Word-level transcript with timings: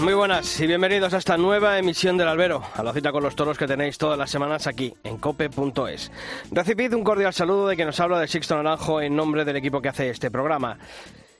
Muy 0.00 0.14
buenas 0.14 0.58
y 0.60 0.66
bienvenidos 0.66 1.12
a 1.12 1.18
esta 1.18 1.36
nueva 1.36 1.78
emisión 1.78 2.16
del 2.16 2.28
Albero, 2.28 2.62
a 2.74 2.82
la 2.82 2.94
cita 2.94 3.12
con 3.12 3.22
los 3.22 3.36
toros 3.36 3.58
que 3.58 3.66
tenéis 3.66 3.98
todas 3.98 4.18
las 4.18 4.30
semanas 4.30 4.66
aquí 4.66 4.94
en 5.04 5.18
cope.es. 5.18 6.10
Recibid 6.50 6.94
un 6.94 7.04
cordial 7.04 7.34
saludo 7.34 7.68
de 7.68 7.76
que 7.76 7.84
nos 7.84 8.00
habla 8.00 8.18
de 8.18 8.26
Sixto 8.26 8.56
Naranjo 8.56 9.02
en 9.02 9.14
nombre 9.14 9.44
del 9.44 9.56
equipo 9.56 9.82
que 9.82 9.90
hace 9.90 10.08
este 10.08 10.30
programa. 10.30 10.78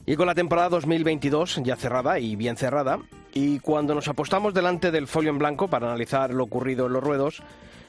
Y 0.04 0.16
con 0.16 0.26
la 0.26 0.34
temporada 0.34 0.68
2022 0.68 1.62
ya 1.64 1.76
cerrada 1.76 2.18
y 2.18 2.36
bien 2.36 2.58
cerrada, 2.58 2.98
y 3.32 3.60
cuando 3.60 3.94
nos 3.94 4.08
apostamos 4.08 4.52
delante 4.52 4.90
del 4.90 5.06
folio 5.06 5.30
en 5.30 5.38
blanco 5.38 5.68
para 5.68 5.86
analizar 5.86 6.34
lo 6.34 6.44
ocurrido 6.44 6.86
en 6.86 6.92
los 6.92 7.02
ruedos, 7.02 7.42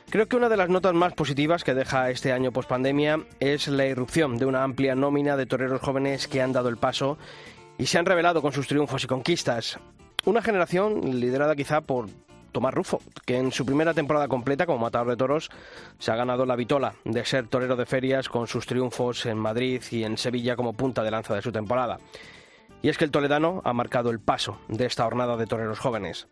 Creo 0.07 0.27
que 0.27 0.35
una 0.35 0.49
de 0.49 0.57
las 0.57 0.69
notas 0.69 0.93
más 0.93 1.13
positivas 1.13 1.63
que 1.63 1.73
deja 1.73 2.11
este 2.11 2.31
año 2.31 2.51
pospandemia 2.51 3.21
es 3.39 3.67
la 3.67 3.87
irrupción 3.87 4.37
de 4.37 4.45
una 4.45 4.63
amplia 4.63 4.93
nómina 4.93 5.35
de 5.35 5.47
toreros 5.47 5.81
jóvenes 5.81 6.27
que 6.27 6.43
han 6.43 6.53
dado 6.53 6.69
el 6.69 6.77
paso 6.77 7.17
y 7.79 7.87
se 7.87 7.97
han 7.97 8.05
revelado 8.05 8.43
con 8.43 8.53
sus 8.53 8.67
triunfos 8.67 9.03
y 9.03 9.07
conquistas. 9.07 9.79
Una 10.25 10.41
generación 10.41 11.19
liderada 11.19 11.55
quizá 11.55 11.81
por 11.81 12.07
Tomás 12.51 12.73
Rufo, 12.73 12.99
que 13.27 13.37
en 13.37 13.51
su 13.51 13.63
primera 13.63 13.93
temporada 13.93 14.27
completa 14.27 14.65
como 14.65 14.79
matador 14.79 15.09
de 15.09 15.17
toros 15.17 15.51
se 15.99 16.11
ha 16.11 16.15
ganado 16.15 16.47
la 16.47 16.55
vitola 16.55 16.95
de 17.03 17.23
ser 17.23 17.47
torero 17.47 17.75
de 17.75 17.85
ferias 17.85 18.27
con 18.27 18.47
sus 18.47 18.65
triunfos 18.65 19.27
en 19.27 19.37
Madrid 19.37 19.83
y 19.91 20.03
en 20.03 20.17
Sevilla 20.17 20.55
como 20.55 20.73
punta 20.73 21.03
de 21.03 21.11
lanza 21.11 21.35
de 21.35 21.43
su 21.43 21.51
temporada. 21.51 21.99
Y 22.81 22.89
es 22.89 22.97
que 22.97 23.05
el 23.05 23.11
toledano 23.11 23.61
ha 23.65 23.73
marcado 23.73 24.09
el 24.09 24.19
paso 24.19 24.57
de 24.67 24.87
esta 24.87 25.03
jornada 25.03 25.37
de 25.37 25.45
toreros 25.45 25.77
jóvenes. 25.77 26.27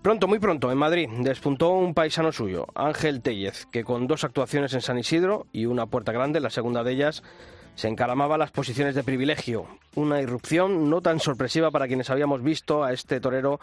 Pronto, 0.00 0.28
muy 0.28 0.38
pronto, 0.38 0.70
en 0.70 0.78
Madrid, 0.78 1.08
despuntó 1.18 1.70
un 1.70 1.94
paisano 1.94 2.30
suyo, 2.30 2.68
Ángel 2.76 3.20
Tellez, 3.20 3.66
que 3.66 3.82
con 3.82 4.06
dos 4.06 4.22
actuaciones 4.22 4.74
en 4.74 4.80
San 4.80 4.96
Isidro 4.96 5.48
y 5.52 5.66
una 5.66 5.86
puerta 5.86 6.12
grande, 6.12 6.38
la 6.38 6.50
segunda 6.50 6.84
de 6.84 6.92
ellas, 6.92 7.24
se 7.78 7.86
encaramaba 7.86 8.36
las 8.36 8.50
posiciones 8.50 8.96
de 8.96 9.04
privilegio. 9.04 9.68
Una 9.94 10.20
irrupción 10.20 10.90
no 10.90 11.00
tan 11.00 11.20
sorpresiva 11.20 11.70
para 11.70 11.86
quienes 11.86 12.10
habíamos 12.10 12.42
visto 12.42 12.82
a 12.82 12.92
este 12.92 13.20
torero 13.20 13.60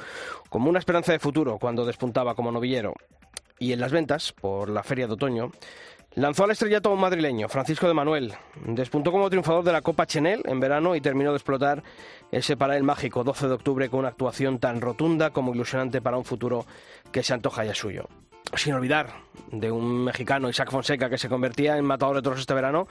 como 0.48 0.70
una 0.70 0.80
esperanza 0.80 1.12
de 1.12 1.20
futuro 1.20 1.58
cuando 1.60 1.86
despuntaba 1.86 2.34
como 2.34 2.50
novillero. 2.50 2.94
Y 3.60 3.74
en 3.74 3.82
las 3.82 3.92
ventas, 3.92 4.32
por 4.32 4.70
la 4.70 4.84
feria 4.84 5.08
de 5.08 5.14
otoño, 5.14 5.52
lanzó 6.14 6.46
al 6.46 6.52
estrellato 6.52 6.90
a 6.90 6.94
un 6.94 7.02
madrileño, 7.02 7.50
Francisco 7.50 7.90
de 7.90 7.94
Manuel. 7.94 8.34
Despuntó 8.66 9.12
como 9.12 9.30
triunfador 9.30 9.66
de 9.66 9.74
la 9.74 9.82
Copa 9.82 10.08
Chenel 10.08 10.44
en 10.46 10.62
verano 10.62 10.96
y 10.96 11.02
terminó 11.02 11.32
de 11.32 11.38
explotar 11.38 11.84
ese 12.32 12.56
para 12.56 12.78
el 12.78 12.84
mágico 12.84 13.26
12 13.26 13.50
de 13.50 13.54
octubre 13.54 13.90
con 13.90 14.00
una 14.00 14.10
actuación 14.10 14.60
tan 14.60 14.80
rotunda 14.80 15.32
como 15.32 15.54
ilusionante 15.54 16.02
para 16.02 16.18
un 16.18 16.24
futuro 16.24 16.66
que 17.12 17.22
se 17.22 17.34
antoja 17.34 17.66
ya 17.66 17.76
suyo 17.76 18.08
sin 18.54 18.74
olvidar 18.74 19.26
de 19.52 19.72
un 19.72 20.04
mexicano, 20.04 20.50
Isaac 20.50 20.72
Fonseca, 20.72 21.10
que 21.10 21.18
se 21.18 21.30
convertía 21.30 21.78
en 21.78 21.86
matador 21.86 22.18
de 22.18 22.22
toros 22.22 22.40
este 22.40 22.54
verano 22.54 22.88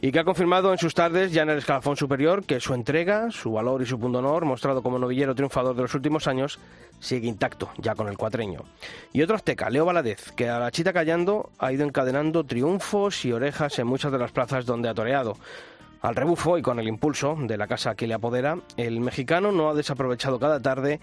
y 0.00 0.12
que 0.12 0.20
ha 0.20 0.24
confirmado 0.24 0.72
en 0.72 0.78
sus 0.78 0.94
tardes, 0.94 1.32
ya 1.32 1.42
en 1.42 1.50
el 1.50 1.58
escalafón 1.58 1.96
superior, 1.96 2.44
que 2.44 2.60
su 2.60 2.74
entrega, 2.74 3.30
su 3.30 3.52
valor 3.52 3.82
y 3.82 3.86
su 3.86 3.98
punto 3.98 4.18
honor, 4.18 4.44
mostrado 4.44 4.82
como 4.82 4.98
novillero 4.98 5.34
triunfador 5.34 5.74
de 5.76 5.82
los 5.82 5.94
últimos 5.94 6.26
años, 6.26 6.58
sigue 7.00 7.28
intacto, 7.28 7.70
ya 7.78 7.94
con 7.94 8.08
el 8.08 8.16
cuatreño. 8.16 8.64
Y 9.12 9.22
otro 9.22 9.36
azteca, 9.36 9.70
Leo 9.70 9.84
Valadez, 9.84 10.32
que 10.32 10.48
a 10.48 10.58
la 10.58 10.70
chita 10.70 10.92
callando 10.92 11.50
ha 11.58 11.72
ido 11.72 11.84
encadenando 11.84 12.44
triunfos 12.44 13.24
y 13.24 13.32
orejas 13.32 13.78
en 13.78 13.86
muchas 13.86 14.12
de 14.12 14.18
las 14.18 14.32
plazas 14.32 14.66
donde 14.66 14.88
ha 14.88 14.94
toreado. 14.94 15.36
Al 16.02 16.16
rebufo 16.16 16.58
y 16.58 16.62
con 16.62 16.78
el 16.78 16.88
impulso 16.88 17.36
de 17.38 17.56
la 17.56 17.66
casa 17.66 17.94
que 17.94 18.06
le 18.06 18.14
apodera, 18.14 18.58
el 18.76 19.00
mexicano 19.00 19.52
no 19.52 19.70
ha 19.70 19.74
desaprovechado 19.74 20.38
cada 20.38 20.60
tarde 20.60 21.00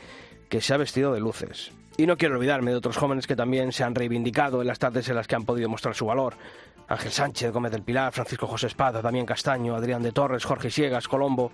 que 0.47 0.61
se 0.61 0.73
ha 0.73 0.77
vestido 0.77 1.11
de 1.11 1.19
luces. 1.19 1.71
Y 1.97 2.05
no 2.05 2.17
quiero 2.17 2.35
olvidarme 2.35 2.71
de 2.71 2.77
otros 2.77 2.97
jóvenes 2.97 3.27
que 3.27 3.35
también 3.35 3.71
se 3.71 3.83
han 3.83 3.95
reivindicado 3.95 4.61
en 4.61 4.67
las 4.67 4.79
tardes 4.79 5.09
en 5.09 5.15
las 5.15 5.27
que 5.27 5.35
han 5.35 5.45
podido 5.45 5.69
mostrar 5.69 5.95
su 5.95 6.05
valor. 6.05 6.35
Ángel 6.87 7.11
Sánchez, 7.11 7.51
Gómez 7.51 7.71
del 7.71 7.83
Pilar, 7.83 8.11
Francisco 8.11 8.47
José 8.47 8.67
Espada, 8.67 9.01
Damián 9.01 9.25
Castaño, 9.25 9.75
Adrián 9.75 10.01
de 10.01 10.11
Torres, 10.11 10.43
Jorge 10.43 10.69
Siegas, 10.69 11.07
Colombo. 11.07 11.51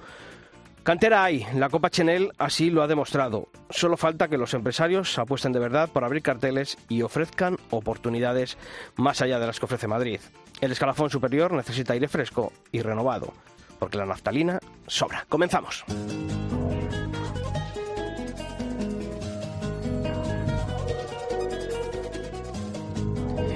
Cantera 0.84 1.24
hay, 1.26 1.46
la 1.54 1.70
Copa 1.70 1.90
Chenel 1.90 2.32
así 2.38 2.70
lo 2.70 2.82
ha 2.82 2.88
demostrado. 2.88 3.50
Solo 3.70 3.98
falta 3.98 4.30
que 4.30 4.38
los 4.38 4.54
empresarios 4.54 5.20
apuesten 5.20 5.52
de 5.52 5.60
verdad 5.60 5.90
por 5.90 6.06
abrir 6.06 6.24
carteles 6.24 6.78
y 6.88 7.02
ofrezcan 7.02 7.58
oportunidades 7.72 8.58
más 8.96 9.22
allá 9.22 9.38
de 9.38 9.48
las 9.48 9.60
que 9.60 9.66
ofrece 9.66 9.88
Madrid. 9.88 10.22
El 10.62 10.72
escalafón 10.72 11.10
superior 11.10 11.52
necesita 11.52 11.94
aire 11.94 12.08
fresco 12.08 12.54
y 12.72 12.82
renovado, 12.82 13.34
porque 13.80 13.98
la 13.98 14.06
naftalina 14.06 14.60
sobra. 14.88 15.26
Comenzamos. 15.28 15.84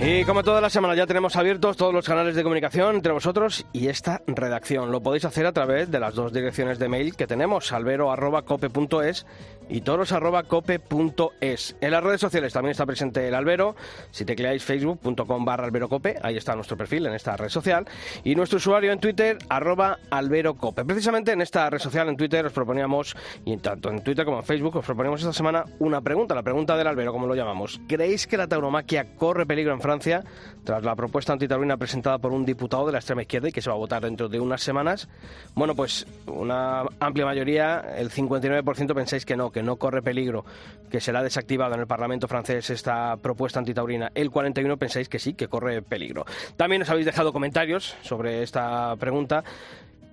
Y 0.04 0.26
como 0.26 0.42
toda 0.42 0.62
la 0.62 0.72
semana 0.72 0.96
ya 0.96 1.06
tenemos 1.06 1.36
abiertos 1.36 1.78
todos 1.78 1.94
los 1.94 2.08
canales 2.08 2.34
de 2.36 2.42
comunicación 2.42 2.96
entre 2.96 3.12
vosotros 3.12 3.68
y 3.72 3.88
esta 3.88 4.24
redacción. 4.26 4.92
Lo 4.92 5.02
podéis 5.02 5.26
hacer 5.26 5.46
a 5.46 5.52
través 5.52 5.92
de 5.92 6.00
las 6.00 6.16
dos 6.16 6.34
direcciones 6.34 6.80
de 6.80 6.90
mail 6.90 7.16
que 7.16 7.28
tenemos, 7.28 7.72
albero.cope.es 7.72 9.28
y 9.72 9.82
toros.cope.es. 9.82 11.76
En 11.82 11.92
las 11.92 12.04
redes 12.04 12.22
sociales 12.22 12.54
también 12.54 12.72
está 12.72 12.86
presente 12.86 13.28
el 13.28 13.34
albero. 13.34 13.76
Si 14.12 14.26
tecleáis 14.26 14.64
facebook.com 14.64 15.46
barra 15.46 15.66
alberocope, 15.66 16.18
ahí 16.22 16.36
está 16.38 16.56
nuestro 16.56 16.76
perfil 16.78 17.06
en 17.06 17.14
esta 17.14 17.38
red 17.38 17.50
social. 17.50 17.88
Y 18.24 18.36
nuestro 18.36 18.58
usuario 18.58 18.92
en 18.92 19.00
Twitter, 19.00 19.38
arroba 19.50 19.98
alberocope. 20.10 20.84
Precisamente 20.84 21.32
en 21.32 21.42
esta 21.42 21.70
red 21.70 21.80
social, 21.80 22.10
en 22.10 22.18
Twitter, 22.18 22.46
os 22.46 22.52
proponíamos, 22.52 23.16
y 23.46 23.56
tanto 23.58 23.90
en 23.90 24.04
Twitter 24.04 24.26
como 24.26 24.40
en 24.40 24.44
Facebook, 24.44 24.76
os 24.76 24.86
proponíamos 24.86 25.22
esta 25.22 25.34
semana 25.34 25.64
una 25.80 26.02
pregunta, 26.02 26.36
la 26.36 26.44
pregunta 26.44 26.76
del 26.76 26.88
albero, 26.88 27.14
como 27.14 27.28
lo 27.28 27.36
llamamos. 27.36 27.80
¿Creéis 27.88 28.28
que 28.28 28.36
la 28.38 28.48
tauromaquia 28.48 29.16
corre 29.16 29.46
peligro 29.46 29.74
en 29.74 29.80
Francia? 29.80 30.24
Tras 30.66 30.84
la 30.84 30.96
propuesta 30.96 31.34
antitaurina 31.34 31.78
presentada 31.78 32.18
por 32.18 32.34
un 32.34 32.46
diputado 32.46 32.86
de 32.88 32.92
la 32.92 32.98
extrema 33.00 33.22
izquierda 33.22 33.48
y 33.50 33.52
que 33.52 33.62
se 33.62 33.70
va 33.70 33.76
a 33.76 33.80
votar 33.80 34.02
dentro 34.04 34.28
de 34.28 34.40
unas 34.40 34.62
semanas. 34.62 35.08
Bueno, 35.56 35.76
pues 35.76 36.06
una 36.28 36.84
amplia 37.00 37.26
mayoría, 37.26 37.80
el 37.98 38.12
59% 38.12 38.94
pensáis 38.94 39.26
que 39.26 39.36
no, 39.36 39.52
no 39.62 39.78
corre 39.78 40.02
peligro, 40.02 40.46
que 40.90 41.02
será 41.02 41.24
desactivado 41.24 41.74
en 41.74 41.82
el 41.82 41.88
Parlamento 41.88 42.28
francés 42.28 42.70
esta 42.70 43.18
propuesta 43.18 43.60
antitaurina. 43.60 44.12
El 44.16 44.32
41% 44.32 44.78
pensáis 44.78 45.10
que 45.10 45.20
sí, 45.20 45.34
que 45.34 45.48
corre 45.48 45.82
peligro. 45.82 46.26
También 46.58 46.82
os 46.82 46.90
habéis 46.90 47.06
dejado 47.06 47.34
comentarios 47.34 47.96
sobre 48.02 48.44
esta 48.44 48.96
pregunta. 48.98 49.44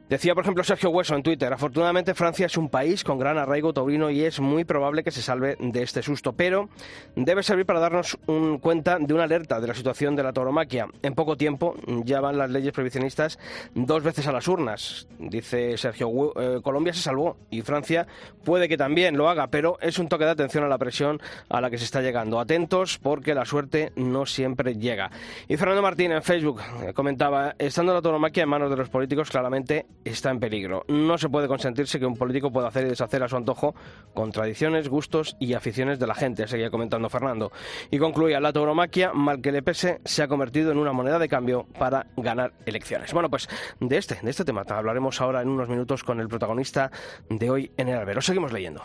Decía, 0.09 0.35
por 0.35 0.43
ejemplo, 0.43 0.65
Sergio 0.65 0.89
Hueso 0.89 1.15
en 1.15 1.23
Twitter, 1.23 1.53
afortunadamente 1.53 2.15
Francia 2.15 2.47
es 2.47 2.57
un 2.57 2.71
país 2.71 3.05
con 3.05 3.19
gran 3.19 3.37
arraigo 3.37 3.75
taurino 3.75 4.11
y 4.11 4.23
es 4.25 4.41
muy 4.41 4.65
probable 4.65 5.05
que 5.05 5.11
se 5.11 5.21
salve 5.21 5.57
de 5.61 5.83
este 5.83 6.03
susto, 6.03 6.33
pero 6.33 6.71
debe 7.15 7.43
servir 7.43 7.67
para 7.67 7.79
darnos 7.79 8.17
un 8.27 8.59
cuenta 8.59 8.99
de 8.99 9.13
una 9.13 9.25
alerta 9.25 9.61
de 9.61 9.67
la 9.67 9.75
situación 9.75 10.17
de 10.17 10.23
la 10.23 10.33
tauromaquia. 10.33 10.87
En 11.03 11.15
poco 11.15 11.37
tiempo 11.37 11.75
ya 12.05 12.23
van 12.23 12.39
las 12.39 12.49
leyes 12.49 12.73
prohibicionistas 12.73 13.39
dos 13.75 14.03
veces 14.03 14.27
a 14.27 14.33
las 14.33 14.49
urnas. 14.49 15.07
Dice 15.19 15.77
Sergio, 15.77 16.33
eh, 16.41 16.61
Colombia 16.63 16.95
se 16.95 17.03
salvó 17.03 17.37
y 17.51 17.61
Francia 17.61 18.07
puede 18.45 18.67
que 18.67 18.79
también 18.79 19.17
lo 19.17 19.29
haga, 19.29 19.49
pero 19.49 19.79
es 19.81 19.99
un 19.99 20.09
toque 20.09 20.25
de 20.25 20.31
atención 20.31 20.65
a 20.65 20.69
la 20.69 20.79
presión 20.79 21.21
a 21.51 21.61
la 21.61 21.69
que 21.69 21.77
se 21.77 21.85
está 21.85 22.01
llegando. 22.01 22.41
Atentos 22.41 22.99
porque 22.99 23.35
la 23.35 23.45
suerte 23.45 23.93
no 23.97 24.25
siempre 24.25 24.75
llega. 24.77 25.11
Y 25.49 25.59
Fernando 25.59 25.83
Martín 25.83 26.13
en 26.13 26.23
Facebook 26.23 26.63
eh, 26.83 26.95
comentaba, 26.95 27.55
estando 27.59 27.93
la 27.93 28.01
tauromaquia 28.01 28.45
en 28.45 28.49
manos 28.49 28.71
de 28.71 28.77
los 28.77 28.89
políticos, 28.89 29.29
claramente 29.29 29.85
está 30.09 30.31
en 30.31 30.41
peligro. 30.41 30.85
No 30.89 31.19
se 31.19 31.29
puede 31.29 31.49
consentirse 31.49 31.99
que 31.99 32.07
un 32.07 32.17
político 32.17 32.53
pueda 32.53 32.69
hacer 32.69 32.87
y 32.87 32.91
deshacer 32.91 33.23
a 33.23 33.29
su 33.29 33.37
antojo 33.37 33.75
con 34.15 34.33
tradiciones, 34.33 34.89
gustos 34.89 35.37
y 35.41 35.55
aficiones 35.55 35.99
de 35.99 36.07
la 36.07 36.15
gente, 36.15 36.47
seguía 36.47 36.71
comentando 36.71 37.09
Fernando. 37.09 37.53
Y 37.91 37.99
concluía, 37.99 38.41
la 38.41 38.53
tauromaquia, 38.53 39.13
mal 39.13 39.41
que 39.41 39.53
le 39.53 39.63
pese, 39.63 40.01
se 40.05 40.23
ha 40.23 40.29
convertido 40.29 40.73
en 40.73 40.79
una 40.79 40.93
moneda 40.93 41.19
de 41.19 41.29
cambio 41.29 41.67
para 41.79 42.07
ganar 42.17 42.53
elecciones. 42.67 43.13
Bueno, 43.13 43.31
pues 43.31 43.49
de 43.81 43.97
este, 43.97 44.19
de 44.23 44.31
este 44.31 44.45
tema 44.45 44.65
hablaremos 44.69 45.21
ahora 45.21 45.43
en 45.43 45.49
unos 45.49 45.69
minutos 45.69 46.05
con 46.05 46.21
el 46.21 46.29
protagonista 46.29 46.91
de 47.29 47.51
hoy 47.51 47.73
en 47.77 47.89
el 47.89 47.99
albero. 47.99 48.21
Seguimos 48.21 48.53
leyendo. 48.53 48.83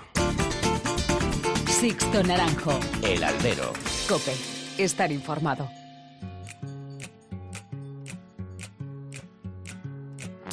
Sixto 1.68 2.24
Naranjo. 2.24 2.80
El 3.04 3.24
albero. 3.24 3.74
Cope. 4.08 4.34
Estar 4.78 5.12
informado. 5.12 5.83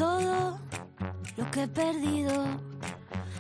Todo 0.01 0.59
lo 1.37 1.51
que 1.51 1.65
he 1.65 1.69
perdido 1.69 2.33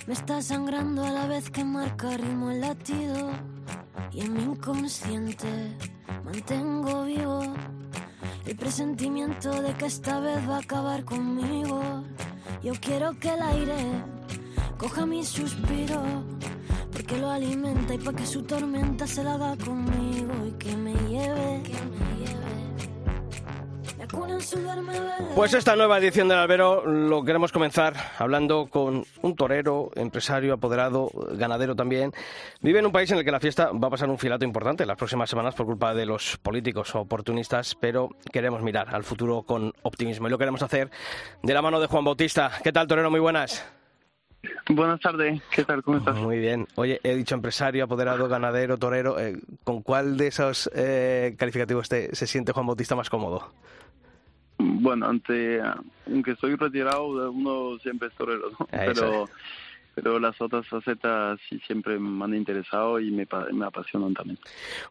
me 0.06 0.12
está 0.12 0.42
sangrando 0.42 1.02
a 1.02 1.10
la 1.10 1.26
vez 1.26 1.48
que 1.48 1.64
marca 1.64 2.14
ritmo 2.18 2.50
el 2.50 2.60
latido. 2.60 3.30
Y 4.12 4.20
en 4.20 4.34
mi 4.34 4.42
inconsciente 4.42 5.48
mantengo 6.22 7.04
vivo 7.04 7.40
el 8.44 8.56
presentimiento 8.56 9.62
de 9.62 9.72
que 9.72 9.86
esta 9.86 10.20
vez 10.20 10.46
va 10.46 10.56
a 10.56 10.60
acabar 10.60 11.02
conmigo. 11.06 12.04
Yo 12.62 12.74
quiero 12.78 13.18
que 13.18 13.30
el 13.32 13.40
aire 13.40 14.04
coja 14.76 15.06
mi 15.06 15.24
suspiro, 15.24 16.02
porque 16.92 17.16
lo 17.16 17.30
alimenta 17.30 17.94
y 17.94 17.98
para 17.98 18.18
que 18.18 18.26
su 18.26 18.42
tormenta 18.42 19.06
se 19.06 19.24
la 19.24 19.36
haga 19.36 19.56
conmigo 19.56 20.34
y 20.46 20.50
que 20.58 20.76
me 20.76 20.92
lleve, 21.08 21.62
que 21.62 21.72
me 21.72 22.18
lleve 22.18 22.19
Pues 25.34 25.54
esta 25.54 25.76
nueva 25.76 25.98
edición 25.98 26.28
del 26.28 26.38
Albero 26.38 26.84
lo 26.84 27.24
queremos 27.24 27.52
comenzar 27.52 27.94
hablando 28.18 28.66
con 28.66 29.04
un 29.22 29.36
torero, 29.36 29.90
empresario, 29.94 30.54
apoderado, 30.54 31.10
ganadero 31.32 31.76
también. 31.76 32.12
Vive 32.60 32.80
en 32.80 32.86
un 32.86 32.92
país 32.92 33.10
en 33.10 33.18
el 33.18 33.24
que 33.24 33.30
la 33.30 33.40
fiesta 33.40 33.70
va 33.72 33.88
a 33.88 33.90
pasar 33.90 34.10
un 34.10 34.18
filato 34.18 34.44
importante 34.44 34.84
las 34.84 34.96
próximas 34.96 35.30
semanas 35.30 35.54
por 35.54 35.66
culpa 35.66 35.94
de 35.94 36.06
los 36.06 36.36
políticos 36.38 36.94
oportunistas, 36.94 37.74
pero 37.74 38.10
queremos 38.32 38.62
mirar 38.62 38.94
al 38.94 39.04
futuro 39.04 39.42
con 39.42 39.72
optimismo 39.82 40.26
y 40.26 40.30
lo 40.30 40.38
queremos 40.38 40.62
hacer 40.62 40.90
de 41.42 41.54
la 41.54 41.62
mano 41.62 41.80
de 41.80 41.86
Juan 41.86 42.04
Bautista. 42.04 42.50
¿Qué 42.62 42.72
tal, 42.72 42.86
torero? 42.86 43.10
Muy 43.10 43.20
buenas. 43.20 43.64
Buenas 44.68 45.00
tardes, 45.00 45.40
¿qué 45.50 45.64
tal? 45.64 45.82
¿Cómo 45.82 45.98
estás? 45.98 46.16
Muy 46.16 46.38
bien. 46.38 46.66
Oye, 46.76 46.98
he 47.02 47.14
dicho 47.14 47.34
empresario, 47.34 47.84
apoderado, 47.84 48.26
ganadero, 48.28 48.78
torero. 48.78 49.18
Eh, 49.18 49.38
¿Con 49.64 49.82
cuál 49.82 50.16
de 50.16 50.28
esos 50.28 50.70
eh, 50.74 51.34
calificativos 51.38 51.88
se 51.88 52.26
siente 52.26 52.52
Juan 52.52 52.66
Bautista 52.66 52.94
más 52.96 53.10
cómodo? 53.10 53.52
Bueno, 54.60 55.06
ante, 55.06 55.60
aunque 56.06 56.36
soy 56.36 56.54
retirado, 56.56 57.30
uno 57.30 57.78
siempre 57.78 58.08
es 58.08 58.14
torero, 58.14 58.50
¿no? 58.58 58.66
Pero 58.70 59.28
pero 60.02 60.18
las 60.18 60.40
otras 60.40 60.66
facetas 60.66 61.38
sí 61.48 61.60
siempre 61.66 61.98
me 61.98 62.24
han 62.24 62.34
interesado 62.34 62.98
y 63.00 63.10
me, 63.10 63.26
apasionan 63.64 64.14
también. 64.14 64.38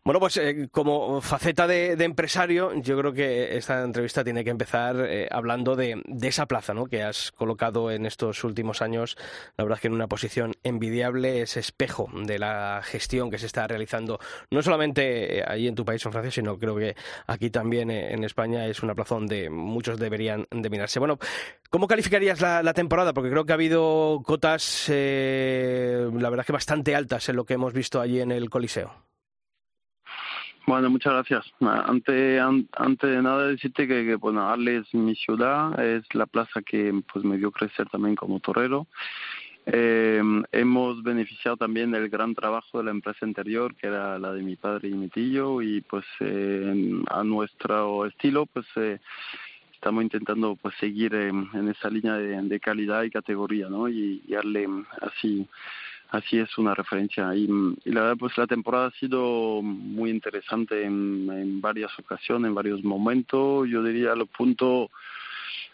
Bueno, 0.04 0.20
pues 0.20 0.38
eh, 0.38 0.70
como 0.72 1.22
faceta 1.22 1.68
de, 1.68 1.94
empresario, 2.04 2.74
yo 2.82 2.98
creo 2.98 3.14
que 3.14 3.58
esta 3.58 3.84
entrevista 3.84 4.24
tiene 4.24 4.44
que 4.44 4.50
empezar 4.50 4.96
eh, 5.08 5.28
hablando 5.32 5.76
de, 5.76 6.02
esa 6.22 6.46
plaza 6.46 6.74
¿no? 6.74 6.86
que 6.86 7.04
has 7.04 7.32
colocado 7.32 7.92
en 7.92 8.06
estos 8.06 8.44
últimos 8.44 8.82
años. 8.82 9.18
La 9.58 9.64
verdad 9.64 9.78
es 9.78 9.82
que 9.82 9.88
en 9.88 9.94
una 9.94 10.08
posición 10.08 10.54
envidiable, 10.64 11.42
ese 11.42 11.60
espejo 11.60 12.10
de 12.14 12.40
la 12.40 12.82
gestión 12.84 13.32
que 13.32 13.40
se 13.40 13.48
está 13.48 13.68
realizando, 13.68 14.20
no 14.52 14.62
solamente 14.62 15.40
eh, 15.40 15.44
ahí 15.48 15.68
en 15.68 15.76
tu 15.76 15.86
país, 15.86 16.06
en 16.06 16.12
Francia, 16.12 16.32
sino 16.32 16.58
creo 16.58 16.76
que 16.76 16.96
aquí 17.28 17.50
también 17.50 17.90
en 17.90 18.24
España 18.24 18.66
es 18.68 18.84
una 18.84 18.96
plaza 18.96 19.16
donde 19.16 19.50
muchos 19.50 20.00
deberían 20.00 20.48
de 20.52 20.70
mirarse. 20.70 21.00
Bueno, 21.00 21.18
¿cómo 21.70 21.88
calificarías 21.88 22.42
la, 22.42 22.64
la 22.64 22.74
temporada? 22.74 23.14
Porque 23.14 23.30
creo 23.30 23.46
que 23.46 23.54
ha 23.54 23.56
habido 23.56 24.22
cotas 24.26 24.88
eh, 24.90 26.10
la 26.14 26.30
verdad 26.30 26.46
que 26.46 26.54
bastante 26.54 26.96
altas 26.96 27.30
en 27.30 27.36
lo 27.36 27.46
que 27.46 27.54
hemos 27.54 27.74
visto 27.74 28.02
allí 28.02 28.20
en 28.20 28.32
el 28.32 28.50
Coliseo. 28.50 29.10
Bueno, 30.70 30.90
muchas 30.92 31.14
gracias. 31.14 31.52
Antes, 31.62 32.40
antes 32.74 33.10
de 33.10 33.22
nada 33.24 33.48
decirte 33.48 33.88
que, 33.88 34.16
bueno, 34.16 34.48
Arle 34.48 34.78
es 34.78 34.94
mi 34.94 35.16
ciudad, 35.16 35.84
es 35.84 36.04
la 36.14 36.28
plaza 36.28 36.62
que 36.62 36.94
pues 37.12 37.26
me 37.26 37.38
dio 37.38 37.50
crecer 37.52 37.90
también 37.90 38.16
como 38.16 38.40
torero. 38.40 38.86
Eh, 39.66 40.22
hemos 40.52 41.02
beneficiado 41.02 41.58
también 41.58 41.90
del 41.90 42.10
gran 42.10 42.36
trabajo 42.36 42.78
de 42.78 42.84
la 42.84 42.92
empresa 42.92 43.26
anterior, 43.26 43.76
que 43.76 43.88
era 43.88 44.20
la 44.20 44.32
de 44.32 44.44
mi 44.44 44.56
padre 44.58 44.90
y 44.90 44.94
mi 44.94 45.10
tío, 45.10 45.62
y 45.64 45.82
pues 45.82 46.06
eh, 46.20 47.02
a 47.10 47.24
nuestro 47.24 48.06
estilo, 48.06 48.46
pues 48.46 48.68
eh, 48.76 49.00
estamos 49.80 50.04
intentando 50.04 50.58
pues 50.62 50.76
seguir 50.78 51.16
en, 51.16 51.48
esa 51.70 51.90
línea 51.90 52.16
de, 52.16 52.60
calidad 52.60 53.04
y 53.04 53.10
categoría, 53.10 53.70
¿no? 53.70 53.88
Y, 53.88 54.22
darle 54.28 54.68
así 55.02 55.48
así 56.10 56.40
es 56.40 56.58
una 56.58 56.74
referencia 56.74 57.34
y, 57.36 57.48
la 57.86 58.02
verdad 58.02 58.18
pues 58.18 58.36
la 58.38 58.48
temporada 58.48 58.88
ha 58.88 59.00
sido 59.00 59.62
muy 59.62 60.10
interesante 60.10 60.84
en, 60.84 61.62
varias 61.62 61.98
ocasiones, 61.98 62.50
en 62.50 62.56
varios 62.56 62.84
momentos. 62.84 63.70
Yo 63.70 63.82
diría 63.82 64.12
a 64.12 64.16
los 64.16 64.28
puntos 64.28 64.90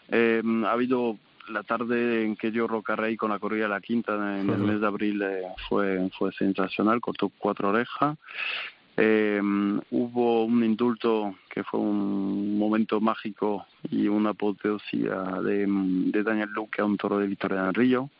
eh, 0.08 0.42
ha 0.64 0.70
habido 0.70 1.18
la 1.48 1.64
tarde 1.64 2.24
en 2.24 2.36
que 2.36 2.52
yo 2.52 2.68
Rocarrey 2.68 3.16
con 3.16 3.30
la 3.30 3.40
corrida 3.40 3.64
de 3.64 3.70
la 3.70 3.80
quinta 3.80 4.14
en 4.38 4.50
el 4.50 4.58
mes 4.58 4.80
de 4.80 4.86
abril 4.86 5.20
eh, 5.22 5.42
fue 5.68 6.08
fue 6.16 6.32
sensacional, 6.32 7.00
cortó 7.00 7.28
cuatro 7.28 7.70
orejas. 7.70 8.16
Eh, 8.98 9.40
hubo 9.90 10.44
un 10.44 10.64
indulto 10.64 11.34
que 11.50 11.62
fue 11.64 11.80
un 11.80 12.58
momento 12.58 12.98
mágico 12.98 13.66
y 13.90 14.08
una 14.08 14.30
apoteosia 14.30 15.22
de, 15.42 16.22
Daniel 16.22 16.50
Luque 16.50 16.80
a 16.80 16.84
un 16.84 16.96
toro 16.96 17.18
de 17.18 17.26
Victoria 17.26 17.62
del 17.64 17.74
Río. 17.74 18.10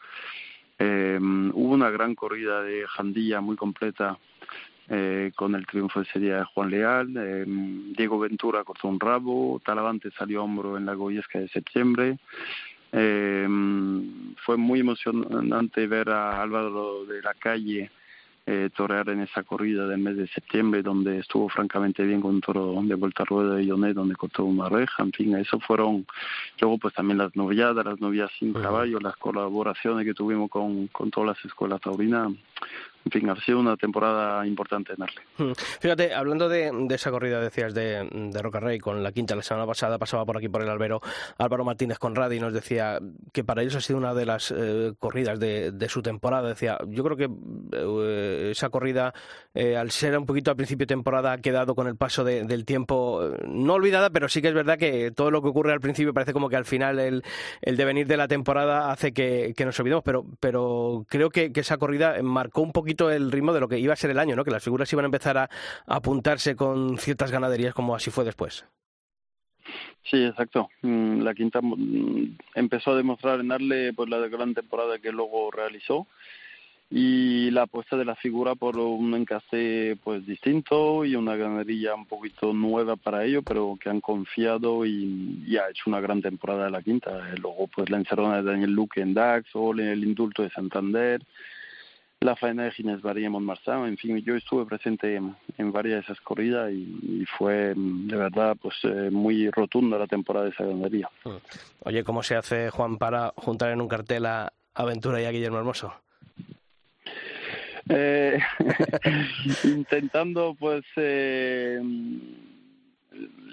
Eh, 0.79 1.19
hubo 1.21 1.75
una 1.75 1.91
gran 1.91 2.15
corrida 2.15 2.63
de 2.63 2.87
Jandilla 2.87 3.41
muy 3.41 3.57
completa 3.57 4.19
eh, 4.89 5.33
con 5.35 5.57
el 5.57 5.67
triunfo 5.67 6.01
de 6.01 6.07
serie 6.07 6.35
de 6.35 6.45
Juan 6.45 6.71
Leal. 6.71 7.13
Eh, 7.17 7.45
Diego 7.97 8.19
Ventura 8.21 8.63
cortó 8.63 8.87
un 8.87 9.01
rabo, 9.01 9.61
Talavante 9.65 10.11
salió 10.13 10.45
hombro 10.45 10.77
en 10.77 10.87
la 10.87 10.95
Goyesca 10.95 11.41
de 11.41 11.49
septiembre. 11.49 12.19
Eh, 12.93 13.49
fue 14.45 14.57
muy 14.57 14.81
emocionante 14.81 15.87
ver 15.89 16.11
a 16.11 16.41
Álvaro 16.41 17.05
de 17.05 17.21
la 17.21 17.35
Calle 17.35 17.91
eh, 18.47 18.71
torear 18.75 19.09
en 19.09 19.23
esa 19.23 19.43
corrida 19.43 19.89
del 19.89 19.99
mes 19.99 20.17
de 20.17 20.29
septiembre, 20.29 20.83
donde 20.83 21.19
estuvo 21.19 21.49
francamente 21.49 22.05
bien 22.05 22.21
con 22.21 22.37
un 22.37 22.41
toro 22.41 22.81
de 22.81 22.95
vuelta 22.95 23.25
a 23.25 23.27
rueda 23.27 23.57
de 23.57 23.67
Yonet, 23.67 23.95
donde 23.95 24.15
cortó 24.15 24.45
una 24.45 24.69
reja, 24.69 25.03
en 25.03 25.13
fin, 25.13 25.37
eso 25.37 25.59
fueron, 25.59 26.07
luego 26.61 26.79
pues 26.79 26.95
también 26.95 27.19
las 27.19 27.35
noviadas, 27.35 27.85
las 27.85 28.01
novias 28.01 28.31
sin 28.39 28.53
caballo, 28.53 29.01
las 29.01 29.17
colaboraciones 29.17 30.05
que 30.05 30.15
tuvimos 30.15 30.49
con, 30.49 30.87
con 30.89 31.11
todas 31.11 31.37
las 31.37 31.45
escuelas 31.45 31.81
taurinas, 31.81 32.33
en 33.07 33.13
fin, 33.13 33.31
ha 33.31 33.37
sido 33.37 33.61
una 33.61 33.77
temporada 33.77 34.45
importante 34.45 34.93
en 34.93 35.03
Arle. 35.03 35.21
Hmm. 35.39 35.53
Fíjate, 35.81 36.13
hablando 36.13 36.49
de, 36.49 36.73
esa 36.91 37.13
corrida, 37.13 37.41
decías, 37.41 37.73
de, 37.73 38.09
de 38.11 38.43
Roca 38.43 38.59
Rey 38.59 38.81
con 38.81 39.01
la 39.01 39.13
quinta 39.13 39.37
la 39.37 39.43
semana 39.43 39.65
pasada, 39.65 39.97
pasaba 39.97 40.25
por 40.25 40.37
aquí 40.37 40.49
por 40.49 40.63
el 40.63 40.69
albero 40.69 41.01
Álvaro 41.39 41.65
Martínez 41.65 41.99
Conradi 41.99 42.37
y 42.37 42.41
nos 42.41 42.53
decía 42.53 42.99
que 43.33 43.45
para 43.45 43.63
ellos 43.63 43.77
ha 43.77 43.81
sido 43.81 43.99
una 43.99 44.13
de 44.13 44.27
las 44.27 44.51
eh, 44.51 44.93
corridas 44.99 45.39
de, 45.39 45.87
su 45.89 46.03
temporada. 46.03 46.49
Decía, 46.49 46.79
yo 46.89 47.05
creo 47.05 47.17
que 47.17 47.29
eh, 47.73 48.49
esa 48.51 48.71
corrida, 48.71 49.15
eh, 49.55 49.77
al 49.77 49.93
ser 49.93 50.19
un 50.19 50.27
poquito 50.27 50.51
al 50.51 50.57
principio 50.57 50.83
de 50.83 50.89
temporada, 50.89 51.31
ha 51.31 51.39
quedado 51.39 51.77
con 51.77 51.87
el 51.87 51.95
paso 51.95 52.25
del 52.25 52.65
tiempo 52.65 53.23
no 53.47 53.75
olvidada, 53.75 54.11
pero 54.11 54.29
sí 54.29 54.43
que 54.43 54.49
es 54.49 54.55
verdad 54.55 54.79
que 54.79 55.13
todo 55.13 55.31
lo 55.31 55.43
que 55.43 55.49
ocurre 55.49 55.73
al 55.73 55.81
principio 55.81 56.13
parece 56.13 56.33
como 56.33 56.49
que 56.49 56.57
al 56.57 56.65
final 56.65 56.99
el, 56.99 57.23
el 57.63 57.77
devenir 57.77 58.09
de 58.09 58.17
la 58.17 58.27
temporada 58.27 58.91
hace 58.91 59.13
que, 59.13 59.55
nos 59.65 59.79
olvidemos, 59.79 60.03
pero, 60.03 60.27
pero 60.41 61.07
creo 61.09 61.31
que 61.31 61.53
esa 61.55 61.77
corrida 61.77 62.21
marcó 62.21 62.63
un 62.63 62.73
poquito 62.73 62.96
el 63.11 63.31
ritmo 63.31 63.53
de 63.53 63.61
lo 63.61 63.69
que 63.69 63.79
iba 63.79 63.93
a 63.93 63.97
ser 63.97 64.11
el 64.11 64.19
año. 64.19 64.43
Que 64.45 64.51
las 64.51 64.65
figuras 64.65 64.93
iban 64.93 65.05
a 65.05 65.07
empezar 65.07 65.39
a, 65.39 65.51
apuntarse 65.87 66.57
con 66.57 66.99
ciertas 66.99 67.31
ganaderías 67.31 67.75
como 67.75 67.95
así 67.95 68.11
fue 68.11 68.25
después. 68.25 68.65
Sí, 70.05 70.25
exacto. 70.25 70.69
Mm, 70.83 71.23
la 71.23 71.35
quinta 71.35 71.61
mm, 71.61 72.37
empezó 72.55 72.93
a 72.93 72.97
demostrar 72.97 73.41
en 73.41 73.49
darle 73.49 73.93
pues 73.93 74.09
la 74.09 74.19
gran 74.29 74.55
temporada 74.55 74.99
que 74.99 75.11
luego 75.11 75.51
realizó 75.51 76.07
y 76.89 77.51
la 77.51 77.63
apuesta 77.63 77.97
de 77.97 78.05
la 78.05 78.15
figura 78.15 78.55
por 78.55 78.79
un 78.79 79.13
encase 79.15 79.99
pues 80.05 80.25
distinto 80.25 81.05
y 81.05 81.17
una 81.17 81.35
ganadería 81.35 81.95
un 81.97 82.07
poquito 82.07 82.53
nueva 82.53 82.95
para 82.95 83.25
ello, 83.25 83.43
pero 83.43 83.77
que 83.81 83.91
han 83.91 84.01
confiado 84.01 84.87
y, 84.87 85.57
ha 85.57 85.69
hecho 85.69 85.85
una 85.87 86.01
gran 86.01 86.23
temporada 86.23 86.67
de 86.67 86.71
la 86.71 86.83
quinta. 86.83 87.35
Luego 87.41 87.67
pues 87.67 87.91
la 87.91 87.97
encerrona 87.97 88.37
de 88.37 88.45
Daniel 88.45 88.71
Luque 88.71 89.01
en 89.01 89.15
Dax 89.15 89.51
o 89.55 89.73
el 89.73 90.05
indulto 90.05 90.43
de 90.43 90.51
Santander 90.51 91.21
la 92.21 92.37
faena 92.37 92.65
de 92.65 92.73
Ginés 92.73 93.03
Barría 93.03 93.31
Montmarsan, 93.31 93.87
en 93.87 93.97
fin, 93.97 94.17
yo 94.19 94.35
estuve 94.35 94.65
presente 94.65 95.17
en, 95.17 95.73
varias 95.73 95.97
de 95.97 96.01
esas 96.01 96.21
corridas 96.21 96.73
y, 96.73 97.25
fue 97.39 97.75
de 97.77 98.17
verdad 98.17 98.57
pues 98.61 98.77
eh, 98.85 99.11
muy 99.11 99.51
rotunda 99.51 99.99
la 99.99 100.07
temporada 100.07 100.47
de 100.47 100.53
esa 100.53 100.65
ganadería. 100.65 101.11
Mm. 101.25 101.37
Oye, 101.81 102.05
¿cómo 102.05 102.23
se 102.23 102.37
hace, 102.37 102.71
Juan, 102.71 102.97
para 102.97 103.33
juntar 103.37 103.71
en 103.71 103.81
un 103.81 103.89
cartel 103.89 104.27
a 104.27 104.53
Aventura 104.75 105.21
y 105.21 105.25
a 105.25 105.31
Guillermo 105.31 105.59
Hermoso? 105.59 105.93
Eh, 107.89 108.39
intentando 109.65 110.57
pues 110.59 110.85
eh, 110.97 111.81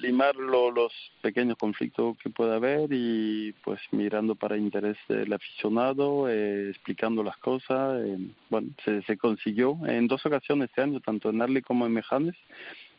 limar 0.01 0.35
los 0.35 0.91
pequeños 1.21 1.57
conflictos 1.57 2.17
que 2.17 2.29
pueda 2.29 2.55
haber 2.55 2.89
y 2.91 3.53
pues 3.63 3.79
mirando 3.91 4.35
para 4.35 4.57
interés 4.57 4.97
del 5.07 5.31
aficionado, 5.33 6.29
eh, 6.29 6.69
explicando 6.69 7.23
las 7.23 7.37
cosas. 7.37 8.01
Eh, 8.05 8.17
bueno, 8.49 8.69
se, 8.83 9.01
se 9.03 9.17
consiguió 9.17 9.77
en 9.85 10.07
dos 10.07 10.25
ocasiones 10.25 10.69
este 10.69 10.81
año, 10.81 10.99
tanto 10.99 11.29
en 11.29 11.41
Arle 11.41 11.61
como 11.61 11.85
en 11.85 11.93
Mejanes. 11.93 12.35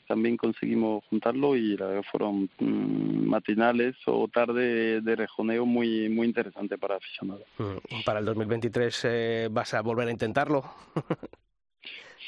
También 0.06 0.36
conseguimos 0.36 1.02
juntarlo 1.08 1.56
y 1.56 1.76
la 1.76 2.02
fueron 2.02 2.50
mm, 2.58 3.26
matinales 3.26 3.96
o 4.06 4.28
tarde 4.28 5.00
de 5.00 5.16
rejoneo 5.16 5.64
muy 5.64 6.10
muy 6.10 6.26
interesante 6.26 6.76
para 6.76 6.96
aficionados. 6.96 7.44
Mm, 7.58 8.02
¿Para 8.04 8.18
el 8.18 8.26
2023 8.26 9.04
eh, 9.04 9.48
vas 9.50 9.72
a 9.72 9.80
volver 9.80 10.08
a 10.08 10.10
intentarlo? 10.10 10.64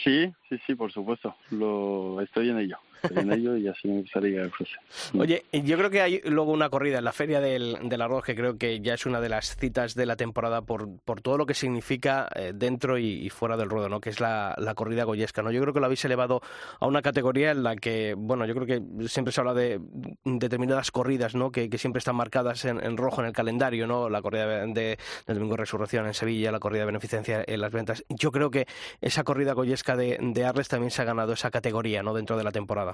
sí, 0.05 0.33
sí, 0.49 0.59
sí, 0.66 0.75
por 0.75 0.90
supuesto. 0.90 1.37
Lo 1.50 2.21
estoy 2.23 2.49
en 2.49 2.59
ello 2.59 2.78
en 3.10 3.32
ello 3.32 3.56
y 3.56 3.68
así 3.68 3.88
me 3.88 4.00
gustaría 4.00 4.50
Oye, 5.18 5.44
yo 5.52 5.76
creo 5.76 5.90
que 5.90 6.00
hay 6.00 6.20
luego 6.24 6.52
una 6.52 6.68
corrida 6.68 6.98
en 6.98 7.04
la 7.04 7.12
Feria 7.12 7.40
del, 7.40 7.76
del, 7.82 8.02
Arroz 8.02 8.24
que 8.24 8.34
creo 8.34 8.58
que 8.58 8.80
ya 8.80 8.94
es 8.94 9.06
una 9.06 9.20
de 9.20 9.28
las 9.28 9.56
citas 9.56 9.94
de 9.94 10.06
la 10.06 10.16
temporada 10.16 10.62
por, 10.62 10.88
por 11.04 11.20
todo 11.20 11.38
lo 11.38 11.46
que 11.46 11.54
significa 11.54 12.28
eh, 12.34 12.52
dentro 12.54 12.98
y, 12.98 13.28
fuera 13.30 13.56
del 13.56 13.68
ruedo, 13.68 13.88
¿no? 13.88 14.00
que 14.00 14.10
es 14.10 14.20
la, 14.20 14.54
la, 14.58 14.74
corrida 14.74 15.04
goyesca. 15.04 15.42
¿no? 15.42 15.50
Yo 15.50 15.60
creo 15.60 15.74
que 15.74 15.80
lo 15.80 15.86
habéis 15.86 16.04
elevado 16.04 16.40
a 16.80 16.86
una 16.86 17.02
categoría 17.02 17.50
en 17.50 17.62
la 17.62 17.76
que, 17.76 18.14
bueno, 18.16 18.46
yo 18.46 18.54
creo 18.54 18.66
que 18.66 19.08
siempre 19.08 19.32
se 19.32 19.40
habla 19.40 19.54
de 19.54 19.80
determinadas 20.24 20.90
corridas 20.90 21.34
¿no? 21.34 21.50
que, 21.50 21.68
que 21.68 21.78
siempre 21.78 21.98
están 21.98 22.16
marcadas 22.16 22.64
en, 22.64 22.96
rojo 22.96 23.20
en 23.20 23.28
el 23.28 23.32
calendario, 23.32 23.86
¿no? 23.86 24.08
la 24.08 24.22
corrida 24.22 24.66
de, 24.66 24.98
del 25.26 25.36
Domingo 25.36 25.54
de 25.54 25.60
Resurrección 25.60 26.06
en 26.06 26.14
Sevilla, 26.14 26.52
la 26.52 26.60
corrida 26.60 26.80
de 26.80 26.86
beneficencia 26.86 27.44
en 27.46 27.60
las 27.60 27.72
ventas. 27.72 28.04
Yo 28.08 28.32
creo 28.32 28.50
que 28.50 28.66
esa 29.00 29.24
corrida 29.24 29.52
goyesca 29.52 29.96
de, 29.96 30.18
de 30.20 30.44
Arles 30.44 30.68
también 30.68 30.90
se 30.90 31.02
ha 31.02 31.04
ganado 31.04 31.32
esa 31.32 31.50
categoría 31.50 32.02
¿no? 32.02 32.14
dentro 32.14 32.36
de 32.36 32.44
la 32.44 32.52
temporada. 32.52 32.86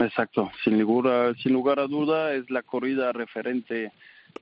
Exacto, 0.00 0.50
sin 0.64 0.78
lugar, 0.78 1.36
sin 1.38 1.52
lugar 1.52 1.80
a 1.80 1.86
duda 1.86 2.32
es 2.32 2.48
la 2.50 2.62
corrida 2.62 3.12
referente 3.12 3.92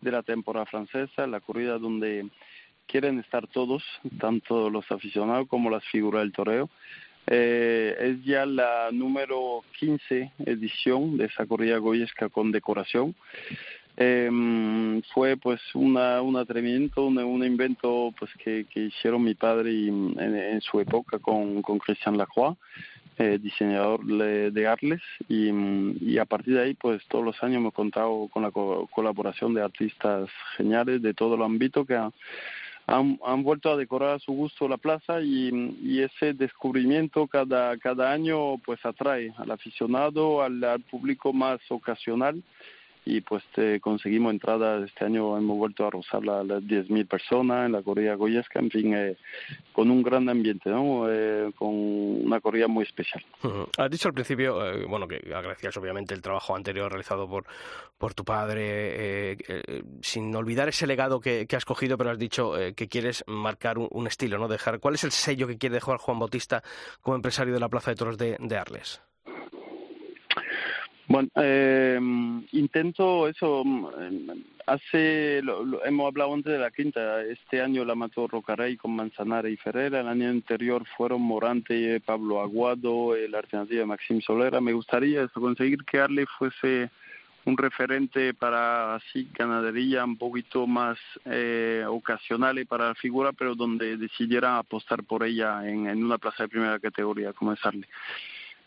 de 0.01 0.11
la 0.11 0.23
temporada 0.23 0.67
francesa, 0.67 1.27
la 1.27 1.41
corrida 1.41 1.79
donde 1.79 2.29
quieren 2.87 3.19
estar 3.19 3.47
todos, 3.49 3.83
tanto 4.21 4.71
los 4.71 4.91
aficionados 4.91 5.49
como 5.49 5.71
las 5.71 5.85
figuras 5.85 6.23
del 6.23 6.33
toreo. 6.33 6.71
Eh, 7.29 7.97
es 7.99 8.25
ya 8.25 8.47
la 8.47 8.91
número 8.93 9.65
15 9.81 10.33
edición 10.47 11.17
de 11.17 11.25
esa 11.25 11.45
corrida 11.45 11.79
goyesca 11.79 12.29
con 12.29 12.53
decoración. 12.53 13.17
Eh, 13.97 15.01
fue 15.13 15.37
pues 15.37 15.61
una, 15.75 16.21
un 16.21 16.37
atrevimiento, 16.37 17.07
un, 17.07 17.45
invento 17.45 18.13
pues 18.19 18.31
que, 18.35 18.67
hicieron 18.75 19.25
mi 19.25 19.35
padre 19.35 19.71
en, 19.89 20.15
en, 20.19 20.61
su 20.61 20.79
época 20.81 21.19
con, 21.19 21.63
con 21.63 21.79
Christian 21.79 22.19
Lacroix, 22.19 22.59
eh, 23.19 23.39
diseñador 23.41 24.05
de, 24.05 24.67
Arles 24.67 25.01
y, 25.29 25.51
y, 26.01 26.19
a 26.19 26.25
partir 26.25 26.55
de 26.55 26.63
ahí 26.63 26.75
pues 26.75 27.03
todos 27.09 27.25
los 27.25 27.43
años 27.43 27.63
me 27.63 27.69
he 27.69 27.73
contado 27.73 28.29
con 28.29 28.43
la 28.43 28.51
co 28.51 28.89
colaboración 28.93 29.55
de 29.55 29.63
artistas 29.63 30.29
geniales 30.57 31.01
de 31.01 31.15
todo 31.15 31.35
el 31.35 31.43
ámbito 31.43 31.85
que 31.85 31.97
han, 31.97 32.13
han, 32.87 33.43
vuelto 33.43 33.71
a 33.71 33.77
decorar 33.77 34.17
a 34.17 34.19
su 34.19 34.33
gusto 34.33 34.69
la 34.69 34.77
plaza 34.77 35.21
y, 35.21 35.49
y, 35.83 36.03
ese 36.03 36.35
descubrimiento 36.35 37.27
cada, 37.27 37.77
cada 37.79 38.13
año 38.13 38.59
pues 38.59 38.85
atrae 38.85 39.33
al 39.39 39.51
aficionado, 39.51 40.43
al 40.43 40.81
público 40.91 41.33
más 41.33 41.61
ocasional 41.71 42.43
y 43.07 43.21
pues 43.21 43.45
te 43.55 43.81
conseguimos 43.81 44.33
entradas. 44.33 44.85
Este 44.85 45.05
año 45.05 45.39
hemos 45.39 45.57
vuelto 45.57 45.87
a 45.87 45.91
rozar 45.91 46.25
la, 46.25 46.43
las 46.43 46.63
10.000 46.63 47.07
personas 47.07 47.67
en 47.67 47.73
la 47.73 47.83
corrida 47.83 48.15
goyesca, 48.17 48.59
en 48.59 48.71
fin, 48.71 48.95
eh, 48.95 49.17
con 49.73 49.91
un 49.93 50.03
gran 50.03 50.29
ambiente, 50.29 50.69
¿no? 50.69 51.07
Eh, 51.09 51.53
con 51.57 51.71
una 51.73 52.41
corrida 52.41 52.67
muy 52.67 52.83
especial. 52.85 53.25
-huh. 53.43 53.69
Has 53.79 53.91
dicho 53.91 54.09
al 54.09 54.15
principio, 54.15 54.67
eh, 54.67 54.85
bueno, 54.87 55.07
que 55.07 55.17
agradecías 55.33 55.77
obviamente 55.77 56.15
el 56.15 56.21
trabajo 56.21 56.57
anterior 56.57 56.91
realizado 56.91 57.29
por, 57.29 57.45
por 57.97 58.13
tu 58.15 58.25
padre, 58.25 59.33
eh, 59.33 59.37
eh, 59.49 59.83
sin 60.03 60.35
olvidar 60.35 60.69
ese 60.69 60.89
legado 60.89 61.21
que, 61.21 61.47
que, 61.47 61.57
has 61.57 61.65
cogido, 61.65 61.97
pero 61.97 62.11
has 62.11 62.19
dicho 62.19 62.55
que 62.75 62.89
quieres 62.89 63.25
marcar 63.29 63.79
un, 63.79 63.89
un, 63.91 64.07
estilo, 64.09 64.37
¿no? 64.39 64.49
Dejar, 64.49 64.81
¿Cuál 64.81 64.95
es 64.95 65.05
el 65.05 65.13
sello 65.13 65.47
que 65.47 65.59
quiere 65.59 65.75
dejar 65.75 65.99
Juan 65.99 66.19
Bautista 66.19 66.63
como 67.01 67.17
empresario 67.17 67.55
de 67.55 67.61
la 67.61 67.69
Plaza 67.69 67.93
de 67.93 67.97
Toros 67.97 68.19
de, 68.19 68.37
de 68.41 68.57
Arles? 68.57 69.01
Bueno, 71.09 71.29
eh, 71.37 71.99
intento 72.53 73.29
eso. 73.29 73.63
Hace, 74.67 75.41
lo, 75.43 75.85
hemos 75.85 76.09
hablado 76.09 76.35
antes 76.35 76.53
de 76.53 76.59
la 76.59 76.73
quinta. 76.73 77.23
Este 77.23 77.63
año 77.63 77.85
la 77.85 77.95
mató 77.95 78.27
Rocarey 78.27 78.77
con 78.77 78.97
Manzanara 78.97 79.49
y 79.49 79.57
Ferrera. 79.57 80.01
El 80.01 80.09
año 80.09 80.29
anterior 80.29 80.85
fueron 80.97 81.23
Morante, 81.23 82.01
Pablo 82.01 82.41
Aguado, 82.41 83.15
la 83.29 83.39
alternativa 83.39 83.81
de 83.81 83.87
Maxim 83.87 84.21
Solera. 84.21 84.61
Me 84.61 84.73
gustaría 84.73 85.23
eso, 85.23 85.41
conseguir 85.41 85.85
que 85.85 86.01
Arley 86.01 86.27
fuese 86.39 86.91
un 87.45 87.57
referente 87.57 88.35
para 88.35 88.97
así 88.97 89.29
ganadería 89.33 90.05
un 90.05 90.19
poquito 90.19 90.67
más 90.67 90.99
eh, 91.25 91.85
ocasional 91.89 92.59
y 92.59 92.65
para 92.65 92.89
la 92.89 92.95
figura, 92.97 93.33
pero 93.33 93.55
donde 93.55 93.97
decidiera 93.97 94.59
apostar 94.59 95.05
por 95.05 95.23
ella 95.23 95.65
en, 95.69 95.87
una 96.03 96.19
plaza 96.19 96.43
de 96.43 96.49
primera 96.49 96.81
categoría 96.81 97.33
como 97.33 97.53
es 97.53 97.65
Arley 97.65 97.89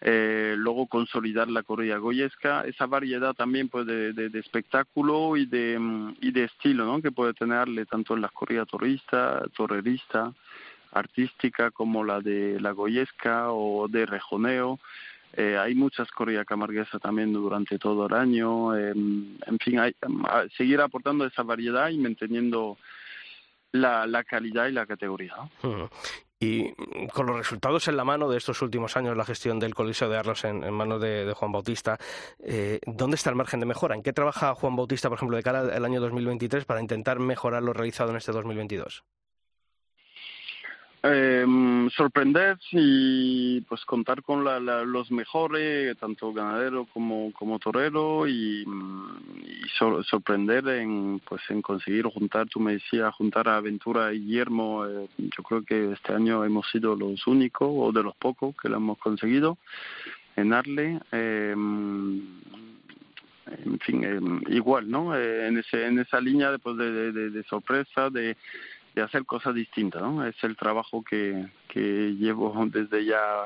eh, 0.02 0.56
luego 0.58 0.88
consolidar 0.88 1.50
la 1.50 1.64
corrida 1.64 1.98
goyesca, 1.98 2.64
esa 2.64 2.86
variedad 2.86 3.34
también 3.34 3.68
pues 3.68 3.86
de, 3.86 4.32
espectáculo 4.34 5.36
y 5.36 5.46
de, 5.46 5.78
y 6.22 6.32
de 6.32 6.46
estilo 6.46 6.86
¿no? 6.86 7.02
que 7.02 7.12
puede 7.12 7.34
tenerle 7.34 7.86
tanto 7.86 8.14
en 8.14 8.22
la 8.22 8.30
corrida 8.30 8.66
torista, 8.66 9.44
torrerista, 9.56 10.34
artística 10.94 11.72
como 11.72 12.04
la 12.04 12.22
de 12.22 12.60
la 12.62 12.72
goyesca 12.72 13.52
o 13.52 13.88
de 13.90 14.06
rejoneo. 14.06 14.80
Eh, 15.34 15.58
hay 15.58 15.76
muchas 15.76 16.10
corridas 16.12 16.46
camarguesas 16.46 17.00
también 17.02 17.34
durante 17.34 17.78
todo 17.78 18.08
el 18.08 18.14
año. 18.14 18.76
Eh, 18.78 18.92
en 18.92 19.60
fin, 19.62 19.80
hay, 19.80 19.94
seguir 20.58 20.80
aportando 20.82 21.26
esa 21.26 21.44
variedad 21.44 21.90
y 21.90 21.98
manteniendo 21.98 22.78
la, 23.74 24.08
la 24.08 24.24
calidad 24.24 24.68
y 24.68 24.72
la 24.72 24.86
categoría. 24.86 25.36
¿no? 25.62 25.90
Y 26.42 26.72
con 27.14 27.26
los 27.26 27.36
resultados 27.36 27.90
en 27.90 27.98
la 27.98 28.06
mano 28.06 28.30
de 28.30 28.38
estos 28.38 28.62
últimos 28.62 28.96
años, 28.96 29.18
la 29.18 29.26
gestión 29.26 29.60
del 29.60 29.76
Coliseo 29.76 30.08
de 30.08 30.18
Arlos 30.18 30.46
en, 30.46 30.74
manos 30.74 31.02
de, 31.02 31.26
de, 31.26 31.34
Juan 31.34 31.52
Bautista, 31.52 31.98
eh, 32.42 32.80
¿dónde 32.86 33.16
está 33.16 33.30
el 33.30 33.36
margen 33.36 33.60
de 33.60 33.66
mejora? 33.66 33.94
¿En 33.94 34.02
qué 34.02 34.14
trabaja 34.14 34.56
Juan 34.56 34.78
Bautista, 34.78 35.10
por 35.10 35.18
ejemplo, 35.18 35.36
de 35.36 35.44
cara 35.44 35.60
al 35.60 35.84
año 35.84 36.00
2023 36.00 36.64
para 36.64 36.80
intentar 36.80 37.20
mejorar 37.20 37.62
lo 37.62 37.74
realizado 37.74 38.12
en 38.12 38.18
este 38.18 38.32
2022? 38.32 39.04
Eh, 41.02 41.46
sorprender 41.96 42.58
y 42.74 43.62
pues 43.62 43.86
contar 43.86 44.22
con 44.22 44.44
la, 44.44 44.60
la, 44.60 44.84
los 44.84 45.10
mejores, 45.12 45.96
tanto 45.98 46.34
ganadero 46.34 46.88
como, 46.92 47.32
como 47.32 47.58
torero 47.58 48.28
y, 48.28 48.64
y 48.64 49.70
so, 49.78 50.04
sorprender 50.04 50.68
en 50.68 51.22
pues 51.24 51.42
en 51.50 51.62
conseguir 51.62 52.06
juntar, 52.06 52.50
tú 52.50 52.60
me 52.60 52.74
decías, 52.74 53.16
juntar 53.16 53.48
a 53.48 53.56
Aventura 53.56 54.14
y 54.14 54.20
Guillermo, 54.20 54.86
eh, 54.86 55.08
yo 55.18 55.42
creo 55.44 55.64
que 55.64 55.94
este 55.94 56.12
año 56.12 56.44
hemos 56.44 56.70
sido 56.70 56.98
los 56.98 57.26
únicos 57.28 57.70
o 57.72 57.94
de 57.94 58.04
los 58.04 58.16
pocos 58.18 58.54
que 58.62 58.68
lo 58.68 58.76
hemos 58.76 58.98
conseguido 58.98 59.58
en 60.36 60.52
Arle. 60.52 61.00
Eh, 61.14 61.56
en 63.64 63.80
fin, 63.80 64.04
eh, 64.04 64.20
igual, 64.54 64.90
¿no? 64.92 65.16
Eh, 65.16 65.48
en, 65.48 65.58
ese, 65.58 65.86
en 65.86 66.00
esa 66.00 66.20
línea 66.20 66.52
después 66.52 66.78
de, 66.78 66.92
de, 66.92 67.12
de, 67.12 67.30
de 67.30 67.44
sorpresa, 67.44 68.10
de 68.10 68.36
de 69.00 69.06
hacer 69.06 69.26
cosas 69.26 69.56
distintas, 69.56 70.02
¿no? 70.02 70.26
Es 70.26 70.36
el 70.44 70.56
trabajo 70.56 71.04
que, 71.04 71.48
llevo 71.74 72.54
desde 72.72 73.06
ya 73.06 73.46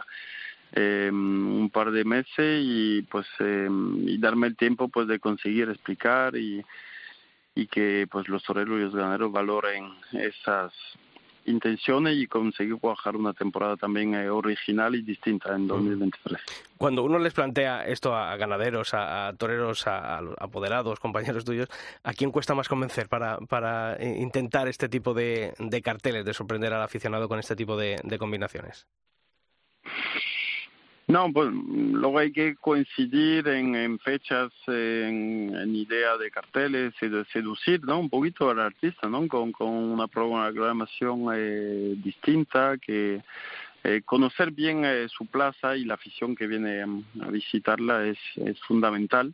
eh, 0.73 1.09
un 1.11 1.69
par 1.71 1.91
de 1.91 2.03
meses 2.03 2.61
y 2.63 3.03
pues 3.03 3.27
eh, 3.39 3.69
y 4.05 4.17
darme 4.17 4.47
el 4.47 4.55
tiempo 4.55 4.87
pues 4.89 5.07
de 5.07 5.19
conseguir 5.19 5.69
explicar 5.69 6.35
y 6.35 6.63
y 7.55 7.67
que 7.67 8.07
pues 8.09 8.27
los 8.29 8.43
toreros 8.43 8.79
y 8.79 8.83
los 8.83 8.95
ganaderos 8.95 9.31
valoren 9.31 9.93
esas 10.11 10.73
intenciones 11.45 12.17
y 12.17 12.27
conseguir 12.27 12.75
cuajar 12.77 13.15
una 13.15 13.33
temporada 13.33 13.77
también 13.77 14.13
eh, 14.15 14.29
original 14.29 14.95
y 14.95 15.01
distinta 15.01 15.55
en 15.55 15.67
2023. 15.67 16.41
Cuando 16.77 17.03
uno 17.03 17.19
les 17.19 17.33
plantea 17.33 17.85
esto 17.85 18.15
a 18.15 18.35
ganaderos, 18.35 18.93
a, 18.93 19.27
a 19.27 19.33
toreros, 19.33 19.87
a, 19.87 20.17
a, 20.17 20.21
apoderados, 20.39 20.99
compañeros 20.99 21.45
tuyos, 21.45 21.69
¿a 22.03 22.13
quién 22.13 22.31
cuesta 22.31 22.55
más 22.55 22.67
convencer 22.67 23.07
para, 23.09 23.37
para 23.37 23.97
intentar 24.01 24.67
este 24.67 24.89
tipo 24.89 25.13
de, 25.13 25.53
de, 25.59 25.81
carteles, 25.81 26.25
de 26.25 26.33
sorprender 26.33 26.73
al 26.73 26.81
aficionado 26.81 27.27
con 27.27 27.39
este 27.39 27.55
tipo 27.55 27.77
de, 27.77 27.99
de 28.03 28.17
combinaciones? 28.17 28.87
No, 31.05 31.31
pues 31.33 31.51
luego 31.51 32.17
hay 32.17 32.31
que 32.31 32.55
coincidir 32.55 33.47
en, 33.49 33.99
fechas, 33.99 34.51
en, 34.67 35.53
en 35.53 35.75
idea 35.75 36.17
de 36.17 36.31
carteles 36.31 36.93
seducir, 37.31 37.83
¿no? 37.83 37.99
Un 37.99 38.09
poquito 38.09 38.49
al 38.49 38.59
artista, 38.59 39.09
¿no? 39.09 39.27
Con, 39.27 39.51
con 39.51 39.67
una 39.67 40.07
programación 40.07 41.25
eh, 41.35 41.95
distinta, 41.97 42.77
que 42.77 43.21
eh, 43.83 44.01
conocer 44.05 44.51
bien 44.51 44.85
eh, 44.85 45.07
su 45.09 45.25
plaza 45.25 45.75
y 45.75 45.83
la 45.83 45.95
afición 45.95 46.35
que 46.35 46.47
viene 46.47 46.83
a 46.83 47.29
visitarla 47.29 48.05
es, 48.05 48.17
es 48.37 48.57
fundamental 48.61 49.33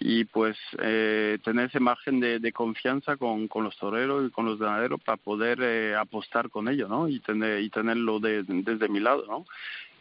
y 0.00 0.24
pues 0.24 0.56
eh, 0.80 1.38
tener 1.42 1.66
ese 1.66 1.80
margen 1.80 2.20
de, 2.20 2.52
confianza 2.52 3.16
con, 3.16 3.48
con, 3.48 3.64
los 3.64 3.76
toreros 3.76 4.26
y 4.26 4.30
con 4.30 4.46
los 4.46 4.58
ganaderos 4.58 5.00
para 5.00 5.16
poder 5.16 5.60
eh, 5.60 5.96
apostar 5.96 6.50
con 6.50 6.68
ellos, 6.68 6.88
¿no? 6.88 7.08
Y 7.08 7.20
tener 7.20 7.60
y 7.60 7.70
tenerlo 7.70 8.20
de, 8.20 8.44
desde 8.44 8.88
mi 8.88 9.00
lado, 9.00 9.24
¿no? 9.26 9.44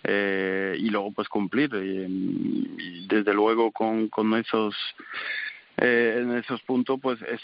Eh, 0.10 0.78
y 0.80 0.90
luego 0.90 1.12
pues 1.12 1.28
cumplir 1.28 1.70
y, 1.74 3.06
desde 3.08 3.34
luego 3.34 3.74
con, 3.74 4.08
con 4.08 4.34
esos 4.36 4.74
eh, 5.76 6.20
en 6.22 6.38
esos 6.38 6.62
puntos 6.62 6.98
pues 7.02 7.22
es 7.24 7.42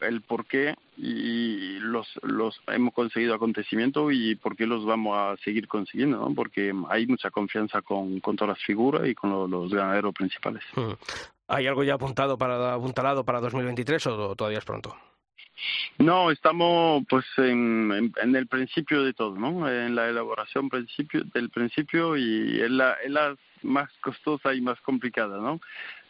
el 0.00 0.20
por 0.20 0.46
qué 0.46 0.76
y 0.96 1.80
los 1.80 2.06
los 2.22 2.60
hemos 2.68 2.94
conseguido 2.94 3.34
acontecimientos 3.34 4.12
y 4.12 4.36
por 4.36 4.54
qué 4.54 4.64
los 4.64 4.84
vamos 4.84 5.16
a 5.16 5.36
seguir 5.42 5.66
consiguiendo. 5.66 6.30
Porque 6.36 6.72
hay 6.88 7.06
mucha 7.08 7.30
confianza 7.30 7.82
con, 7.82 8.20
con 8.20 8.36
todas 8.36 8.56
las 8.58 8.64
figuras 8.64 9.08
y 9.08 9.14
con 9.14 9.30
lo, 9.30 9.48
los 9.48 9.72
ganaderos 9.72 10.14
principales. 10.14 10.62
Hmm. 10.76 10.92
¿Hay 11.48 11.66
algo 11.66 11.82
ya 11.82 11.94
apuntado 11.94 12.38
para 12.38 12.74
apuntalado 12.74 13.24
para 13.24 13.40
2023 13.40 14.06
o 14.06 14.36
todavía 14.36 14.58
es 14.58 14.64
pronto? 14.64 14.96
No, 15.98 16.30
estamos 16.30 17.04
pues 17.08 17.24
en, 17.38 17.92
en, 17.92 18.12
en, 18.22 18.36
el 18.36 18.46
principio 18.46 19.02
de 19.04 19.12
todo, 19.12 19.36
¿no? 19.36 19.68
En 19.68 19.94
la 19.94 20.08
elaboración 20.08 20.68
principio 20.68 21.22
del 21.32 21.50
principio 21.50 22.16
y 22.16 22.60
en 22.60 22.76
la, 22.76 22.96
en 23.04 23.14
la 23.14 23.36
más 23.62 23.90
costosa 24.00 24.54
y 24.54 24.60
más 24.60 24.80
complicada, 24.80 25.38
¿no? 25.38 25.60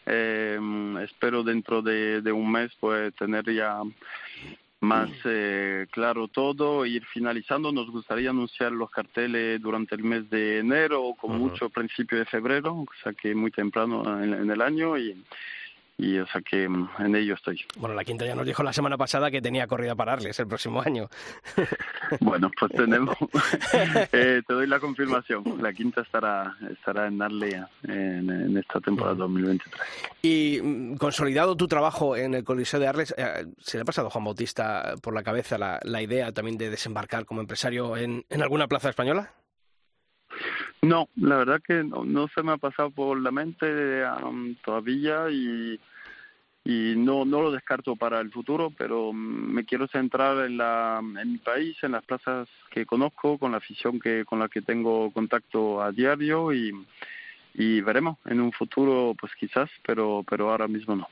Eh, 0.06 0.58
espero 1.02 1.42
dentro 1.42 1.80
de, 1.80 2.20
de, 2.20 2.32
un 2.32 2.50
mes 2.50 2.70
pues 2.78 3.14
tener 3.14 3.50
ya 3.52 3.80
más 4.80 5.08
eh, 5.24 5.86
claro 5.90 6.28
todo, 6.28 6.84
ir 6.84 7.04
finalizando. 7.06 7.72
Nos 7.72 7.90
gustaría 7.90 8.30
anunciar 8.30 8.72
los 8.72 8.90
carteles 8.90 9.60
durante 9.62 9.94
el 9.94 10.04
mes 10.04 10.28
de 10.28 10.58
enero 10.58 11.02
o 11.02 11.14
con 11.14 11.30
uh 11.30 11.34
-huh. 11.34 11.38
mucho 11.38 11.70
principio 11.70 12.18
de 12.18 12.26
febrero, 12.26 12.74
o 12.74 12.86
sea 13.02 13.12
que 13.14 13.34
muy 13.34 13.50
temprano 13.50 14.22
en, 14.22 14.34
en 14.34 14.50
el 14.50 14.60
año 14.60 14.98
y 14.98 15.16
y 15.96 16.18
o 16.18 16.26
sea 16.26 16.40
que 16.40 16.68
mm, 16.68 16.88
en 16.98 17.16
ello 17.16 17.34
estoy. 17.34 17.60
Bueno, 17.76 17.94
la 17.94 18.04
quinta 18.04 18.26
ya 18.26 18.34
nos 18.34 18.46
dijo 18.46 18.62
la 18.62 18.72
semana 18.72 18.96
pasada 18.96 19.30
que 19.30 19.40
tenía 19.40 19.66
corrida 19.66 19.94
para 19.94 20.14
Arles 20.14 20.38
el 20.40 20.46
próximo 20.46 20.82
año. 20.82 21.08
bueno, 22.20 22.50
pues 22.58 22.72
tenemos, 22.72 23.16
eh, 24.12 24.42
te 24.46 24.54
doy 24.54 24.66
la 24.66 24.80
confirmación, 24.80 25.44
la 25.60 25.72
quinta 25.72 26.02
estará 26.02 26.56
estará 26.70 27.06
en 27.06 27.22
Arles 27.22 27.62
en, 27.84 28.56
esta 28.56 28.80
temporada 28.80 29.14
2023. 29.14 29.80
Y 30.22 30.60
mm, 30.62 30.96
consolidado 30.96 31.56
tu 31.56 31.68
trabajo 31.68 32.16
en 32.16 32.34
el 32.34 32.44
Coliseo 32.44 32.80
de 32.80 32.88
Arles, 32.88 33.14
eh, 33.16 33.46
¿se 33.60 33.76
le 33.76 33.82
ha 33.82 33.84
pasado 33.84 34.08
a 34.08 34.10
Juan 34.10 34.24
Bautista 34.24 34.94
por 35.02 35.14
la 35.14 35.22
cabeza 35.22 35.58
la, 35.58 35.78
la 35.82 36.02
idea 36.02 36.32
también 36.32 36.58
de 36.58 36.70
desembarcar 36.70 37.24
como 37.24 37.40
empresario 37.40 37.96
en, 37.96 38.24
en 38.28 38.42
alguna 38.42 38.66
plaza 38.66 38.90
española? 38.90 39.32
No, 40.84 41.08
la 41.16 41.36
verdad 41.36 41.62
que 41.62 41.82
no, 41.82 42.28
se 42.28 42.42
me 42.42 42.52
ha 42.52 42.56
pasado 42.56 42.90
por 42.90 43.20
la 43.20 43.30
mente 43.30 44.04
um, 44.22 44.54
todavía 44.56 45.30
y, 45.30 45.78
no, 46.66 47.24
no 47.24 47.42
lo 47.42 47.50
descarto 47.50 47.96
para 47.96 48.20
el 48.20 48.30
futuro, 48.30 48.72
pero 48.76 49.12
me 49.12 49.64
quiero 49.64 49.86
centrar 49.86 50.46
en, 50.46 50.56
la, 50.56 50.98
en 51.00 51.32
mi 51.32 51.38
país, 51.38 51.76
en 51.82 51.92
las 51.92 52.04
plazas 52.04 52.48
que 52.70 52.86
conozco, 52.86 53.38
con 53.38 53.52
la 53.52 53.58
afición 53.58 54.00
que, 54.00 54.24
con 54.24 54.38
la 54.38 54.48
que 54.48 54.62
tengo 54.62 55.10
contacto 55.10 55.82
a 55.82 55.92
diario 55.92 56.52
y 56.52 57.80
veremos 57.82 58.18
en 58.26 58.40
un 58.40 58.52
futuro, 58.52 59.14
pues 59.18 59.32
quizás, 59.38 59.70
pero, 59.86 60.24
pero 60.28 60.50
ahora 60.50 60.68
mismo 60.68 60.96
no. 60.96 61.08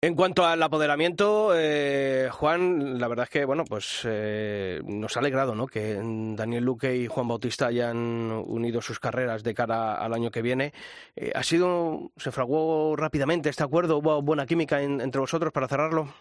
En 0.00 0.14
cuanto 0.14 0.46
al 0.46 0.62
apoderamiento, 0.62 1.50
eh, 1.56 2.28
Juan, 2.30 3.00
la 3.00 3.08
verdad 3.08 3.24
es 3.24 3.30
que 3.30 3.44
bueno, 3.44 3.64
pues 3.64 4.02
eh, 4.04 4.80
nos 4.84 5.16
ha 5.16 5.20
alegrado, 5.20 5.56
¿no? 5.56 5.66
Que 5.66 5.94
Daniel 6.36 6.62
Luque 6.62 6.94
y 6.94 7.08
Juan 7.08 7.26
Bautista 7.26 7.66
hayan 7.66 8.30
unido 8.46 8.80
sus 8.80 9.00
carreras 9.00 9.42
de 9.42 9.54
cara 9.54 9.96
al 9.96 10.14
año 10.14 10.30
que 10.30 10.40
viene. 10.40 10.72
Eh, 11.16 11.32
¿Ha 11.34 11.42
sido, 11.42 12.12
se 12.16 12.30
fraguó 12.30 12.94
rápidamente 12.94 13.48
este 13.48 13.64
acuerdo? 13.64 13.98
¿Hubo 13.98 14.22
buena 14.22 14.46
química 14.46 14.80
entre 14.80 15.20
vosotros 15.20 15.52
para 15.52 15.66
cerrarlo? 15.66 16.14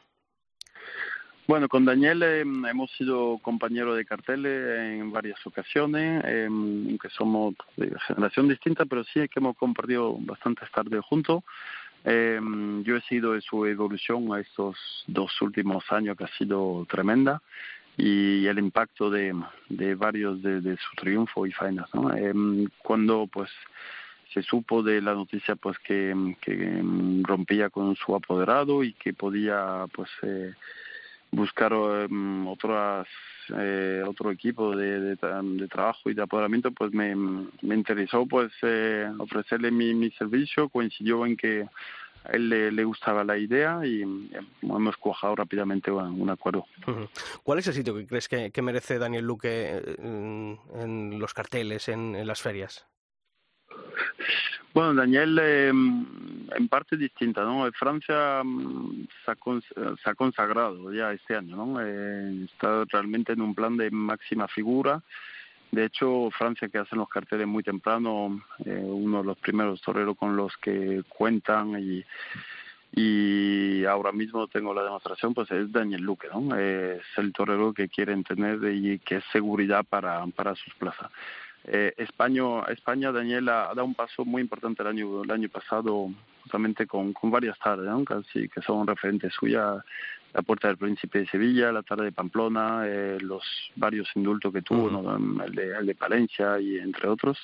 Bueno, 1.48 1.70
con 1.70 1.86
Daniel 1.86 2.24
hemos 2.24 2.92
sido 2.98 3.38
compañeros 3.44 3.96
de 3.96 4.06
carteles 4.06 4.80
en 4.80 5.12
varias 5.12 5.38
ocasiones, 5.46 6.26
aunque 6.26 7.10
somos 7.10 7.54
de 7.78 7.96
generación 8.08 8.50
distinta, 8.50 8.86
pero 8.86 9.04
sí 9.04 9.30
que 9.30 9.40
hemos 9.40 9.56
compartido 9.56 10.18
bastantes 10.20 10.70
tardes 10.72 11.06
juntos. 11.06 11.44
Eh, 12.10 12.40
yo 12.84 12.96
he 12.96 13.02
sido 13.02 13.36
en 13.36 13.42
su 13.42 13.66
evolución 13.66 14.34
a 14.34 14.40
estos 14.40 14.78
dos 15.08 15.42
últimos 15.42 15.84
años 15.92 16.16
que 16.16 16.24
ha 16.24 16.38
sido 16.38 16.86
tremenda 16.90 17.42
y 17.98 18.46
el 18.46 18.60
impacto 18.60 19.10
de, 19.10 19.36
de 19.68 19.96
varios 19.96 20.42
de, 20.42 20.62
de 20.62 20.78
su 20.78 20.96
triunfo 20.96 21.46
y 21.46 21.52
faenas. 21.52 21.94
¿no? 21.94 22.16
Eh, 22.16 22.34
cuando 22.82 23.28
pues 23.28 23.50
se 24.34 24.42
supo 24.42 24.84
de 24.84 25.02
la 25.02 25.16
noticia 25.16 25.58
pues 25.58 25.78
que, 25.80 26.36
que 26.40 26.82
rompía 27.24 27.70
con 27.70 27.94
su 27.98 28.16
apoderado 28.16 28.86
y 28.86 28.94
que 28.94 29.12
podía 29.12 29.86
pues 29.94 30.10
eh, 30.22 30.54
buscar 31.32 31.74
um, 31.74 32.48
otras 32.48 33.08
eh, 33.58 34.04
otro 34.06 34.32
equipo 34.32 34.76
de, 34.76 35.16
de, 35.16 35.68
trabajo 35.68 36.10
y 36.10 36.14
de 36.14 36.22
apoderamiento 36.22 36.72
pues 36.72 36.92
me, 36.92 37.16
me 37.16 37.76
interesó 37.76 38.26
pues 38.26 38.52
eh, 38.62 39.10
ofrecerle 39.20 39.72
mi, 39.72 39.94
mi 39.94 40.12
servicio 40.12 40.68
coincidió 40.68 41.26
en 41.26 41.38
que 41.38 41.66
a 42.26 42.32
él 42.32 42.50
le, 42.50 42.72
le, 42.74 42.84
gustaba 42.84 43.24
la 43.24 43.38
idea 43.38 43.80
y 43.86 44.02
hemos 44.62 44.98
cuajado 44.98 45.36
rápidamente 45.36 45.90
un, 45.92 46.30
acuerdo. 46.30 46.66
¿Cuál 47.44 47.60
es 47.60 47.68
el 47.68 47.74
sitio 47.74 47.96
que 47.96 48.06
crees 48.06 48.28
que, 48.28 48.52
que 48.52 48.62
merece 48.62 49.00
Daniel 49.00 49.24
Luque 49.24 49.96
en, 49.98 50.60
en 50.76 51.20
los 51.20 51.34
carteles, 51.34 51.88
en 51.88 52.28
las 52.28 52.42
ferias? 52.42 52.86
Bueno, 54.74 54.94
Daniel, 54.94 55.40
eh, 55.42 55.70
en 55.70 56.68
parte 56.70 56.98
distinta, 56.98 57.44
¿no? 57.44 57.68
Francia 57.72 58.44
mm, 58.44 59.08
se 59.26 60.10
ha, 60.10 60.16
consagrado 60.16 60.94
ya 60.94 61.12
este 61.14 61.36
año, 61.36 61.56
¿no? 61.56 61.82
Eh, 61.82 62.46
está 62.46 62.86
realmente 62.86 63.34
en 63.34 63.42
un 63.42 63.56
plan 63.56 63.76
de 63.76 63.90
máxima 63.90 64.48
figura. 64.48 65.02
De 65.72 65.86
hecho, 65.86 66.30
Francia 66.32 66.70
que 66.70 66.78
hacen 66.78 67.00
los 67.00 67.10
carteles 67.10 67.48
muy 67.48 67.64
temprano, 67.64 68.40
eh, 68.66 68.82
uno 68.84 69.20
de 69.20 69.24
los 69.26 69.38
primeros 69.40 69.82
toreros 69.82 70.16
con 70.16 70.36
los 70.36 70.56
que 70.58 71.04
cuentan 71.10 71.82
y 71.82 72.06
y 72.90 73.84
ahora 73.84 74.12
mismo 74.14 74.48
tengo 74.48 74.74
la 74.74 74.82
demostración, 74.82 75.34
pues 75.34 75.52
es 75.52 75.72
Daniel 75.72 76.02
Luque, 76.02 76.30
¿no? 76.34 76.56
Es 76.56 77.04
el 77.18 77.34
torero 77.34 77.74
que 77.74 77.90
quieren 77.90 78.24
tener 78.24 78.60
y 78.74 78.98
que 79.00 79.18
es 79.18 79.24
seguridad 79.32 79.84
para 79.84 80.56
sus 80.56 80.74
plazas. 80.76 81.12
Eh, 81.68 81.94
España, 81.98 82.62
España, 82.70 83.12
Daniel, 83.12 83.50
ha, 83.50 83.68
dado 83.68 83.86
un 83.86 83.94
paso 83.94 84.24
muy 84.24 84.42
importante 84.42 84.82
el 84.84 84.88
año, 84.88 85.24
el 85.24 85.32
año 85.32 85.50
pasado, 85.50 86.10
justamente 86.44 86.88
con, 86.88 87.12
con 87.12 87.30
varias 87.30 87.60
tardes, 87.60 87.88
¿no? 87.88 88.06
Casi 88.06 88.48
que 88.48 88.62
son 88.62 88.88
referentes 88.88 89.34
suyas. 89.34 89.84
La 90.34 90.42
Puerta 90.42 90.68
del 90.68 90.78
Príncipe 90.78 91.20
de 91.20 91.28
Sevilla, 91.28 91.72
la 91.72 91.84
tarde 91.84 92.06
de 92.06 92.12
Pamplona, 92.12 92.84
eh, 92.86 93.18
los 93.22 93.44
varios 93.76 94.08
indultos 94.16 94.54
que 94.54 94.62
tuvo, 94.62 94.90
¿no? 94.90 95.44
el, 95.44 95.56
de, 95.56 95.78
el 95.78 95.86
de 95.86 95.96
Palencia 95.96 96.60
y 96.60 96.78
entre 96.78 97.08
otros. 97.08 97.38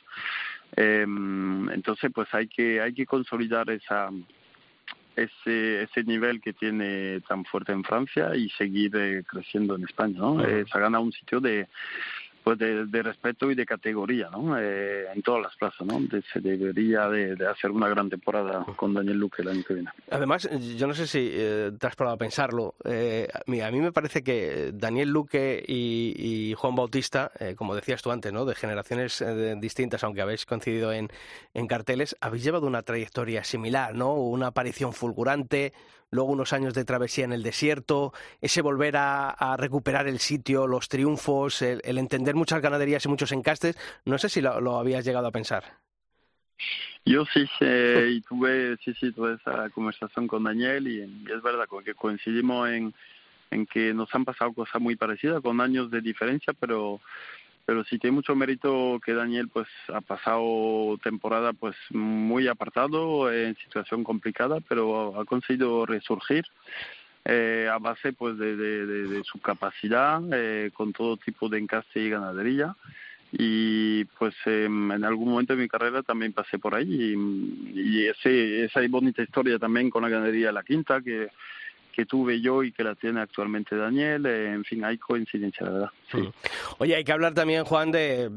Eh, 0.76 1.04
entonces, 1.04 2.12
pues 2.14 2.32
hay 2.34 2.48
que 2.48 2.82
hay 2.82 2.94
que 2.94 3.06
consolidar 3.06 3.70
esa 3.70 4.10
ese 5.16 5.84
ese 5.84 6.04
nivel 6.04 6.42
que 6.42 6.54
tiene 6.54 7.22
tan 7.22 7.46
fuerte 7.46 7.72
en 7.72 7.84
Francia 7.84 8.36
y 8.36 8.50
seguir 8.52 8.96
eh, 8.96 9.24
creciendo 9.28 9.76
en 9.76 9.84
España, 9.84 10.18
¿no? 10.18 10.44
Eh, 10.44 10.66
se 10.70 10.78
ha 10.78 10.82
ganado 10.82 11.04
un 11.04 11.12
sitio 11.12 11.40
de 11.40 11.68
pues 12.44 12.58
de, 12.60 13.04
respeto 13.04 13.50
y 13.50 13.56
de 13.56 13.66
categoría 13.66 14.30
¿no? 14.30 14.58
Eh, 14.60 15.06
en 15.14 15.22
todas 15.22 15.44
las 15.44 15.56
plazas. 15.56 15.86
¿no? 15.86 16.00
De, 16.00 16.22
se 16.34 16.40
debería 16.40 17.08
de, 17.10 17.36
de, 17.36 17.48
hacer 17.48 17.72
una 17.72 17.88
gran 17.90 18.10
temporada 18.10 18.66
con 18.76 18.94
Daniel 18.94 19.18
Luque 19.18 19.42
el 19.42 19.50
año 19.50 19.64
que 19.64 19.74
viene. 19.76 19.90
Además, 20.10 20.50
yo 20.78 20.88
no 20.88 20.94
sé 20.94 21.08
si 21.08 21.30
eh, 21.32 21.72
te 21.78 21.88
has 21.88 21.96
probado 21.96 22.16
a 22.16 22.20
pensarlo. 22.20 22.76
Eh, 22.84 23.28
mira, 23.48 23.68
a 23.68 23.72
mí 23.72 23.80
me 23.80 23.92
parece 23.92 24.24
que 24.24 24.72
Daniel 24.74 25.10
Luque 25.10 25.64
y, 25.66 26.14
y 26.18 26.54
Juan 26.54 26.76
Bautista, 26.76 27.32
eh, 27.40 27.56
como 27.56 27.76
decías 27.76 28.02
tú 28.02 28.12
antes, 28.12 28.32
¿no? 28.34 28.46
de 28.46 28.56
generaciones 28.56 29.22
eh, 29.22 29.56
distintas, 29.58 30.04
aunque 30.04 30.22
habéis 30.22 30.46
coincidido 30.46 30.92
en, 30.92 31.10
en 31.54 31.68
carteles, 31.68 32.16
habéis 32.22 32.44
llevado 32.44 32.68
una 32.68 32.82
trayectoria 32.82 33.44
similar, 33.44 33.96
¿no? 33.96 34.14
una 34.16 34.48
aparición 34.48 34.94
fulgurante, 34.94 35.74
luego 36.14 36.32
unos 36.32 36.54
años 36.54 36.74
de 36.74 36.86
travesía 36.86 37.26
en 37.26 37.34
el 37.34 37.44
desierto, 37.44 38.14
ese 38.40 38.62
volver 38.62 38.96
a, 38.98 39.30
a 39.30 39.58
recuperar 39.58 40.08
el 40.08 40.20
sitio, 40.20 40.68
los 40.68 40.88
triunfos, 40.88 41.62
el, 41.62 41.82
el, 41.84 41.98
entender 41.98 42.36
muchas 42.36 42.62
ganaderías 42.62 43.06
y 43.06 43.10
muchos 43.10 43.32
encastes. 43.32 43.78
No 44.06 44.18
sé 44.18 44.30
si 44.30 44.42
lo, 44.42 44.62
lo 44.62 44.78
habías 44.78 45.04
llegado 45.04 45.28
a 45.28 45.32
pensar. 45.32 45.64
Yo 47.06 47.26
sí, 47.26 47.46
eh, 47.60 48.10
y 48.16 48.22
tuve, 48.22 48.78
sí, 48.78 48.94
sí, 48.94 49.12
tuve 49.12 49.34
esa 49.34 49.70
conversación 49.72 50.28
con 50.28 50.44
Daniel 50.44 50.88
y, 50.88 51.00
y 51.00 51.32
es 51.32 51.42
verdad 51.42 51.68
que 51.84 51.96
coincidimos 51.96 52.70
en, 52.70 52.94
en 53.52 53.66
que 53.66 53.94
nos 53.94 54.14
han 54.14 54.26
pasado 54.26 54.54
cosas 54.54 54.82
muy 54.82 54.96
parecidas, 54.96 55.42
con 55.42 55.60
años 55.62 55.90
de 55.92 56.02
diferencia, 56.02 56.54
pero 56.54 57.02
pero 57.66 57.84
sí 57.86 57.98
tiene 57.98 58.16
mucho 58.16 58.36
mérito 58.36 59.00
que 59.04 59.14
Daniel 59.14 59.48
pues 59.48 59.68
ha 59.94 60.02
pasado 60.02 60.98
temporada 61.02 61.54
pues 61.54 61.76
muy 61.92 62.48
apartado 62.48 63.32
en 63.32 63.56
situación 63.56 64.04
complicada 64.04 64.60
pero 64.68 65.20
ha 65.20 65.26
conseguido 65.26 65.86
resurgir 65.86 66.46
eh, 67.26 67.70
a 67.72 67.78
base 67.78 68.12
pues 68.12 68.38
de, 68.38 68.58
de, 68.58 69.24
su 69.24 69.40
capacidad 69.40 70.22
eh, 70.34 70.72
con 70.74 70.92
todo 70.92 71.16
tipo 71.16 71.48
de 71.48 71.60
encaste 71.60 72.02
y 72.02 72.10
ganadería. 72.10 72.76
Y 73.32 74.04
pues 74.20 74.36
eh, 74.46 74.66
en 74.66 75.04
algún 75.06 75.30
momento 75.30 75.56
de 75.56 75.62
mi 75.62 75.70
carrera 75.70 76.04
también 76.04 76.34
pasé 76.34 76.60
por 76.60 76.76
ahí 76.76 77.16
y, 77.16 77.80
y 77.80 78.08
ese, 78.08 78.66
esa 78.66 78.82
bonita 78.90 79.24
historia 79.24 79.58
también 79.58 79.90
con 79.90 80.04
la 80.04 80.10
ganadería 80.10 80.48
de 80.48 80.54
la 80.54 80.64
quinta 80.64 81.02
que 81.02 81.30
que 81.96 82.06
tuve 82.06 82.42
yo 82.42 82.64
y 82.64 82.72
que 82.72 82.84
la 82.84 82.96
tiene 82.96 83.22
actualmente 83.22 83.76
Daniel. 83.76 84.26
Eh, 84.26 84.52
en 84.52 84.64
fin, 84.64 84.84
hay 84.84 84.98
coincidencia, 84.98 85.66
la 85.66 85.72
verdad. 85.72 85.90
Sí. 86.12 86.30
Oye, 86.80 86.96
hay 86.96 87.04
que 87.04 87.12
hablar 87.12 87.34
también, 87.34 87.64
Juan, 87.64 87.92
de, 87.92 88.30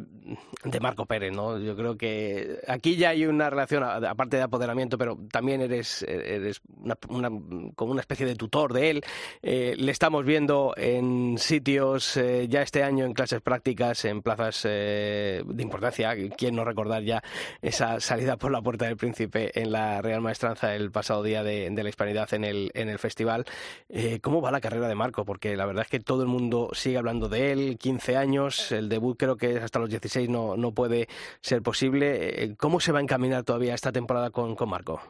de 0.64 0.80
Marco 0.80 1.06
Pérez, 1.06 1.32
¿no? 1.32 1.58
Yo 1.58 1.74
creo 1.74 1.96
que 1.96 2.60
aquí 2.68 2.96
ya 2.96 3.10
hay 3.10 3.26
una 3.26 3.50
relación, 3.50 3.82
aparte 3.82 4.36
de 4.36 4.42
apoderamiento, 4.42 4.98
pero 4.98 5.18
también 5.30 5.60
eres, 5.62 6.02
eres 6.02 6.60
una, 6.76 6.96
una, 7.08 7.28
como 7.74 7.92
una 7.92 8.00
especie 8.00 8.26
de 8.26 8.34
tutor 8.34 8.72
de 8.72 8.90
él. 8.90 9.04
Eh, 9.42 9.74
le 9.78 9.92
estamos 9.92 10.24
viendo 10.24 10.74
en 10.76 11.38
sitios 11.38 12.16
eh, 12.16 12.46
ya 12.48 12.62
este 12.62 12.82
año 12.82 13.04
en 13.04 13.14
clases 13.14 13.40
prácticas, 13.40 14.04
en 14.04 14.22
plazas 14.22 14.62
eh, 14.64 15.42
de 15.46 15.62
importancia. 15.62 16.14
¿Quién 16.36 16.56
no 16.56 16.64
recordar 16.64 17.02
ya 17.02 17.22
esa 17.62 18.00
salida 18.00 18.36
por 18.36 18.50
la 18.50 18.60
Puerta 18.60 18.86
del 18.86 18.96
Príncipe 18.96 19.58
en 19.58 19.72
la 19.72 20.02
Real 20.02 20.20
Maestranza 20.20 20.74
el 20.74 20.90
pasado 20.90 21.22
día 21.22 21.42
de, 21.42 21.70
de 21.70 21.82
la 21.82 21.88
Hispanidad 21.88 22.32
en 22.34 22.44
el, 22.44 22.70
en 22.74 22.88
el 22.88 22.98
festival? 22.98 23.45
Eh, 23.88 24.20
¿Cómo 24.20 24.40
va 24.40 24.50
la 24.50 24.60
carrera 24.60 24.88
de 24.88 24.94
Marco? 24.94 25.24
Porque 25.24 25.56
la 25.56 25.66
verdad 25.66 25.84
es 25.84 25.90
que 25.90 26.00
todo 26.00 26.22
el 26.22 26.28
mundo 26.28 26.70
sigue 26.72 26.98
hablando 26.98 27.28
de 27.28 27.52
él, 27.52 27.78
15 27.78 28.16
años, 28.16 28.72
el 28.72 28.88
debut 28.88 29.16
creo 29.18 29.36
que 29.36 29.58
hasta 29.58 29.78
los 29.78 29.90
16 29.90 30.28
no, 30.28 30.56
no 30.56 30.72
puede 30.72 31.08
ser 31.40 31.62
posible. 31.62 32.44
Eh, 32.44 32.56
¿Cómo 32.56 32.80
se 32.80 32.92
va 32.92 32.98
a 32.98 33.02
encaminar 33.02 33.44
todavía 33.44 33.74
esta 33.74 33.92
temporada 33.92 34.30
con, 34.30 34.54
con 34.54 34.68
Marco? 34.68 35.00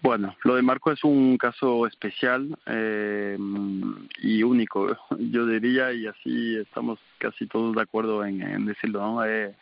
Bueno, 0.00 0.36
lo 0.44 0.56
de 0.56 0.62
Marco 0.62 0.92
es 0.92 1.02
un 1.04 1.36
caso 1.38 1.86
especial 1.86 2.56
eh, 2.66 3.36
y 4.18 4.42
único, 4.42 4.96
yo 5.18 5.46
diría, 5.46 5.92
y 5.92 6.06
así 6.06 6.56
estamos 6.56 6.98
casi 7.18 7.46
todos 7.46 7.74
de 7.74 7.82
acuerdo 7.82 8.24
en, 8.24 8.42
en 8.42 8.66
decirlo. 8.66 9.00
¿no? 9.00 9.24
Eh, 9.24 9.54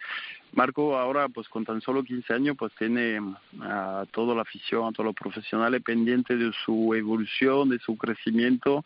Marco 0.52 0.98
ahora, 0.98 1.28
pues 1.28 1.48
con 1.48 1.64
tan 1.64 1.80
solo 1.80 2.02
15 2.02 2.34
años, 2.34 2.56
pues 2.58 2.72
tiene 2.78 3.20
a 3.62 4.04
toda 4.10 4.34
la 4.34 4.42
afición, 4.42 4.86
a 4.86 4.92
todos 4.92 5.06
los 5.06 5.14
profesionales 5.14 5.82
pendientes 5.82 6.38
de 6.38 6.52
su 6.64 6.94
evolución, 6.94 7.70
de 7.70 7.78
su 7.78 7.96
crecimiento 7.96 8.84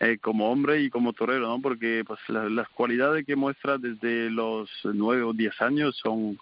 eh, 0.00 0.18
como 0.20 0.50
hombre 0.50 0.82
y 0.82 0.90
como 0.90 1.12
torero, 1.12 1.46
¿no? 1.46 1.60
Porque 1.60 2.02
pues 2.06 2.18
las 2.28 2.68
cualidades 2.70 3.24
que 3.24 3.36
muestra 3.36 3.78
desde 3.78 4.30
los 4.30 4.68
9 4.84 5.22
o 5.22 5.32
10 5.32 5.62
años 5.62 5.96
son 6.02 6.38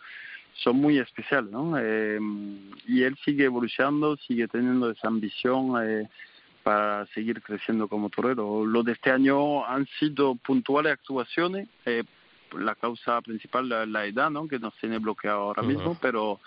son 0.54 0.76
muy 0.76 0.98
especiales, 0.98 1.50
¿no? 1.50 1.74
Eh, 1.78 2.18
y 2.86 3.02
él 3.02 3.16
sigue 3.24 3.44
evolucionando, 3.44 4.16
sigue 4.16 4.48
teniendo 4.48 4.90
esa 4.90 5.08
ambición 5.08 5.74
eh, 5.82 6.08
para 6.62 7.06
seguir 7.06 7.42
creciendo 7.42 7.88
como 7.88 8.10
torero. 8.10 8.64
Lo 8.64 8.82
de 8.82 8.92
este 8.92 9.10
año 9.10 9.66
han 9.66 9.86
sido 9.98 10.34
puntuales 10.36 10.92
actuaciones, 10.92 11.68
eh, 11.84 12.04
la 12.58 12.74
causa 12.76 13.20
principal 13.20 13.68
la, 13.68 13.84
la 13.84 14.06
edad, 14.06 14.30
¿no? 14.30 14.46
Que 14.46 14.58
nos 14.58 14.74
tiene 14.76 14.98
bloqueado 14.98 15.40
ahora 15.40 15.62
mismo, 15.62 15.98
pero 16.00 16.40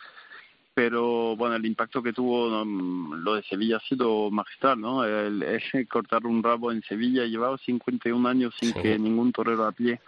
pero 0.73 1.35
bueno, 1.35 1.55
el 1.55 1.65
impacto 1.65 2.03
que 2.03 2.13
tuvo 2.13 2.63
lo 2.63 3.33
de 3.33 3.41
Sevilla 3.41 3.77
ha 3.77 3.79
sido 3.79 4.29
magistral, 4.29 4.79
¿no? 4.79 5.03
El, 5.03 5.43
cortar 5.89 6.27
un 6.27 6.43
rabo 6.43 6.71
en 6.71 6.83
Sevilla, 6.83 7.25
llevaba 7.25 7.57
51 7.57 8.29
años 8.29 8.53
sin 8.59 8.73
que 8.73 8.99
ningún 8.99 9.31
torero 9.31 9.65
a 9.65 9.71
pie 9.71 9.99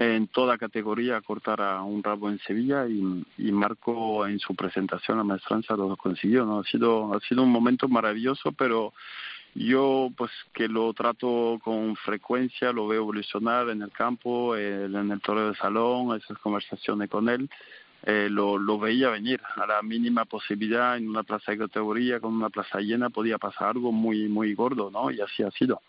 en 0.00 0.28
toda 0.28 0.56
categoría 0.56 1.20
cortara 1.20 1.82
un 1.82 2.02
rabo 2.02 2.30
en 2.30 2.38
Sevilla 2.38 2.86
y, 2.88 3.22
y 3.36 3.52
Marco 3.52 4.26
en 4.26 4.38
su 4.38 4.54
presentación 4.54 5.18
a 5.18 5.24
Maestranza 5.24 5.76
lo 5.76 5.94
consiguió, 5.96 6.46
¿no? 6.46 6.60
Ha 6.60 6.64
sido, 6.64 7.14
ha 7.14 7.20
sido 7.20 7.42
un 7.42 7.50
momento 7.50 7.86
maravilloso, 7.86 8.52
pero 8.52 8.94
yo 9.54 10.08
pues 10.16 10.30
que 10.54 10.68
lo 10.68 10.94
trato 10.94 11.60
con 11.62 11.96
frecuencia, 11.96 12.72
lo 12.72 12.88
veo 12.88 13.02
evolucionar 13.02 13.68
en 13.68 13.82
el 13.82 13.90
campo, 13.90 14.56
en 14.56 14.94
el 14.94 15.20
torneo 15.20 15.50
de 15.50 15.56
salón, 15.56 16.16
esas 16.16 16.38
conversaciones 16.38 17.10
con 17.10 17.28
él, 17.28 17.50
eh, 18.02 18.28
lo, 18.30 18.58
lo 18.58 18.78
veía 18.78 19.10
venir. 19.10 19.40
A 19.56 19.66
la 19.66 19.82
mínima 19.82 20.24
posibilidad 20.24 20.96
en 20.96 21.08
una 21.08 21.22
plaza 21.22 21.52
de 21.52 21.58
categoría, 21.58 22.20
con 22.20 22.34
una 22.34 22.50
plaza 22.50 22.80
llena, 22.80 23.10
podía 23.10 23.38
pasar 23.38 23.68
algo 23.68 23.92
muy 23.92 24.28
muy 24.28 24.54
gordo, 24.54 24.90
¿no? 24.90 25.10
Y 25.10 25.20
así 25.20 25.42
ha 25.42 25.50
sido. 25.50 25.82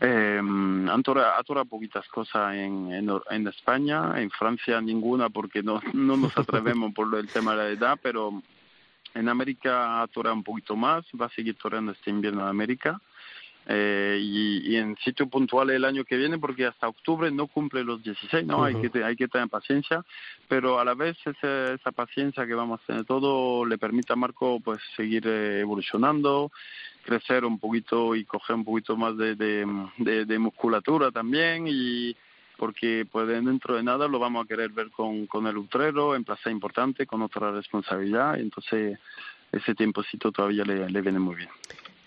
Eh, 0.00 0.38
han 0.38 1.02
torado 1.02 1.64
poquitas 1.66 2.08
cosas 2.08 2.54
en, 2.54 2.90
en, 2.92 3.46
España, 3.48 4.14
en 4.16 4.30
Francia 4.30 4.80
ninguna 4.80 5.28
porque 5.28 5.62
no, 5.62 5.80
no 5.92 6.16
nos 6.16 6.36
atrevemos 6.38 6.94
por 6.94 7.14
el 7.14 7.28
tema 7.28 7.52
de 7.52 7.56
la 7.58 7.68
edad, 7.68 7.98
pero 8.02 8.42
en 9.14 9.28
América 9.28 10.02
ha 10.02 10.06
torado 10.06 10.36
un 10.36 10.44
poquito 10.44 10.74
más, 10.74 11.04
va 11.20 11.26
a 11.26 11.30
seguir 11.30 11.56
toreando 11.56 11.92
este 11.92 12.10
invierno 12.10 12.42
en 12.42 12.48
América 12.48 13.00
eh, 13.66 14.18
y, 14.20 14.72
y, 14.72 14.76
en 14.76 14.96
sitio 14.96 15.28
puntual 15.28 15.70
el 15.70 15.84
año 15.84 16.04
que 16.04 16.16
viene 16.16 16.38
porque 16.38 16.66
hasta 16.66 16.88
octubre 16.88 17.30
no 17.30 17.46
cumple 17.46 17.84
los 17.84 18.02
16, 18.02 18.46
¿no? 18.46 18.64
Hay 18.64 18.74
que 18.74 19.04
hay 19.04 19.14
que 19.16 19.28
tener 19.28 19.48
paciencia, 19.48 20.04
pero 20.48 20.80
a 20.80 20.84
la 20.84 20.94
vez 20.94 21.16
esa, 21.24 21.74
esa 21.74 21.92
paciencia 21.92 22.46
que 22.46 22.54
vamos 22.54 22.80
a 22.80 22.86
tener 22.86 23.04
todo 23.04 23.64
le 23.64 23.78
permite 23.78 24.12
a 24.12 24.16
Marco 24.16 24.60
pues 24.60 24.80
seguir 24.96 25.26
eh, 25.26 25.60
evolucionando, 25.60 26.50
crecer 27.04 27.44
un 27.44 27.58
poquito 27.58 28.16
y 28.16 28.24
coger 28.24 28.56
un 28.56 28.64
poquito 28.64 28.96
más 28.96 29.16
de, 29.16 29.36
de, 29.36 29.66
de, 29.98 30.24
de 30.24 30.38
musculatura 30.38 31.10
también 31.10 31.66
y 31.68 32.16
porque 32.56 33.06
pues 33.10 33.26
dentro 33.26 33.76
de 33.76 33.82
nada 33.82 34.06
lo 34.06 34.18
vamos 34.18 34.44
a 34.44 34.48
querer 34.48 34.70
ver 34.70 34.90
con, 34.90 35.26
con 35.26 35.46
el 35.46 35.56
utrero 35.56 36.14
en 36.14 36.24
plaza 36.24 36.50
importante, 36.50 37.06
con 37.06 37.22
otra 37.22 37.50
responsabilidad, 37.50 38.36
y 38.36 38.42
entonces 38.42 38.98
ese 39.50 39.74
tiempocito 39.74 40.30
todavía 40.30 40.64
le, 40.64 40.90
le 40.90 41.00
viene 41.00 41.18
muy 41.18 41.36
bien. 41.36 41.48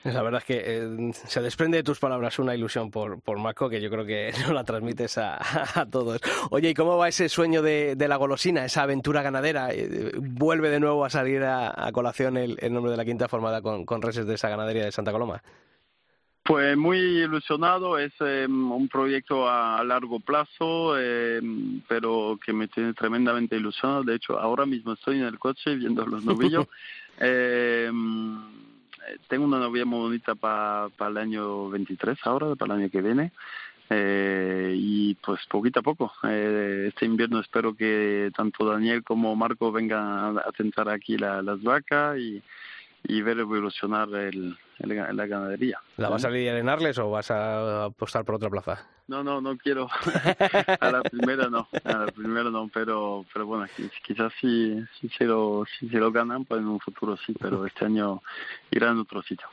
La 0.03 0.21
verdad 0.21 0.41
es 0.41 0.45
que 0.45 0.63
eh, 0.65 1.11
se 1.13 1.41
desprende 1.41 1.77
de 1.77 1.83
tus 1.83 1.97
palabras 1.99 2.37
una 2.37 2.53
ilusión 2.53 2.91
por, 2.91 3.21
por 3.21 3.39
Marco 3.39 3.69
que 3.69 3.79
yo 3.81 3.89
creo 3.89 4.05
que 4.05 4.33
no 4.47 4.53
la 4.53 4.63
transmites 4.65 5.17
a, 5.17 5.37
a 5.79 5.85
todos. 5.85 6.19
Oye, 6.51 6.71
¿y 6.71 6.73
cómo 6.73 6.97
va 6.97 7.07
ese 7.07 7.29
sueño 7.29 7.61
de, 7.61 7.95
de 7.95 8.07
la 8.07 8.17
golosina, 8.17 8.65
esa 8.65 8.83
aventura 8.83 9.21
ganadera? 9.21 9.69
Eh, 9.71 10.11
¿Vuelve 10.17 10.69
de 10.69 10.79
nuevo 10.81 11.05
a 11.05 11.09
salir 11.09 11.43
a, 11.43 11.73
a 11.87 11.91
colación 11.93 12.35
el, 12.37 12.57
el, 12.59 12.73
nombre 12.73 12.91
de 12.91 12.97
la 12.97 13.05
quinta 13.05 13.29
formada 13.29 13.61
con, 13.61 13.85
con 13.85 14.01
reses 14.01 14.27
de 14.27 14.35
esa 14.35 14.49
ganadería 14.49 14.83
de 14.85 14.91
Santa 14.91 15.11
Coloma? 15.13 15.41
Pues 16.43 16.75
muy 16.75 16.97
ilusionado, 16.97 17.97
es 17.97 18.11
eh, 18.19 18.45
un 18.49 18.89
proyecto 18.89 19.47
a, 19.47 19.79
a 19.79 19.83
largo 19.85 20.19
plazo, 20.19 20.99
eh, 20.99 21.39
pero 21.87 22.37
que 22.45 22.51
me 22.51 22.67
tiene 22.67 22.93
tremendamente 22.93 23.55
ilusionado. 23.55 24.03
De 24.03 24.15
hecho, 24.15 24.37
ahora 24.37 24.65
mismo 24.65 24.91
estoy 24.91 25.19
en 25.19 25.25
el 25.27 25.39
coche 25.39 25.75
viendo 25.75 26.05
los 26.05 26.25
novillos. 26.25 26.67
eh, 27.21 27.89
tengo 29.27 29.45
una 29.45 29.59
novia 29.59 29.85
muy 29.85 29.99
bonita 29.99 30.35
para 30.35 30.89
pa 30.89 31.07
el 31.07 31.17
año 31.17 31.69
23 31.69 32.17
ahora, 32.23 32.55
para 32.55 32.73
el 32.73 32.81
año 32.81 32.91
que 32.91 33.01
viene. 33.01 33.31
Eh, 33.89 34.73
y 34.75 35.15
pues 35.15 35.41
poquito 35.47 35.81
a 35.81 35.83
poco. 35.83 36.11
Eh, 36.23 36.85
este 36.87 37.05
invierno 37.05 37.39
espero 37.39 37.75
que 37.75 38.31
tanto 38.35 38.65
Daniel 38.65 39.03
como 39.03 39.35
Marco 39.35 39.71
vengan 39.71 40.37
a 40.37 40.51
tentar 40.55 40.89
aquí 40.89 41.17
la, 41.17 41.41
las 41.41 41.61
vacas 41.61 42.17
y, 42.17 42.41
y 43.03 43.21
ver 43.21 43.39
evolucionar 43.39 44.09
el, 44.09 44.57
el, 44.79 45.17
la 45.17 45.27
ganadería. 45.27 45.79
¿La 45.97 46.09
vas 46.09 46.25
a 46.25 46.29
lidiar 46.29 46.57
en 46.57 46.69
Arles 46.69 46.97
o 46.97 47.09
vas 47.11 47.29
a 47.31 47.85
apostar 47.85 48.23
por 48.23 48.35
otra 48.35 48.49
plaza? 48.49 48.87
No, 49.07 49.23
no, 49.23 49.41
no 49.41 49.57
quiero. 49.57 49.89
a 50.79 50.91
la 50.91 51.01
primera 51.03 51.49
no, 51.49 51.67
a 51.83 51.97
la 51.97 52.05
primera 52.07 52.49
no, 52.49 52.69
pero 52.73 53.25
pero 53.33 53.45
bueno, 53.45 53.65
quizás 54.05 54.31
si, 54.39 54.81
si, 54.99 55.09
se 55.09 55.25
lo, 55.25 55.65
si 55.79 55.89
se 55.89 55.97
lo 55.97 56.11
ganan, 56.11 56.45
pues 56.45 56.61
en 56.61 56.67
un 56.67 56.79
futuro 56.79 57.17
sí, 57.17 57.33
pero 57.39 57.65
este 57.65 57.85
año 57.85 58.21
irá 58.71 58.91
en 58.91 58.99
otro 58.99 59.21
sitio. 59.21 59.47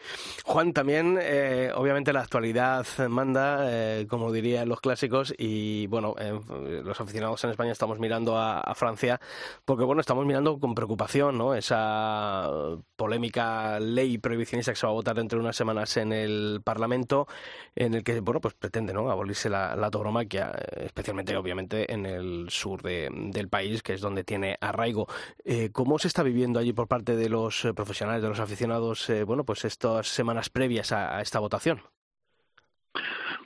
Juan, 0.44 0.72
también, 0.72 1.18
eh, 1.20 1.70
obviamente 1.74 2.12
la 2.12 2.20
actualidad 2.20 2.86
manda, 3.08 3.66
eh, 3.70 4.06
como 4.08 4.32
dirían 4.32 4.68
los 4.68 4.80
clásicos, 4.80 5.34
y 5.36 5.86
bueno, 5.88 6.14
eh, 6.18 6.38
los 6.84 7.00
aficionados 7.00 7.42
en 7.44 7.50
España 7.50 7.72
estamos 7.72 7.98
mirando 7.98 8.36
a, 8.36 8.60
a, 8.60 8.74
Francia, 8.74 9.20
porque 9.64 9.84
bueno, 9.84 10.00
estamos 10.00 10.24
mirando 10.26 10.58
con 10.58 10.74
preocupación, 10.74 11.36
¿no? 11.36 11.54
Esa 11.54 12.48
polémica 12.96 13.80
ley 13.80 14.18
prohibicionista 14.18 14.72
que 14.72 14.76
se 14.76 14.86
va 14.86 14.92
a 14.92 14.94
votar 14.94 15.16
dentro 15.16 15.38
de 15.38 15.44
unas 15.44 15.56
semanas 15.56 15.96
en 15.96 16.12
el 16.12 16.60
Parlamento, 16.64 17.26
en 17.74 17.94
el 17.94 18.04
que, 18.04 18.20
bueno, 18.20 18.40
pues 18.40 18.54
pretende, 18.54 18.92
¿no? 18.92 19.10
Abolirse 19.10 19.49
la, 19.50 19.76
la 19.76 19.90
tauromaquia, 19.90 20.50
especialmente, 20.76 21.36
obviamente, 21.36 21.92
en 21.92 22.06
el 22.06 22.48
sur 22.48 22.80
de, 22.82 23.08
del 23.10 23.48
país, 23.48 23.82
que 23.82 23.94
es 23.94 24.00
donde 24.00 24.24
tiene 24.24 24.56
arraigo. 24.60 25.06
Eh, 25.44 25.70
¿Cómo 25.72 25.98
se 25.98 26.08
está 26.08 26.22
viviendo 26.22 26.58
allí 26.58 26.72
por 26.72 26.88
parte 26.88 27.16
de 27.16 27.28
los 27.28 27.66
profesionales, 27.74 28.22
de 28.22 28.28
los 28.28 28.40
aficionados, 28.40 29.10
eh, 29.10 29.24
bueno, 29.24 29.44
pues 29.44 29.64
estas 29.64 30.06
semanas 30.08 30.48
previas 30.48 30.92
a, 30.92 31.18
a 31.18 31.20
esta 31.20 31.38
votación? 31.38 31.82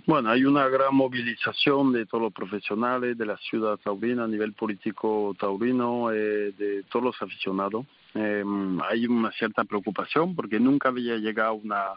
Bueno, 0.07 0.29
hay 0.31 0.45
una 0.45 0.69
gran 0.69 0.95
movilización 0.95 1.93
de 1.93 2.05
todos 2.05 2.25
los 2.25 2.33
profesionales 2.33 3.17
de 3.17 3.25
la 3.25 3.39
ciudad 3.39 3.79
taurina 3.79 4.25
a 4.25 4.29
nivel 4.29 4.53
político 4.53 5.35
taurino, 5.39 6.13
eh, 6.13 6.53
de 6.53 6.83
todos 6.91 7.07
los 7.07 7.23
aficionados. 7.23 7.87
Eh, 8.15 8.45
hay 8.91 9.07
una 9.07 9.33
cierta 9.33 9.65
preocupación 9.65 10.37
porque 10.37 10.61
nunca 10.61 10.91
había 10.91 11.17
llegado 11.17 11.55
una, 11.55 11.95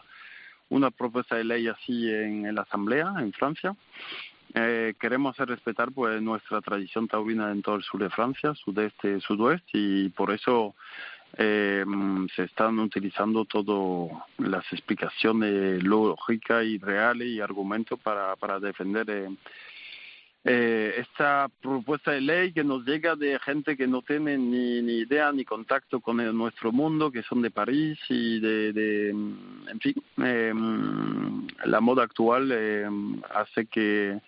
una 0.70 0.92
propuesta 0.92 1.36
de 1.36 1.44
ley 1.44 1.68
así 1.68 2.10
en, 2.10 2.46
en 2.46 2.56
la 2.56 2.62
Asamblea, 2.62 3.16
en 3.20 3.32
Francia. 3.34 3.76
Eh, 4.54 4.94
queremos 5.00 5.36
hacer 5.36 5.50
respetar 5.50 5.92
pues 5.92 6.22
nuestra 6.22 6.62
tradición 6.62 7.08
taurina 7.08 7.52
en 7.52 7.62
todo 7.62 7.76
el 7.76 7.84
sur 7.84 8.02
de 8.02 8.10
Francia, 8.10 8.54
sudeste, 8.56 9.20
sudoeste, 9.20 9.70
y 9.74 10.10
por 10.10 10.32
eso 10.32 10.74
eh, 11.38 11.84
se 12.36 12.44
están 12.44 12.80
utilizando 12.80 13.46
todas 13.46 14.12
las 14.38 14.66
explicaciones 14.72 15.84
lógicas 15.84 16.64
y 16.64 16.78
reales 16.78 17.28
y 17.28 17.42
argumentos 17.42 18.00
para, 18.00 18.36
para 18.38 18.60
defender 18.60 19.10
eh, 19.10 19.30
eh, 20.50 20.96
esta 20.98 21.50
propuesta 21.62 22.12
de 22.12 22.22
ley 22.22 22.54
que 22.54 22.64
nos 22.64 22.86
llega 22.86 23.16
de 23.16 23.38
gente 23.40 23.76
que 23.76 23.86
no 23.86 24.02
tiene 24.02 24.38
ni, 24.38 24.82
ni 24.82 25.00
idea 25.00 25.32
ni 25.34 25.44
contacto 25.44 26.00
con 26.00 26.22
el, 26.22 26.36
nuestro 26.36 26.72
mundo, 26.72 27.12
que 27.12 27.22
son 27.24 27.42
de 27.42 27.52
París 27.52 28.00
y 28.08 28.40
de, 28.40 28.72
de 28.72 29.10
en 29.10 29.80
fin, 29.82 29.96
eh, 30.24 30.54
la 31.66 31.82
moda 31.82 32.04
actual 32.04 32.50
eh, 32.54 32.88
hace 33.36 33.66
que 33.66 34.20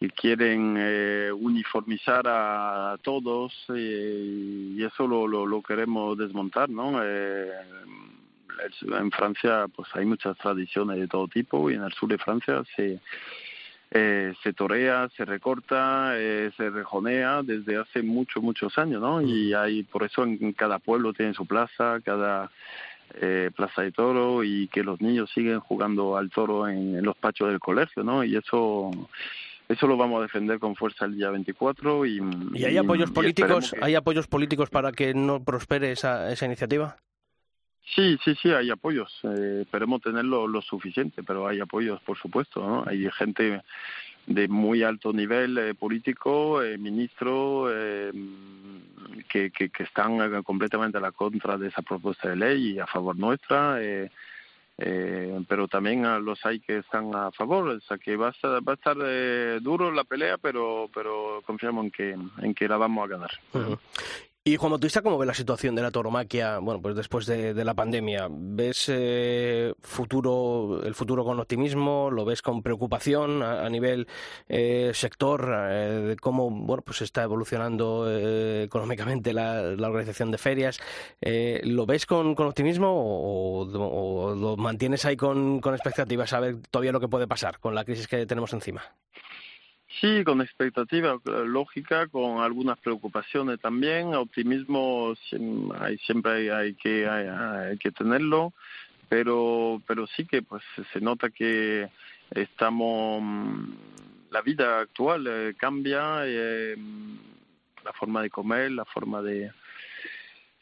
que 0.00 0.08
quieren 0.08 0.76
eh, 0.78 1.30
uniformizar 1.30 2.26
a, 2.26 2.92
a 2.92 2.98
todos 2.98 3.52
eh, 3.74 4.72
y 4.74 4.82
eso 4.82 5.06
lo, 5.06 5.28
lo, 5.28 5.44
lo, 5.44 5.62
queremos 5.62 6.16
desmontar, 6.16 6.70
¿no? 6.70 7.04
Eh, 7.04 7.50
en 8.82 9.10
Francia 9.10 9.66
pues 9.74 9.88
hay 9.94 10.06
muchas 10.06 10.38
tradiciones 10.38 10.98
de 10.98 11.06
todo 11.06 11.28
tipo 11.28 11.70
y 11.70 11.74
en 11.74 11.82
el 11.82 11.92
sur 11.92 12.08
de 12.08 12.16
Francia 12.16 12.62
se 12.74 13.00
eh, 13.92 14.34
se 14.42 14.52
torea, 14.52 15.08
se 15.16 15.24
recorta, 15.24 16.12
eh, 16.16 16.52
se 16.56 16.70
rejonea 16.70 17.42
desde 17.42 17.76
hace 17.76 18.02
muchos, 18.02 18.42
muchos 18.42 18.78
años, 18.78 19.00
¿no? 19.00 19.20
Y 19.20 19.52
hay, 19.52 19.82
por 19.82 20.04
eso 20.04 20.22
en 20.22 20.52
cada 20.52 20.78
pueblo 20.78 21.12
tiene 21.12 21.34
su 21.34 21.44
plaza, 21.44 22.00
cada 22.04 22.50
eh, 23.14 23.50
plaza 23.54 23.82
de 23.82 23.90
toro 23.90 24.44
y 24.44 24.68
que 24.68 24.84
los 24.84 25.00
niños 25.00 25.30
siguen 25.34 25.58
jugando 25.58 26.16
al 26.16 26.30
toro 26.30 26.68
en, 26.68 26.96
en 26.96 27.04
los 27.04 27.16
patios 27.16 27.48
del 27.48 27.58
colegio, 27.58 28.04
¿no? 28.04 28.22
Y 28.22 28.36
eso 28.36 28.90
eso 29.68 29.86
lo 29.86 29.96
vamos 29.96 30.20
a 30.20 30.22
defender 30.22 30.58
con 30.58 30.76
fuerza 30.76 31.04
el 31.04 31.16
día 31.16 31.30
24 31.30 32.06
y 32.06 32.20
y 32.54 32.64
hay 32.64 32.76
apoyos 32.76 33.10
políticos 33.10 33.72
que... 33.72 33.84
hay 33.84 33.94
apoyos 33.94 34.26
políticos 34.26 34.70
para 34.70 34.92
que 34.92 35.14
no 35.14 35.42
prospere 35.42 35.92
esa 35.92 36.30
esa 36.32 36.46
iniciativa 36.46 36.96
Sí, 37.94 38.18
sí, 38.24 38.34
sí, 38.40 38.50
hay 38.52 38.70
apoyos. 38.70 39.12
Eh, 39.24 39.60
esperemos 39.62 40.00
tenerlo 40.00 40.46
lo 40.46 40.62
suficiente, 40.62 41.22
pero 41.22 41.46
hay 41.46 41.60
apoyos, 41.60 42.00
por 42.02 42.18
supuesto. 42.18 42.84
Hay 42.86 43.08
gente 43.10 43.62
de 44.26 44.48
muy 44.48 44.82
alto 44.82 45.12
nivel 45.12 45.58
eh, 45.58 45.74
político, 45.74 46.62
eh, 46.62 46.78
ministro, 46.78 47.68
eh, 47.72 48.12
que, 49.28 49.50
que, 49.50 49.70
están 49.82 50.42
completamente 50.42 50.98
a 50.98 51.00
la 51.00 51.12
contra 51.12 51.56
de 51.56 51.68
esa 51.68 51.82
propuesta 51.82 52.28
de 52.28 52.36
ley 52.36 52.72
y 52.72 52.78
a 52.78 52.86
favor 52.86 53.16
nuestra. 53.16 53.82
Eh, 53.82 54.10
eh, 54.82 55.44
pero 55.46 55.68
también 55.68 56.02
los 56.24 56.44
hay 56.46 56.58
que 56.58 56.78
están 56.78 57.14
a 57.14 57.30
favor, 57.32 57.68
o 57.68 57.80
sea 57.80 57.98
que 57.98 58.16
va 58.16 58.28
a 58.28 58.30
estar, 58.30 58.66
va 58.66 58.78
eh, 59.04 59.58
duro 59.60 59.92
la 59.92 60.04
pelea, 60.04 60.38
pero 60.38 60.88
pero 60.94 61.42
confiamos 61.44 61.84
en 61.84 61.90
que 61.90 62.16
en 62.38 62.54
que 62.54 62.66
la 62.66 62.78
vamos 62.78 63.04
a 63.04 63.08
ganar. 63.08 63.30
Y 64.42 64.56
Juan 64.56 64.70
Bautista, 64.70 65.02
¿cómo 65.02 65.18
ve 65.18 65.26
la 65.26 65.34
situación 65.34 65.74
de 65.74 65.82
la 65.82 65.90
tauromaquia, 65.90 66.60
bueno, 66.60 66.80
pues 66.80 66.96
después 66.96 67.26
de, 67.26 67.52
la 67.62 67.74
pandemia? 67.74 68.26
¿Ves 68.30 68.86
eh, 68.88 69.74
futuro, 69.82 70.80
el 70.82 70.94
futuro 70.94 71.24
con 71.24 71.38
optimismo? 71.38 72.10
¿Lo 72.10 72.24
ves 72.24 72.40
con 72.40 72.62
preocupación 72.62 73.42
a, 73.42 73.68
nivel 73.68 74.08
eh, 74.48 74.92
sector 74.94 75.54
eh, 75.70 76.16
cómo, 76.22 76.50
bueno, 76.50 76.82
pues 76.82 77.02
está 77.02 77.22
evolucionando 77.22 78.06
eh, 78.08 78.62
económicamente 78.62 79.34
la, 79.34 79.74
organización 79.78 80.30
de 80.30 80.38
ferias? 80.38 80.80
Eh, 81.20 81.60
¿Lo 81.64 81.84
ves 81.84 82.06
con, 82.06 82.28
optimismo 82.34 82.88
o, 82.90 84.34
lo 84.34 84.56
mantienes 84.56 85.04
ahí 85.04 85.18
con, 85.18 85.60
con 85.60 85.74
expectativas 85.74 86.32
a 86.32 86.40
ver 86.40 86.56
todavía 86.70 86.92
lo 86.92 87.00
que 87.00 87.08
puede 87.08 87.28
pasar 87.28 87.58
con 87.58 87.74
la 87.74 87.84
crisis 87.84 88.08
que 88.08 88.24
tenemos 88.24 88.54
encima? 88.54 88.96
Sí, 89.98 90.22
con 90.24 90.40
expectativa 90.40 91.18
lógica, 91.24 92.06
con 92.06 92.40
algunas 92.40 92.78
preocupaciones 92.78 93.58
también. 93.60 94.14
Optimismo 94.14 95.14
hay, 95.80 95.98
siempre 95.98 96.52
hay, 96.52 96.74
que 96.74 97.08
hay, 97.08 97.26
hay, 97.26 97.78
que 97.78 97.90
tenerlo, 97.90 98.52
pero 99.08 99.82
pero 99.86 100.06
sí 100.06 100.26
que 100.26 100.42
pues 100.42 100.62
se 100.92 101.00
nota 101.00 101.30
que 101.30 101.88
estamos 102.30 103.22
la 104.30 104.42
vida 104.42 104.80
actual 104.80 105.26
eh, 105.26 105.54
cambia, 105.56 106.20
eh, 106.24 106.76
la 107.84 107.92
forma 107.92 108.22
de 108.22 108.30
comer, 108.30 108.70
la 108.70 108.84
forma 108.84 109.20
de 109.22 109.50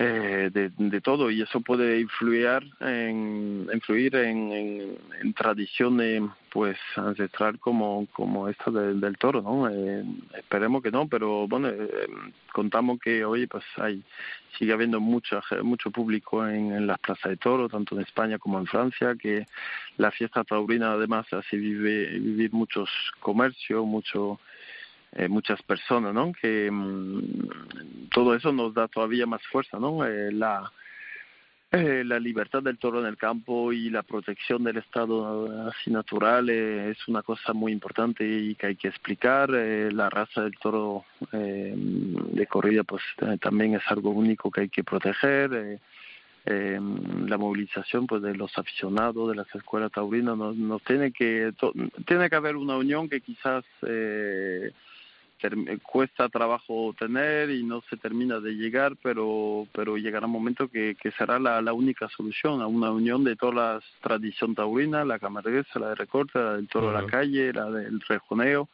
eh, 0.00 0.50
de, 0.52 0.70
de, 0.76 1.00
todo 1.00 1.28
y 1.28 1.42
eso 1.42 1.61
puede 1.61 1.98
influir 1.98 2.61
en 2.78 3.68
influir 3.74 4.14
en, 4.14 4.96
tradiciones 5.34 6.22
pues 6.50 6.78
ancestral 6.94 7.58
como 7.58 8.06
como 8.12 8.48
esta 8.48 8.70
del, 8.70 9.00
del 9.00 9.18
toro 9.18 9.42
no 9.42 9.68
eh, 9.68 10.04
esperemos 10.37 10.84
que 10.84 10.92
no 10.92 11.08
pero 11.08 11.48
bueno 11.48 11.68
eh, 11.68 12.06
contamos 12.52 13.00
que 13.00 13.24
hoy 13.24 13.48
pues 13.48 13.64
hay 13.76 14.00
sigue 14.56 14.72
habiendo 14.72 15.00
mucho 15.00 15.40
mucho 15.64 15.90
público 15.90 16.46
en, 16.46 16.70
en 16.70 16.87
las 16.87 17.00
plazas 17.00 17.30
de 17.30 17.37
toro 17.37 17.68
tanto 17.68 17.96
en 17.96 18.02
España 18.02 18.38
como 18.38 18.61
en 18.61 18.66
Francia 18.66 19.16
que 19.20 19.46
la 19.96 20.12
fiesta 20.12 20.44
taurina 20.44 20.92
además 20.92 21.26
hace 21.32 21.56
vive, 21.56 22.20
vivir 22.20 22.52
muchos 22.52 22.88
comercios 23.18 23.84
mucho 23.84 24.38
eh, 25.12 25.29
muchas 25.29 25.62
personas, 25.62 26.12
¿no? 26.14 26.33
Que 26.33 26.71
mmm, 26.71 28.09
todo 28.11 28.35
eso 28.35 28.53
nos 28.53 28.75
da 28.75 28.88
todavía 28.88 29.27
más 29.27 29.42
fuerza, 29.47 29.79
¿no? 29.79 30.05
Eh, 30.05 30.33
la 30.33 30.71
eh, 31.71 32.03
la 32.03 32.18
libertad 32.18 32.62
del 32.62 32.79
toro 32.79 33.01
en 33.01 33.07
el 33.07 33.18
campo 33.18 33.75
y 33.75 33.90
la 33.90 34.03
protección 34.03 34.64
del 34.64 34.79
estado 34.79 35.68
así 35.68 35.90
natural 35.90 36.49
eh, 36.49 36.90
es 36.90 37.09
una 37.09 37.23
cosa 37.23 37.53
muy 37.53 37.73
importante 37.73 38.27
y 38.27 38.55
que 38.55 38.68
hay 38.68 38.77
que 38.77 38.88
explicar. 38.88 39.51
Eh, 39.55 39.90
la 39.92 40.09
raza 40.09 40.44
del 40.44 40.57
toro 40.59 41.05
eh, 41.31 41.75
de 41.77 42.47
corrida 42.47 42.85
pues 42.85 43.03
también 43.40 43.75
es 43.75 43.83
algo 43.88 44.11
único 44.11 44.51
que 44.51 44.62
hay 44.62 44.68
que 44.71 44.83
proteger. 44.83 45.53
Eh, 45.53 45.79
eh, 46.47 46.81
la 47.27 47.37
movilización 47.37 48.07
pues 48.07 48.23
de 48.23 48.35
los 48.35 48.57
aficionados 48.57 49.29
de 49.29 49.35
las 49.35 49.55
escuelas 49.55 49.92
taurinas 49.92 50.38
nos, 50.38 50.57
nos 50.57 50.83
tiene 50.85 51.12
que 51.12 51.53
tiene 52.07 52.31
que 52.31 52.37
haber 52.37 52.57
una 52.57 52.79
unión 52.79 53.11
que 53.11 53.21
quizás 53.21 53.64
eh, 53.87 54.73
cuesta 55.83 56.29
trabajo 56.29 56.94
tener 56.98 57.51
y 57.51 57.62
no 57.62 57.83
se 57.88 57.96
termina 57.96 58.40
de 58.40 58.53
llegar, 58.53 58.96
pero 59.03 59.66
pero 59.72 59.96
llegará 59.96 60.27
un 60.27 60.33
momento 60.33 60.68
que, 60.68 60.96
que 61.01 61.11
será 61.12 61.38
la, 61.38 61.61
la 61.62 61.72
única 61.72 62.09
solución, 62.09 62.61
a 62.61 62.66
una 62.66 62.90
unión 62.90 63.24
de 63.24 63.37
todas 63.37 63.55
las 63.55 63.85
tradición 64.01 64.55
taurina, 64.55 65.05
la 65.05 65.18
camarguesa, 65.18 65.79
la 65.79 65.90
de 65.90 65.94
recorte, 65.94 66.38
la 66.38 66.57
del 66.57 66.68
toro 66.68 66.88
uh 66.88 66.90
-huh. 66.92 66.98
a 66.98 67.03
la 67.03 67.07
calle, 67.07 67.53
la 67.53 67.70
del 67.70 68.01
rejoneo, 68.01 68.68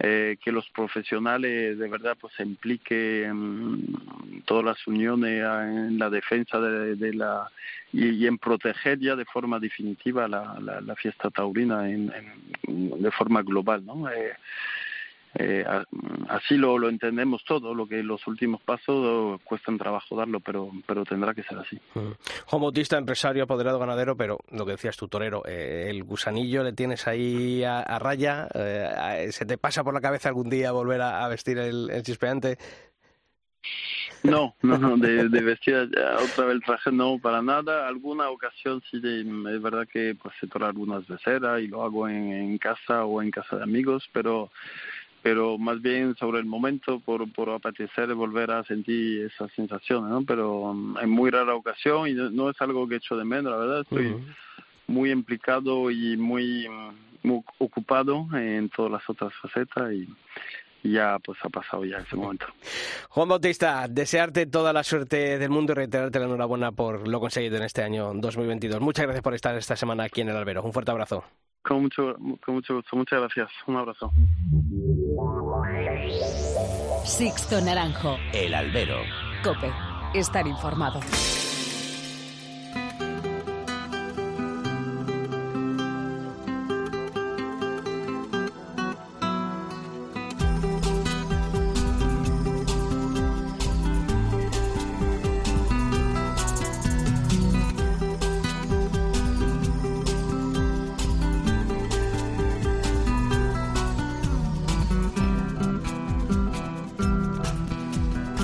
eh, 0.00 0.36
que 0.42 0.52
los 0.52 0.68
profesionales 0.70 1.76
de 1.76 1.88
verdad 1.88 2.16
pues 2.20 2.32
se 2.34 2.44
impliquen 2.44 3.24
en 3.24 4.44
todas 4.44 4.64
las 4.64 4.86
uniones 4.86 5.42
en 5.42 5.98
la 5.98 6.08
defensa 6.08 6.60
de, 6.60 6.94
de 6.94 7.14
la 7.14 7.48
y, 7.92 8.10
y, 8.10 8.26
en 8.26 8.38
proteger 8.38 8.98
ya 9.00 9.16
de 9.16 9.24
forma 9.24 9.58
definitiva 9.58 10.28
la, 10.28 10.58
la, 10.60 10.80
la 10.80 10.94
fiesta 10.94 11.30
taurina 11.30 11.90
en, 11.90 12.12
en, 12.12 13.02
de 13.02 13.10
forma 13.10 13.42
global, 13.42 13.84
¿no? 13.84 14.08
Eh, 14.10 14.34
eh, 15.38 15.64
así 16.28 16.56
lo, 16.56 16.78
lo 16.78 16.88
entendemos 16.88 17.44
todo, 17.44 17.74
lo 17.74 17.86
que 17.86 18.02
los 18.02 18.26
últimos 18.26 18.60
pasos 18.62 19.40
cuestan 19.44 19.78
trabajo 19.78 20.16
darlo, 20.16 20.40
pero, 20.40 20.70
pero 20.86 21.04
tendrá 21.04 21.32
que 21.32 21.42
ser 21.44 21.58
así. 21.58 21.78
Mm. 21.94 22.12
Juan 22.46 22.62
Bautista, 22.62 22.98
empresario, 22.98 23.44
apoderado 23.44 23.78
ganadero, 23.78 24.16
pero 24.16 24.38
lo 24.50 24.66
que 24.66 24.72
decías 24.72 24.96
tú, 24.96 25.08
torero, 25.08 25.42
eh, 25.46 25.86
el 25.88 26.02
gusanillo 26.04 26.62
le 26.62 26.72
tienes 26.72 27.06
ahí 27.06 27.62
a, 27.62 27.78
a 27.80 27.98
raya, 27.98 28.48
eh, 28.54 29.28
¿se 29.30 29.46
te 29.46 29.58
pasa 29.58 29.84
por 29.84 29.94
la 29.94 30.00
cabeza 30.00 30.28
algún 30.28 30.50
día 30.50 30.72
volver 30.72 31.00
a, 31.00 31.24
a 31.24 31.28
vestir 31.28 31.58
el, 31.58 31.88
el 31.90 32.02
chispeante? 32.02 32.58
No, 34.22 34.56
no, 34.62 34.78
no, 34.78 34.96
de, 34.96 35.28
de 35.28 35.42
vestir 35.42 35.74
otra 35.74 36.46
vez 36.46 36.54
el 36.56 36.62
traje 36.62 36.90
no, 36.90 37.18
para 37.20 37.40
nada. 37.40 37.86
Alguna 37.86 38.30
ocasión 38.30 38.82
sí, 38.90 38.98
de, 39.00 39.20
es 39.20 39.62
verdad 39.62 39.86
que 39.86 40.16
pues 40.20 40.34
se 40.40 40.48
toca 40.48 40.66
algunas 40.66 41.06
de 41.06 41.18
cera 41.18 41.60
y 41.60 41.68
lo 41.68 41.84
hago 41.84 42.08
en, 42.08 42.32
en 42.32 42.58
casa 42.58 43.04
o 43.04 43.22
en 43.22 43.30
casa 43.30 43.56
de 43.56 43.62
amigos, 43.62 44.08
pero 44.12 44.50
pero 45.22 45.58
más 45.58 45.80
bien 45.82 46.14
sobre 46.16 46.38
el 46.38 46.46
momento 46.46 47.00
por, 47.00 47.30
por 47.32 47.50
apetecer 47.50 48.14
volver 48.14 48.50
a 48.50 48.64
sentir 48.64 49.26
esas 49.26 49.50
sensaciones, 49.52 50.10
¿no? 50.10 50.24
Pero 50.24 50.60
um, 50.60 50.96
en 50.98 51.10
muy 51.10 51.30
rara 51.30 51.54
ocasión 51.54 52.08
y 52.08 52.14
no, 52.14 52.30
no, 52.30 52.50
es 52.50 52.60
algo 52.60 52.88
que 52.88 52.96
echo 52.96 53.16
de 53.16 53.24
menos, 53.24 53.52
la 53.52 53.58
verdad, 53.58 53.80
estoy 53.80 54.06
uh 54.06 54.18
-huh. 54.18 54.34
muy 54.86 55.10
implicado 55.10 55.90
y 55.90 56.16
muy, 56.16 56.66
muy 57.22 57.42
ocupado 57.58 58.26
en 58.34 58.68
todas 58.68 58.92
las 58.92 59.10
otras 59.10 59.32
facetas 59.42 59.92
y, 59.92 60.08
y 60.82 60.92
ya 60.92 61.18
pues 61.18 61.38
ha 61.42 61.48
pasado 61.48 61.84
ya 61.84 61.98
ese 61.98 62.16
momento. 62.16 62.46
Juan 63.08 63.28
Bautista, 63.28 63.86
desearte 63.88 64.46
toda 64.46 64.72
la 64.72 64.84
suerte 64.84 65.38
del 65.38 65.50
mundo 65.50 65.72
y 65.72 65.76
reiterarte 65.76 66.18
la 66.20 66.26
enhorabuena 66.26 66.72
por 66.72 67.08
lo 67.08 67.20
conseguido 67.20 67.56
en 67.56 67.64
este 67.64 67.82
año 67.82 68.12
2022. 68.14 68.80
Muchas 68.80 69.04
gracias 69.04 69.22
por 69.22 69.34
estar 69.34 69.56
esta 69.56 69.76
semana 69.76 70.04
aquí 70.04 70.20
en 70.20 70.28
el 70.28 70.36
Albero. 70.36 70.62
Un 70.62 70.72
fuerte 70.72 70.92
abrazo. 70.92 71.24
Con 71.62 71.82
mucho, 71.82 72.14
con 72.44 72.54
mucho 72.54 72.76
gusto. 72.76 72.96
Muchas 72.96 73.20
gracias. 73.20 73.50
Un 73.66 73.76
abrazo. 73.76 74.12
Sixto 77.04 77.60
Naranjo. 77.60 78.16
El 78.32 78.54
Albero. 78.54 78.96
Cope. 79.42 79.70
Estar 80.14 80.46
informado. 80.46 81.00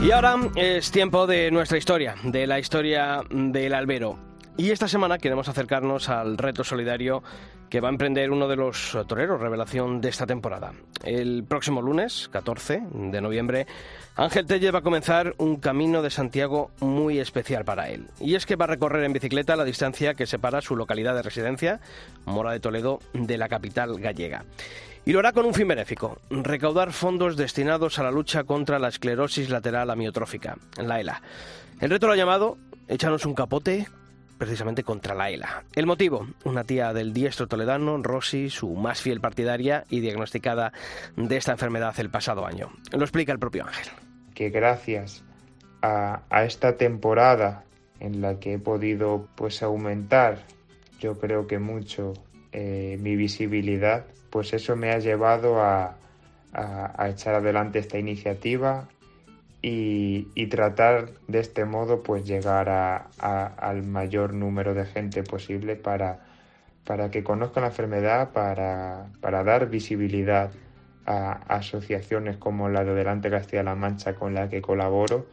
Y 0.05 0.11
ahora 0.11 0.37
es 0.55 0.91
tiempo 0.91 1.27
de 1.27 1.51
nuestra 1.51 1.79
historia, 1.79 2.15
de 2.25 2.47
la 2.47 2.59
historia 2.59 3.23
del 3.31 3.73
albero. 3.73 4.19
Y 4.59 4.71
esta 4.71 4.87
semana 4.87 5.17
queremos 5.17 5.49
acercarnos 5.49 6.11
al 6.11 6.37
reto 6.37 6.63
solidario 6.63 7.23
que 7.71 7.81
va 7.81 7.89
a 7.89 7.91
emprender 7.91 8.31
uno 8.31 8.47
de 8.47 8.57
los 8.57 8.99
toreros 9.09 9.41
revelación 9.41 10.03
de 10.03 10.11
esta 10.11 10.27
temporada. 10.27 10.75
El 11.03 11.45
próximo 11.45 11.81
lunes, 11.81 12.29
14 12.31 12.83
de 12.93 13.21
noviembre, 13.23 13.67
Ángel 14.15 14.45
Telle 14.45 14.71
va 14.73 14.81
a 14.81 14.83
comenzar 14.83 15.35
un 15.39 15.57
camino 15.57 16.03
de 16.03 16.11
Santiago 16.11 16.71
muy 16.81 17.19
especial 17.19 17.65
para 17.65 17.89
él. 17.89 18.09
Y 18.21 18.35
es 18.35 18.45
que 18.45 18.57
va 18.57 18.67
a 18.67 18.69
recorrer 18.69 19.05
en 19.05 19.15
bicicleta 19.15 19.57
la 19.57 19.65
distancia 19.65 20.13
que 20.13 20.27
separa 20.27 20.61
su 20.61 20.77
localidad 20.77 21.15
de 21.15 21.23
residencia, 21.23 21.81
Mora 22.27 22.53
de 22.53 22.61
Toledo, 22.61 23.01
de 23.15 23.39
la 23.39 23.49
capital 23.49 23.99
gallega. 23.99 24.45
Y 25.07 25.13
lo 25.13 25.19
hará 25.19 25.33
con 25.33 25.45
un 25.45 25.53
fin 25.53 25.69
benéfico, 25.69 26.19
recaudar 26.31 26.93
fondos 26.93 27.37
destinados 27.37 27.99
a 27.99 28.03
la 28.03 28.11
lucha 28.11 28.45
contra 28.45 28.79
la 28.79 28.89
esclerosis 28.89 29.51
lateral 29.51 29.91
amiotrófica, 29.91 30.57
la 30.79 30.99
ELA. 30.99 31.21
El 31.81 31.91
reto 31.91 32.07
lo 32.07 32.15
ha 32.15 32.17
llamado 32.17 32.57
Échanos 32.89 33.27
un 33.27 33.35
capote 33.35 33.87
precisamente 34.39 34.83
contra 34.83 35.15
la 35.15 35.31
ELA. 35.31 35.65
El 35.75 35.87
motivo, 35.87 36.27
una 36.45 36.65
tía 36.65 36.93
del 36.93 37.13
diestro 37.13 37.47
toledano, 37.47 37.97
Rosy, 38.03 38.51
su 38.51 38.75
más 38.75 39.01
fiel 39.01 39.21
partidaria 39.21 39.85
y 39.89 40.01
diagnosticada 40.01 40.73
de 41.17 41.37
esta 41.37 41.53
enfermedad 41.53 41.95
el 41.99 42.11
pasado 42.11 42.47
año. 42.47 42.71
Lo 42.93 43.03
explica 43.03 43.33
el 43.33 43.39
propio 43.39 43.67
Ángel. 43.67 43.89
Que 44.35 44.51
gracias 44.51 45.23
a, 45.83 46.23
esta 46.45 46.77
temporada 46.77 47.65
en 48.01 48.21
la 48.21 48.39
que 48.41 48.55
he 48.55 48.59
podido 48.59 49.29
pues 49.35 49.63
aumentar, 49.63 50.39
yo 50.99 51.19
creo 51.19 51.47
que 51.47 51.59
mucho, 51.59 52.15
eh, 52.53 52.99
mi 53.01 53.17
visibilidad, 53.17 54.07
pues 54.35 54.53
eso 54.53 54.75
me 54.75 54.91
ha 54.91 54.99
llevado 54.99 55.63
a, 55.63 55.95
a, 56.53 57.09
echar 57.09 57.37
adelante 57.37 57.79
esta 57.79 58.01
iniciativa 58.01 58.89
y, 59.63 60.47
tratar 60.49 61.11
de 61.29 61.39
este 61.39 61.65
modo 61.65 62.03
pues 62.03 62.25
llegar 62.25 62.69
a, 62.69 63.07
al 63.21 63.85
mayor 63.85 64.35
número 64.35 64.75
de 64.75 64.87
gente 64.87 65.23
posible 65.23 65.77
para, 65.77 66.19
para 66.85 67.13
que 67.13 67.23
conozcan 67.23 67.63
la 67.63 67.69
enfermedad, 67.69 68.33
para, 68.33 69.07
para 69.21 69.45
dar 69.45 69.71
visibilidad 69.71 70.51
a 71.07 71.35
asociaciones 71.47 72.37
como 72.37 72.69
la 72.69 72.83
de 72.83 72.93
Delante 72.93 73.31
Castilla-La 73.31 73.77
Mancha 73.77 74.17
con 74.17 74.35
la 74.35 74.49
que 74.49 74.61
colaboro 74.61 75.29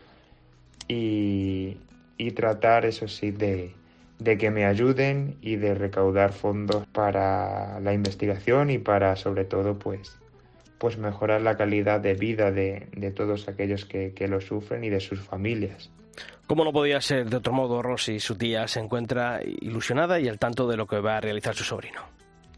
y, 0.87 1.79
y 2.17 2.31
tratar, 2.33 2.85
eso 2.85 3.07
sí, 3.07 3.31
de, 3.31 3.73
de 4.21 4.37
que 4.37 4.51
me 4.51 4.65
ayuden 4.65 5.37
y 5.41 5.55
de 5.55 5.73
recaudar 5.73 6.31
fondos 6.31 6.85
para 6.93 7.79
la 7.79 7.93
investigación 7.93 8.69
y 8.69 8.77
para 8.77 9.15
sobre 9.15 9.45
todo 9.45 9.79
pues 9.79 10.17
pues 10.77 10.97
mejorar 10.97 11.41
la 11.41 11.57
calidad 11.57 11.99
de 11.99 12.15
vida 12.15 12.51
de, 12.51 12.87
de 12.95 13.11
todos 13.11 13.47
aquellos 13.47 13.85
que, 13.85 14.13
que, 14.13 14.27
lo 14.27 14.41
sufren 14.41 14.83
y 14.83 14.89
de 14.89 14.99
sus 14.99 15.21
familias. 15.21 15.91
Como 16.47 16.63
no 16.63 16.73
podía 16.73 16.99
ser 17.01 17.29
de 17.29 17.37
otro 17.37 17.53
modo, 17.53 17.83
Rosy, 17.83 18.19
su 18.19 18.35
tía, 18.35 18.67
se 18.67 18.79
encuentra 18.79 19.41
ilusionada 19.43 20.19
y 20.19 20.27
al 20.27 20.39
tanto 20.39 20.67
de 20.67 20.77
lo 20.77 20.87
que 20.87 20.99
va 20.99 21.17
a 21.17 21.21
realizar 21.21 21.53
su 21.53 21.63
sobrino. 21.63 22.01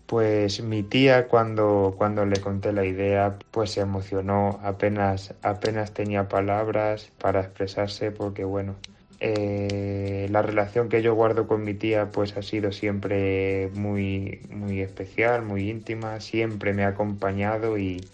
Pues 0.06 0.62
mi 0.62 0.84
tía 0.84 1.28
cuando, 1.28 1.96
cuando 1.98 2.26
le 2.26 2.40
conté 2.40 2.72
la 2.72 2.86
idea, 2.86 3.38
pues 3.52 3.72
se 3.72 3.82
emocionó, 3.82 4.60
apenas, 4.64 5.34
apenas 5.42 5.94
tenía 5.94 6.30
palabras 6.30 7.12
para 7.20 7.42
expresarse 7.42 8.12
porque 8.12 8.46
bueno, 8.46 8.76
eh, 9.20 10.28
la 10.30 10.42
relación 10.42 10.90
que 10.90 11.02
yo 11.02 11.16
guardo 11.16 11.48
con 11.48 11.64
mi 11.64 11.74
tía 11.74 12.12
pues 12.12 12.36
ha 12.38 12.42
sido 12.42 12.72
siempre 12.72 13.70
muy, 13.74 14.42
muy 14.50 14.82
especial, 14.82 15.44
muy 15.44 15.70
íntima, 15.70 16.20
siempre 16.20 16.74
me 16.74 16.84
ha 16.84 16.90
acompañado 16.90 17.78
y, 17.78 18.06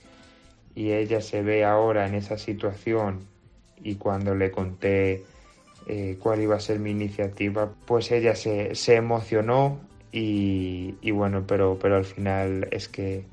y 0.76 0.92
ella 0.92 1.22
se 1.22 1.42
ve 1.42 1.66
ahora 1.66 2.08
en 2.08 2.16
esa 2.16 2.38
situación 2.38 3.28
y 3.82 3.96
cuando 3.96 4.36
le 4.36 4.52
conté 4.52 5.24
eh, 5.88 6.18
cuál 6.20 6.42
iba 6.42 6.56
a 6.56 6.60
ser 6.60 6.80
mi 6.80 6.92
iniciativa, 6.92 7.74
pues 7.86 8.12
ella 8.12 8.36
se, 8.36 8.76
se 8.76 8.96
emocionó 8.96 9.80
y, 10.12 10.96
y, 11.02 11.12
bueno, 11.12 11.46
pero, 11.48 11.80
pero 11.82 11.96
al 11.96 12.06
final 12.06 12.68
es 12.72 12.90
que 12.90 13.26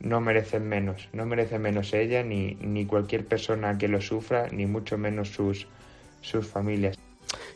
no 0.00 0.20
merecen 0.20 0.68
menos, 0.68 1.08
no 1.12 1.26
merece 1.26 1.58
menos 1.58 1.94
ella 1.94 2.22
ni, 2.22 2.56
ni 2.60 2.86
cualquier 2.86 3.24
persona 3.24 3.78
que 3.78 3.88
lo 3.88 4.00
sufra, 4.00 4.48
ni 4.50 4.66
mucho 4.66 4.98
menos 4.98 5.28
sus, 5.28 5.68
sus 6.20 6.46
familias. 6.46 6.96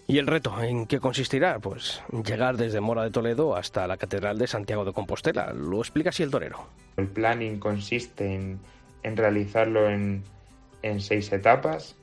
¿Y 0.08 0.18
el 0.18 0.26
reto 0.26 0.62
en 0.62 0.86
qué 0.86 1.00
consistirá? 1.00 1.58
Pues 1.58 2.00
llegar 2.24 2.56
desde 2.56 2.80
Mora 2.80 3.02
de 3.02 3.10
Toledo 3.10 3.56
hasta 3.56 3.86
la 3.88 3.96
Catedral 3.96 4.38
de 4.38 4.46
Santiago 4.46 4.84
de 4.84 4.92
Compostela. 4.92 5.52
Lo 5.52 5.80
explica 5.80 6.10
así 6.10 6.22
el 6.22 6.30
torero. 6.30 6.68
El 6.96 7.08
planning 7.08 7.58
consiste 7.58 8.34
en, 8.34 8.60
realizarlo 9.16 9.90
en, 9.90 10.22
en, 10.82 11.00
seis 11.00 11.32
etapas, 11.32 11.96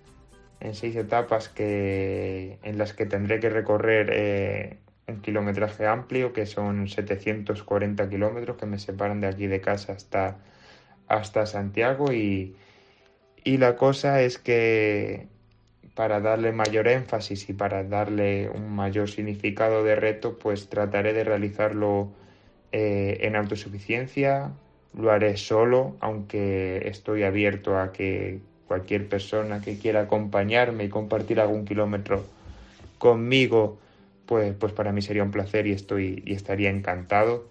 en 0.60 0.76
seis 0.76 0.96
etapas 0.98 1.48
que, 1.48 2.60
en 2.64 2.78
las 2.78 2.94
que 2.94 3.06
tendré 3.06 3.40
que 3.40 3.50
recorrer 3.50 4.10
eh, 4.12 4.78
un 5.08 5.22
kilometraje 5.22 5.88
amplio, 5.88 6.34
que 6.34 6.46
son 6.46 6.90
740 6.90 8.10
kilómetros 8.10 8.58
que 8.58 8.66
me 8.66 8.80
separan 8.80 9.22
de 9.22 9.28
aquí 9.28 9.48
de 9.48 9.62
casa 9.62 9.94
hasta, 9.94 10.40
hasta 11.08 11.46
Santiago 11.46 12.12
y, 12.12 12.56
y 13.46 13.58
la 13.58 13.78
cosa 13.78 14.22
es 14.22 14.38
que 14.38 15.28
para 15.96 16.20
darle 16.20 16.52
mayor 16.52 16.88
énfasis 16.88 17.50
y 17.50 17.54
para 17.54 17.84
darle 17.84 18.50
un 18.50 18.76
mayor 18.76 19.10
significado 19.10 19.84
de 19.84 19.96
reto, 19.96 20.38
pues 20.40 20.70
trataré 20.70 21.14
de 21.14 21.24
realizarlo 21.24 22.12
eh, 22.72 23.20
en 23.22 23.36
autosuficiencia, 23.36 24.52
lo 24.98 25.12
haré 25.12 25.38
solo, 25.38 25.96
aunque 26.00 26.88
estoy 26.88 27.24
abierto 27.24 27.78
a 27.78 27.92
que 27.92 28.40
cualquier 28.68 29.08
persona 29.08 29.62
que 29.62 29.78
quiera 29.78 30.02
acompañarme 30.02 30.86
y 30.86 30.90
compartir 30.90 31.40
algún 31.40 31.66
kilómetro 31.66 32.26
conmigo, 32.98 33.78
pues, 34.26 34.56
pues 34.56 34.74
para 34.74 34.92
mí 34.92 35.02
sería 35.02 35.24
un 35.24 35.32
placer 35.32 35.68
y 35.68 35.74
estoy 35.74 36.24
y 36.26 36.34
estaría 36.34 36.72
encantado. 36.72 37.46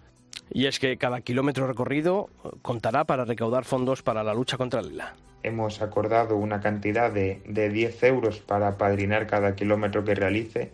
Y 0.51 0.67
es 0.67 0.81
que 0.81 0.97
cada 0.97 1.21
kilómetro 1.21 1.67
recorrido 1.67 2.29
contará 2.63 3.05
para 3.05 3.25
recaudar 3.25 3.65
fondos 3.65 4.03
para 4.03 4.25
la 4.25 4.35
lucha 4.35 4.57
contra 4.57 4.81
el 4.81 5.01
hemos 5.43 5.83
acordado 5.83 6.37
una 6.37 6.61
cantidad 6.61 7.11
de, 7.11 7.43
de 7.47 7.69
10 7.69 8.03
euros 8.05 8.41
para 8.41 8.79
padrinar 8.79 9.27
cada 9.27 9.55
kilómetro 9.55 10.05
que 10.05 10.15
realice. 10.15 10.71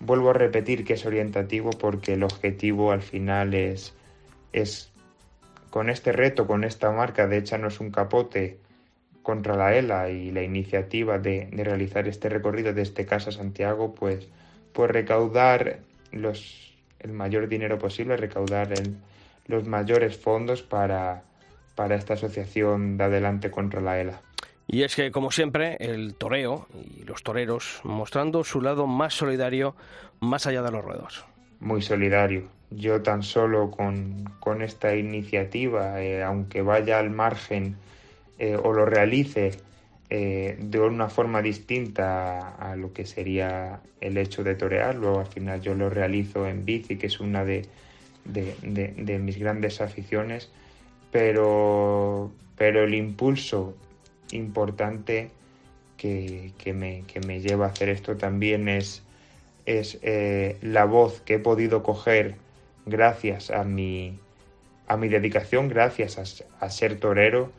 Vuelvo 0.00 0.30
a 0.30 0.34
repetir 0.34 0.84
que 0.84 0.94
es 0.94 1.04
orientativo 1.04 1.70
porque 1.70 2.14
el 2.14 2.22
objetivo 2.22 2.92
al 2.92 3.02
final 3.02 3.54
es, 3.54 3.94
es 4.52 4.90
con 5.70 5.90
este 5.90 6.12
reto, 6.12 6.46
con 6.46 6.64
esta 6.64 6.90
marca 6.90 7.26
de 7.26 7.38
Échanos 7.38 7.80
un 7.80 7.90
capote 7.90 8.58
contra 9.22 9.54
la 9.54 9.74
ELA 9.76 10.10
y 10.10 10.30
la 10.30 10.42
iniciativa 10.42 11.18
de, 11.18 11.48
de 11.52 11.64
realizar 11.64 12.08
este 12.08 12.28
recorrido 12.28 12.72
desde 12.72 13.04
Casa 13.04 13.30
Santiago, 13.30 13.94
pues, 13.94 14.28
pues 14.72 14.90
recaudar 14.90 15.80
los, 16.10 16.74
el 16.98 17.12
mayor 17.12 17.48
dinero 17.48 17.78
posible, 17.78 18.16
recaudar 18.16 18.72
los 19.46 19.66
mayores 19.66 20.16
fondos 20.16 20.62
para, 20.62 21.24
para 21.80 21.94
esta 21.94 22.12
asociación 22.12 22.98
de 22.98 23.04
adelante 23.04 23.50
contra 23.50 23.80
la 23.80 23.98
ELA. 23.98 24.20
Y 24.66 24.82
es 24.82 24.94
que, 24.94 25.10
como 25.10 25.30
siempre, 25.30 25.78
el 25.80 26.14
toreo 26.14 26.68
y 26.74 27.04
los 27.04 27.22
toreros 27.22 27.80
mostrando 27.84 28.44
su 28.44 28.60
lado 28.60 28.86
más 28.86 29.14
solidario 29.14 29.74
más 30.20 30.46
allá 30.46 30.60
de 30.60 30.72
los 30.72 30.84
ruedos. 30.84 31.24
Muy 31.58 31.80
solidario. 31.80 32.42
Yo 32.70 33.00
tan 33.00 33.22
solo 33.22 33.70
con, 33.70 34.24
con 34.40 34.60
esta 34.60 34.94
iniciativa, 34.94 36.02
eh, 36.02 36.22
aunque 36.22 36.60
vaya 36.60 36.98
al 36.98 37.08
margen 37.08 37.76
eh, 38.38 38.58
o 38.62 38.74
lo 38.74 38.84
realice 38.84 39.52
eh, 40.10 40.58
de 40.60 40.80
una 40.80 41.08
forma 41.08 41.40
distinta 41.40 42.56
a, 42.56 42.76
lo 42.76 42.92
que 42.92 43.06
sería 43.06 43.80
el 44.02 44.18
hecho 44.18 44.44
de 44.44 44.54
torearlo, 44.54 45.20
al 45.20 45.28
final 45.28 45.62
yo 45.62 45.72
lo 45.72 45.88
realizo 45.88 46.46
en 46.46 46.66
bici, 46.66 46.98
que 46.98 47.06
es 47.06 47.20
una 47.20 47.42
de, 47.46 47.64
de, 48.26 48.54
de 48.98 49.18
mis 49.18 49.38
grandes 49.38 49.80
aficiones, 49.80 50.52
pero, 51.10 52.30
pero 52.56 52.84
el 52.84 52.94
impulso 52.94 53.76
importante 54.32 55.30
que, 55.96 56.52
que, 56.58 56.72
me, 56.72 57.04
que, 57.06 57.20
me, 57.20 57.40
lleva 57.40 57.66
a 57.66 57.68
hacer 57.70 57.88
esto 57.88 58.16
también 58.16 58.68
es, 58.68 59.02
es 59.66 59.98
eh, 60.02 60.56
la 60.62 60.84
voz 60.84 61.20
que 61.20 61.34
he 61.34 61.38
podido 61.38 61.82
coger 61.82 62.36
gracias 62.86 63.50
a 63.50 63.64
mi, 63.64 64.18
a 64.86 64.96
mi 64.96 65.08
dedicación, 65.08 65.68
gracias 65.68 66.44
a, 66.60 66.70
ser 66.70 66.98
torero 66.98 67.52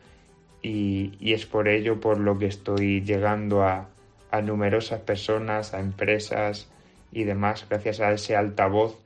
y, 0.62 1.14
y, 1.20 1.34
es 1.34 1.46
por 1.46 1.68
ello 1.68 2.00
por 2.00 2.20
lo 2.20 2.38
que 2.40 2.48
estoy 2.48 3.02
llegando 3.02 3.64
a, 3.64 3.90
a 4.32 4.42
numerosas 4.42 5.02
personas, 5.02 5.74
a 5.74 5.80
empresas 5.80 6.70
y 7.12 7.26
demás, 7.26 7.66
gracias 7.70 8.00
a 8.00 8.12
ese 8.14 8.36
altavoz 8.36 8.98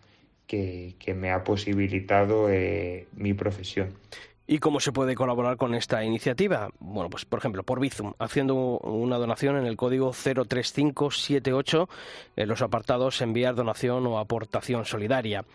que, 0.48 0.96
que 1.00 1.14
me 1.14 1.32
ha 1.32 1.44
posibilitado 1.44 2.50
eh, 2.50 3.08
mi 3.16 3.34
profesión. 3.34 3.96
¿Y 4.48 4.60
cómo 4.60 4.80
se 4.80 4.92
puede 4.92 5.16
colaborar 5.16 5.58
con 5.58 5.74
esta 5.74 6.04
iniciativa? 6.04 6.70
Bueno, 6.80 7.10
pues 7.10 7.26
por 7.26 7.40
ejemplo, 7.40 7.64
por 7.64 7.80
Bizum, 7.80 8.14
haciendo 8.20 8.78
una 8.80 9.18
donación 9.18 9.58
en 9.58 9.66
el 9.66 9.76
código 9.76 10.12
03578 10.12 11.90
en 12.36 12.48
los 12.48 12.62
apartados 12.62 13.22
enviar 13.22 13.56
donación 13.56 14.06
o 14.06 14.20
aportación 14.20 14.86
solidaria. 14.86 15.46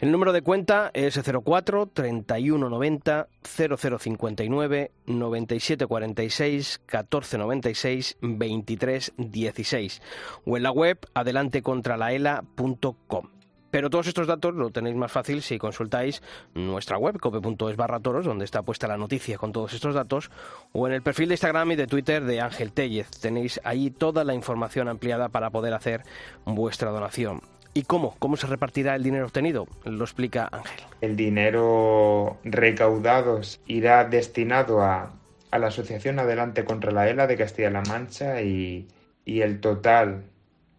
El 0.00 0.10
número 0.10 0.32
de 0.32 0.42
cuenta 0.42 0.90
es 0.94 1.20
04 1.20 1.86
3190 1.86 3.28
0059 3.42 4.90
9746 5.06 6.80
1496 6.86 8.16
2316 8.20 10.02
o 10.44 10.56
en 10.56 10.62
la 10.64 10.72
web 10.72 10.98
adelantecontralaela.com. 11.14 13.39
Pero 13.70 13.90
todos 13.90 14.06
estos 14.06 14.26
datos 14.26 14.54
lo 14.54 14.70
tenéis 14.70 14.96
más 14.96 15.12
fácil 15.12 15.42
si 15.42 15.58
consultáis 15.58 16.22
nuestra 16.54 16.98
web, 16.98 17.18
cope.es 17.18 17.76
barra 17.76 18.00
toros, 18.00 18.24
donde 18.24 18.44
está 18.44 18.62
puesta 18.62 18.88
la 18.88 18.96
noticia 18.96 19.38
con 19.38 19.52
todos 19.52 19.72
estos 19.72 19.94
datos, 19.94 20.30
o 20.72 20.86
en 20.86 20.94
el 20.94 21.02
perfil 21.02 21.28
de 21.28 21.34
Instagram 21.34 21.72
y 21.72 21.76
de 21.76 21.86
Twitter 21.86 22.24
de 22.24 22.40
Ángel 22.40 22.72
Tellez. 22.72 23.10
Tenéis 23.10 23.60
ahí 23.64 23.90
toda 23.90 24.24
la 24.24 24.34
información 24.34 24.88
ampliada 24.88 25.28
para 25.28 25.50
poder 25.50 25.74
hacer 25.74 26.02
vuestra 26.44 26.90
donación. 26.90 27.42
¿Y 27.72 27.82
cómo? 27.82 28.16
¿Cómo 28.18 28.36
se 28.36 28.48
repartirá 28.48 28.96
el 28.96 29.04
dinero 29.04 29.26
obtenido? 29.26 29.68
Lo 29.84 30.02
explica 30.02 30.48
Ángel. 30.50 30.80
El 31.00 31.16
dinero 31.16 32.38
recaudado 32.42 33.40
irá 33.66 34.04
destinado 34.04 34.82
a, 34.82 35.12
a 35.52 35.58
la 35.58 35.68
Asociación 35.68 36.18
Adelante 36.18 36.64
contra 36.64 36.90
la 36.90 37.08
ELA 37.08 37.28
de 37.28 37.36
Castilla-La 37.36 37.82
Mancha 37.82 38.42
y, 38.42 38.88
y 39.24 39.42
el 39.42 39.60
total 39.60 40.24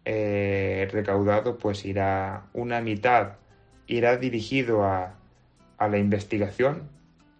eh, 0.04 0.88
recaudado 0.92 1.58
pues 1.58 1.84
irá 1.84 2.44
una 2.52 2.80
mitad 2.80 3.34
irá 3.86 4.16
dirigido 4.16 4.84
a, 4.84 5.14
a 5.78 5.88
la 5.88 5.98
investigación 5.98 6.88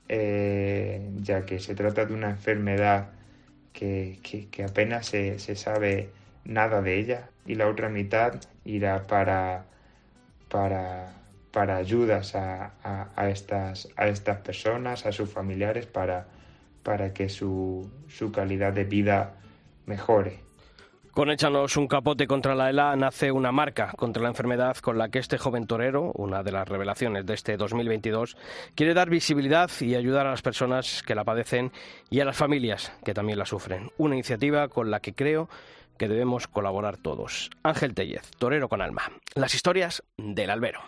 eh, 0.09 1.11
ya 1.23 1.45
que 1.47 1.59
se 1.59 1.75
trata 1.75 2.05
de 2.05 2.15
una 2.15 2.31
enfermedad 2.31 3.11
que, 3.73 4.19
que, 4.51 4.65
apenas 4.65 5.07
se, 5.07 5.39
se, 5.39 5.57
sabe 5.57 6.11
nada 6.45 6.83
de 6.83 6.99
ella 6.99 7.31
y 7.47 7.55
la 7.55 7.69
otra 7.69 7.89
mitad 7.89 8.35
irá 8.65 9.07
para 9.07 9.65
para, 10.53 11.15
para 11.51 11.79
ayudas 11.79 12.35
a, 12.35 12.75
a, 12.85 13.09
a, 13.17 13.31
estas, 13.31 13.89
a 13.97 14.07
estas 14.07 14.37
personas, 14.41 15.07
a 15.07 15.13
sus 15.13 15.31
familiares, 15.31 15.87
para, 15.87 16.27
para 16.83 17.15
que 17.15 17.31
su, 17.31 17.91
su 18.09 18.31
calidad 18.31 18.75
de 18.75 18.85
vida 18.85 19.35
mejore. 19.87 20.41
Con 21.13 21.31
Échanos 21.31 21.77
un 21.77 21.89
capote 21.89 22.27
contra 22.27 22.55
la 22.55 22.71
ELA 22.71 22.97
nace 22.97 23.31
una 23.31 23.53
marca 23.53 23.93
contra 23.99 24.23
la 24.23 24.31
enfermedad 24.31 24.79
con 24.79 24.97
la 24.97 25.11
que 25.11 25.19
este 25.19 25.37
joven 25.37 25.67
torero, 25.67 26.11
una 26.15 26.43
de 26.43 26.53
las 26.53 26.67
revelaciones 26.67 27.27
de 27.27 27.35
este 27.35 27.59
2022, 27.59 28.39
quiere 28.75 28.95
dar 28.95 29.11
visibilidad 29.11 29.71
y 29.81 29.95
ayudar 29.95 30.27
a 30.27 30.31
las 30.31 30.41
personas 30.41 31.03
que 31.03 31.15
la 31.15 31.25
padecen 31.25 31.71
y 32.09 32.21
a 32.21 32.25
las 32.25 32.39
familias 32.39 32.93
que 33.05 33.13
también 33.13 33.39
la 33.39 33.45
sufren. 33.45 33.91
Una 33.99 34.15
iniciativa 34.15 34.69
con 34.69 34.91
la 34.91 35.01
que 35.01 35.13
creo 35.13 35.51
que 35.99 36.09
debemos 36.09 36.49
colaborar 36.49 36.97
todos. 36.97 37.51
Ángel 37.63 37.93
Tellez, 37.93 38.31
torero 38.39 38.71
con 38.71 38.81
alma. 38.81 39.03
Las 39.35 39.55
historias 39.55 40.03
del 40.17 40.49
albero. 40.49 40.81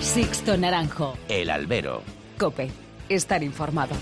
Sixto 0.00 0.56
Naranjo. 0.56 1.18
El 1.28 1.50
albero. 1.50 2.15
Cope. 2.38 2.70
Estar 3.08 3.42
informado. 3.42 3.94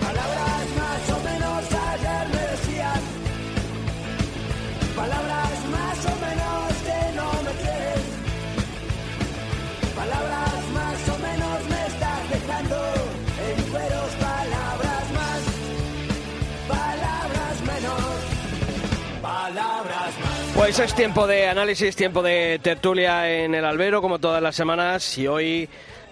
Palabras 0.00 0.66
más 0.78 1.10
o 1.10 1.22
menos 1.24 1.72
ayer 1.72 2.28
me 2.28 2.40
decían. 2.50 3.00
Palabras 4.96 5.64
más 5.70 6.06
o 6.06 6.14
menos 6.26 6.72
que 6.86 7.00
no 7.16 7.28
me 7.42 7.52
quieres. 7.60 8.04
Palabras 9.96 10.62
más 10.72 11.08
o 11.08 11.18
menos 11.18 11.58
me 11.68 11.86
estás 11.86 12.30
dejando 12.30 12.78
en 13.48 13.62
cueros. 13.70 14.10
Palabras 14.20 15.06
más, 15.18 15.42
palabras 16.68 17.56
menos. 17.66 18.02
Palabras 19.20 20.12
más. 20.20 20.38
Pues 20.56 20.78
es 20.78 20.94
tiempo 20.94 21.26
de 21.26 21.48
análisis, 21.48 21.94
tiempo 21.96 22.22
de 22.22 22.60
tertulia 22.62 23.30
en 23.30 23.54
el 23.54 23.64
albero, 23.64 24.00
como 24.00 24.18
todas 24.18 24.42
las 24.42 24.56
semanas, 24.56 25.18
y 25.18 25.26
hoy 25.26 25.68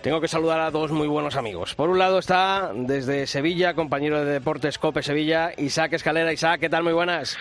tengo 0.07 0.21
que 0.21 0.29
saludar 0.29 0.61
a 0.61 0.71
dos 0.71 0.93
muy 0.93 1.09
buenos 1.09 1.35
amigos. 1.35 1.75
Por 1.75 1.91
un 1.91 1.99
lado 1.99 2.21
está 2.21 2.71
desde 2.73 3.27
Sevilla, 3.27 3.75
compañero 3.75 4.25
de 4.25 4.35
Deportes 4.35 4.79
Cope 4.79 5.03
Sevilla, 5.03 5.51
Isaac 5.57 5.95
Escalera. 5.95 6.33
Isaac, 6.33 6.61
¿qué 6.61 6.69
tal? 6.69 6.85
Muy 6.85 6.93
buenas. 6.93 7.37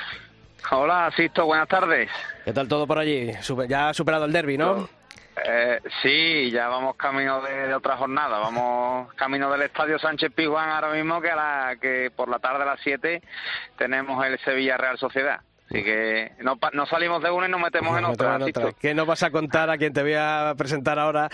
Hola, 0.71 1.13
Sisto, 1.15 1.45
buenas 1.45 1.67
tardes. 1.67 2.09
¿Qué 2.43 2.53
tal 2.53 2.67
todo 2.67 2.87
por 2.87 2.97
allí? 2.97 3.31
Ya 3.69 3.89
ha 3.89 3.93
superado 3.93 4.25
el 4.25 4.31
derby, 4.31 4.57
¿no? 4.57 4.89
Eh, 5.45 5.79
sí, 6.01 6.49
ya 6.49 6.67
vamos 6.67 6.95
camino 6.95 7.39
de, 7.39 7.67
de 7.67 7.75
otra 7.75 7.97
jornada. 7.97 8.39
Vamos 8.39 9.13
camino 9.13 9.51
del 9.51 9.61
Estadio 9.61 9.99
Sánchez 9.99 10.31
Pizjuán 10.33 10.71
ahora 10.71 10.91
mismo, 10.91 11.21
que, 11.21 11.29
a 11.29 11.35
la, 11.35 11.75
que 11.79 12.09
por 12.15 12.29
la 12.29 12.39
tarde 12.39 12.63
a 12.63 12.65
las 12.65 12.79
7 12.81 13.21
tenemos 13.77 14.25
el 14.25 14.39
Sevilla 14.39 14.75
Real 14.75 14.97
Sociedad. 14.97 15.39
Así 15.67 15.83
que 15.83 16.31
no, 16.43 16.57
pa- 16.57 16.69
no 16.73 16.85
salimos 16.85 17.23
de 17.23 17.31
una 17.31 17.47
y 17.47 17.51
nos 17.51 17.59
metemos 17.59 17.95
en 17.97 18.03
Nos 18.03 18.13
otra. 18.13 18.37
metemos 18.37 18.55
en 18.57 18.63
otra. 18.67 18.79
¿Qué 18.79 18.93
nos 18.93 19.07
vas 19.07 19.23
a 19.23 19.31
contar 19.31 19.69
a 19.69 19.77
quien 19.77 19.93
te 19.93 20.03
voy 20.03 20.13
a 20.13 20.53
presentar 20.57 20.99
ahora 20.99 21.27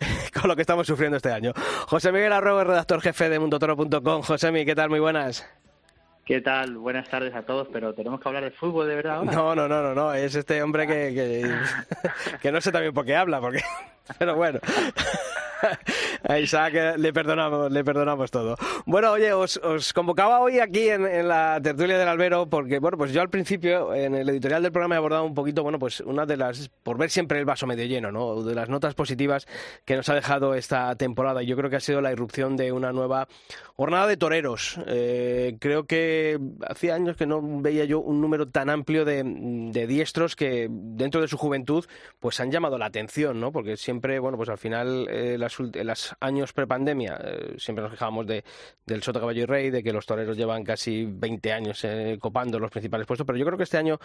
con 0.40 0.48
lo 0.48 0.56
que 0.56 0.62
estamos 0.62 0.86
sufriendo 0.86 1.16
este 1.18 1.32
año? 1.32 1.52
José 1.86 2.10
Miguel 2.10 2.32
Arroyo, 2.32 2.64
redactor 2.64 3.00
jefe 3.00 3.28
de 3.28 3.38
mundotoro.com. 3.38 4.22
José 4.22 4.50
Miguel, 4.50 4.66
¿qué 4.66 4.74
tal? 4.74 4.90
Muy 4.90 4.98
buenas. 5.00 5.48
¿Qué 6.24 6.40
tal? 6.40 6.76
Buenas 6.78 7.08
tardes 7.08 7.32
a 7.36 7.42
todos, 7.42 7.68
pero 7.72 7.94
tenemos 7.94 8.20
que 8.20 8.28
hablar 8.28 8.42
de 8.42 8.50
fútbol 8.50 8.88
de 8.88 8.96
verdad 8.96 9.18
ahora. 9.18 9.32
No, 9.32 9.54
no, 9.54 9.68
no, 9.68 9.80
no, 9.82 9.94
no, 9.94 10.12
es 10.12 10.34
este 10.34 10.60
hombre 10.60 10.88
que, 10.88 11.14
que, 11.14 11.54
que 12.42 12.50
no 12.50 12.60
sé 12.60 12.72
también 12.72 12.92
por 12.92 13.04
qué 13.04 13.14
habla, 13.14 13.40
porque, 13.40 13.60
pero 14.18 14.34
bueno. 14.36 14.60
A 16.28 16.38
Isaac 16.38 16.96
le 16.98 17.12
perdonamos, 17.12 17.72
le 17.72 17.82
perdonamos 17.82 18.30
todo. 18.30 18.56
Bueno, 18.84 19.12
oye, 19.12 19.32
os, 19.32 19.56
os 19.56 19.92
convocaba 19.92 20.40
hoy 20.40 20.58
aquí 20.58 20.88
en, 20.88 21.06
en 21.06 21.28
la 21.28 21.58
tertulia 21.62 21.96
del 21.98 22.08
albero 22.08 22.46
porque, 22.46 22.78
bueno, 22.78 22.98
pues 22.98 23.12
yo 23.12 23.22
al 23.22 23.30
principio 23.30 23.94
en 23.94 24.14
el 24.14 24.28
editorial 24.28 24.62
del 24.62 24.70
programa 24.70 24.96
he 24.96 24.98
abordado 24.98 25.24
un 25.24 25.34
poquito, 25.34 25.62
bueno, 25.62 25.78
pues 25.78 26.00
una 26.00 26.26
de 26.26 26.36
las, 26.36 26.68
por 26.82 26.98
ver 26.98 27.10
siempre 27.10 27.38
el 27.38 27.46
vaso 27.46 27.66
medio 27.66 27.86
lleno, 27.86 28.12
¿no? 28.12 28.42
De 28.42 28.54
las 28.54 28.68
notas 28.68 28.94
positivas 28.94 29.46
que 29.84 29.96
nos 29.96 30.08
ha 30.08 30.14
dejado 30.14 30.54
esta 30.54 30.94
temporada. 30.96 31.42
Yo 31.42 31.56
creo 31.56 31.70
que 31.70 31.76
ha 31.76 31.80
sido 31.80 32.00
la 32.02 32.12
irrupción 32.12 32.56
de 32.56 32.70
una 32.72 32.92
nueva 32.92 33.26
jornada 33.74 34.06
de 34.06 34.16
toreros. 34.16 34.78
Eh, 34.86 35.56
creo 35.58 35.86
que 35.86 36.38
hacía 36.68 36.94
años 36.94 37.16
que 37.16 37.26
no 37.26 37.40
veía 37.42 37.84
yo 37.84 38.00
un 38.00 38.20
número 38.20 38.46
tan 38.48 38.68
amplio 38.68 39.04
de, 39.04 39.22
de 39.24 39.86
diestros 39.86 40.36
que 40.36 40.68
dentro 40.70 41.20
de 41.20 41.28
su 41.28 41.38
juventud 41.38 41.86
pues 42.20 42.40
han 42.40 42.50
llamado 42.50 42.78
la 42.78 42.86
atención, 42.86 43.40
¿no? 43.40 43.52
Porque 43.52 43.76
siempre, 43.76 43.95
bueno, 44.20 44.36
pues 44.36 44.48
al 44.48 44.58
final 44.58 45.06
eh, 45.10 45.38
las, 45.38 46.16
años 46.20 46.52
prepandemia 46.52 47.18
eh, 47.22 47.54
siempre 47.58 47.82
nos 47.82 47.92
quejábamos 47.92 48.26
de, 48.26 48.44
del 48.84 49.02
Soto 49.02 49.20
Caballo 49.20 49.42
y 49.42 49.46
Rey, 49.46 49.70
de 49.70 49.82
que 49.82 49.92
los 49.92 50.06
toreros 50.06 50.36
llevan 50.36 50.64
casi 50.64 51.06
20 51.06 51.52
años 51.52 51.84
eh, 51.84 52.18
copando 52.20 52.58
los 52.58 52.70
principales 52.70 53.06
puestos, 53.06 53.26
pero 53.26 53.38
yo 53.38 53.44
creo 53.44 53.56
que 53.56 53.64
este 53.64 53.78
año 53.78 53.98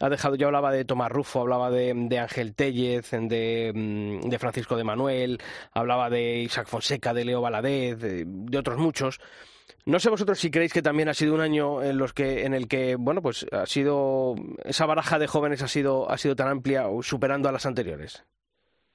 ha 0.00 0.08
dejado, 0.08 0.36
yo 0.36 0.46
hablaba 0.46 0.70
de 0.72 0.84
Tomás 0.84 1.10
Rufo, 1.10 1.40
hablaba 1.40 1.70
de, 1.70 1.92
de 1.94 2.18
Ángel 2.18 2.54
Tellez, 2.54 3.10
de, 3.10 3.72
mm, 3.74 4.28
de 4.28 4.38
Francisco 4.38 4.76
de 4.76 4.84
Manuel, 4.84 5.38
hablaba 5.72 6.10
de 6.10 6.40
Isaac 6.40 6.66
Fonseca, 6.66 7.14
de 7.14 7.24
Leo 7.24 7.40
Valadez, 7.40 7.98
de, 7.98 8.24
de 8.26 8.58
otros 8.58 8.78
muchos. 8.78 9.20
No 9.84 9.98
sé 9.98 10.10
vosotros 10.10 10.38
si 10.38 10.50
creéis 10.50 10.72
que 10.72 10.82
también 10.82 11.08
ha 11.08 11.14
sido 11.14 11.34
un 11.34 11.40
año 11.40 11.82
en 11.82 11.98
los 11.98 12.12
que 12.12 12.44
en 12.44 12.54
el 12.54 12.68
que 12.68 12.96
bueno 12.96 13.22
pues 13.22 13.46
ha 13.52 13.66
sido 13.66 14.34
esa 14.64 14.86
baraja 14.86 15.18
de 15.18 15.26
jóvenes 15.26 15.62
ha 15.62 15.68
sido 15.68 16.06
tan 16.36 16.48
amplia 16.48 16.86
superando 17.02 17.48
a 17.48 17.52
las 17.52 17.66
anteriores. 17.66 18.24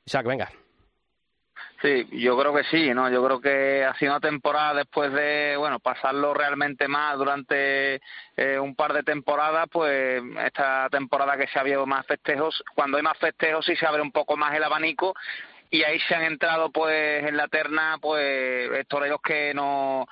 Isaac, 0.06 0.26
venga. 0.26 0.52
Sí, 1.82 2.08
yo 2.14 2.38
creo 2.38 2.54
que 2.54 2.64
sí, 2.66 2.94
¿no? 2.94 3.10
Yo 3.10 3.24
creo 3.26 3.42
que 3.42 3.84
ha 3.84 3.94
sido 3.96 4.14
una 4.14 4.22
temporada 4.22 4.74
después 4.74 5.12
de, 5.12 5.56
bueno, 5.58 5.80
pasarlo 5.80 6.34
realmente 6.34 6.88
más 6.88 7.18
durante 7.18 8.00
eh, 8.38 8.58
un 8.58 8.74
par 8.74 8.94
de 8.94 9.04
temporadas, 9.04 9.68
pues 9.70 10.24
esta 10.46 10.88
temporada 10.90 11.36
que 11.38 11.48
se 11.48 11.60
ha 11.60 11.62
habido 11.62 11.86
más 11.86 12.06
festejos, 12.06 12.64
cuando 12.74 12.96
hay 12.98 13.04
más 13.04 13.18
festejos 13.18 13.66
sí 13.66 13.76
se 13.76 13.86
abre 13.86 14.02
un 14.02 14.14
poco 14.14 14.38
más 14.38 14.56
el 14.56 14.64
abanico 14.64 15.14
y 15.70 15.84
ahí 15.84 16.00
se 16.08 16.16
han 16.16 16.24
entrado 16.24 16.72
pues 16.72 17.26
en 17.26 17.36
la 17.36 17.50
terna 17.50 17.98
pues 18.00 18.88
toreros 18.88 19.20
que 19.22 19.54
no 19.54 20.08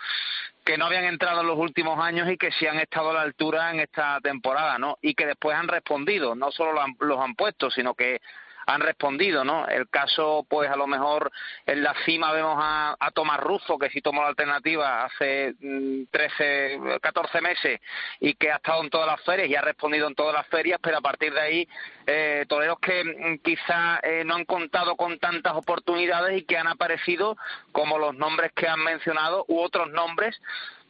que 0.65 0.77
no 0.77 0.85
habían 0.85 1.05
entrado 1.05 1.41
en 1.41 1.47
los 1.47 1.57
últimos 1.57 1.97
años 1.99 2.29
y 2.29 2.37
que 2.37 2.51
sí 2.51 2.67
han 2.67 2.79
estado 2.79 3.11
a 3.11 3.13
la 3.13 3.21
altura 3.21 3.71
en 3.71 3.79
esta 3.79 4.19
temporada, 4.21 4.77
¿no? 4.77 4.97
Y 5.01 5.15
que 5.15 5.25
después 5.25 5.55
han 5.57 5.67
respondido, 5.67 6.35
no 6.35 6.51
solo 6.51 6.73
lo 6.73 6.81
han- 6.81 6.97
los 6.99 7.17
han 7.19 7.33
puesto, 7.33 7.71
sino 7.71 7.95
que 7.95 8.19
han 8.66 8.82
respondido, 8.82 9.43
¿no? 9.43 9.68
El 9.68 9.89
caso, 9.89 10.45
pues 10.49 10.70
a 10.70 10.76
lo 10.76 10.88
mejor 10.88 11.32
en 11.66 11.84
la 11.84 11.93
cima 12.05 12.32
vemos 12.32 12.57
a, 12.59 12.95
a 12.99 13.12
Tomás 13.12 13.39
Russo, 13.39 13.78
que 13.78 13.89
sí 13.89 14.01
tomó 14.01 14.22
la 14.22 14.30
alternativa 14.30 15.03
hace 15.05 15.55
mm, 15.59 16.03
13, 16.12 16.80
14 17.01 17.41
meses 17.41 17.82
y 18.20 18.34
que 18.36 18.51
ha 18.51 18.55
estado 18.57 18.84
en 18.84 18.89
todas 18.89 19.07
las 19.07 19.22
ferias 19.22 19.49
y 19.49 19.55
ha 19.55 19.62
respondido 19.62 20.07
en 20.07 20.16
todas 20.16 20.34
las 20.34 20.47
ferias, 20.47 20.80
pero 20.82 20.97
a 20.97 21.01
partir 21.01 21.34
de 21.34 21.41
ahí, 21.41 21.68
eh, 22.05 22.45
toreros 22.47 22.80
que 22.80 23.03
mm, 23.03 23.38
quizá 23.43 23.99
eh, 24.03 24.24
no 24.26 24.36
han 24.36 24.45
contado 24.45 24.95
con 24.95 25.20
tantas 25.20 25.53
oportunidades 25.53 26.38
y 26.38 26.43
que 26.43 26.57
han 26.57 26.68
aparecido 26.68 27.38
como 27.72 27.97
los 27.97 28.16
nombres 28.16 28.51
que 28.53 28.68
han 28.68 28.84
mencionado 28.84 29.45
u 29.47 29.59
otros 29.59 29.89
nombres 29.91 30.39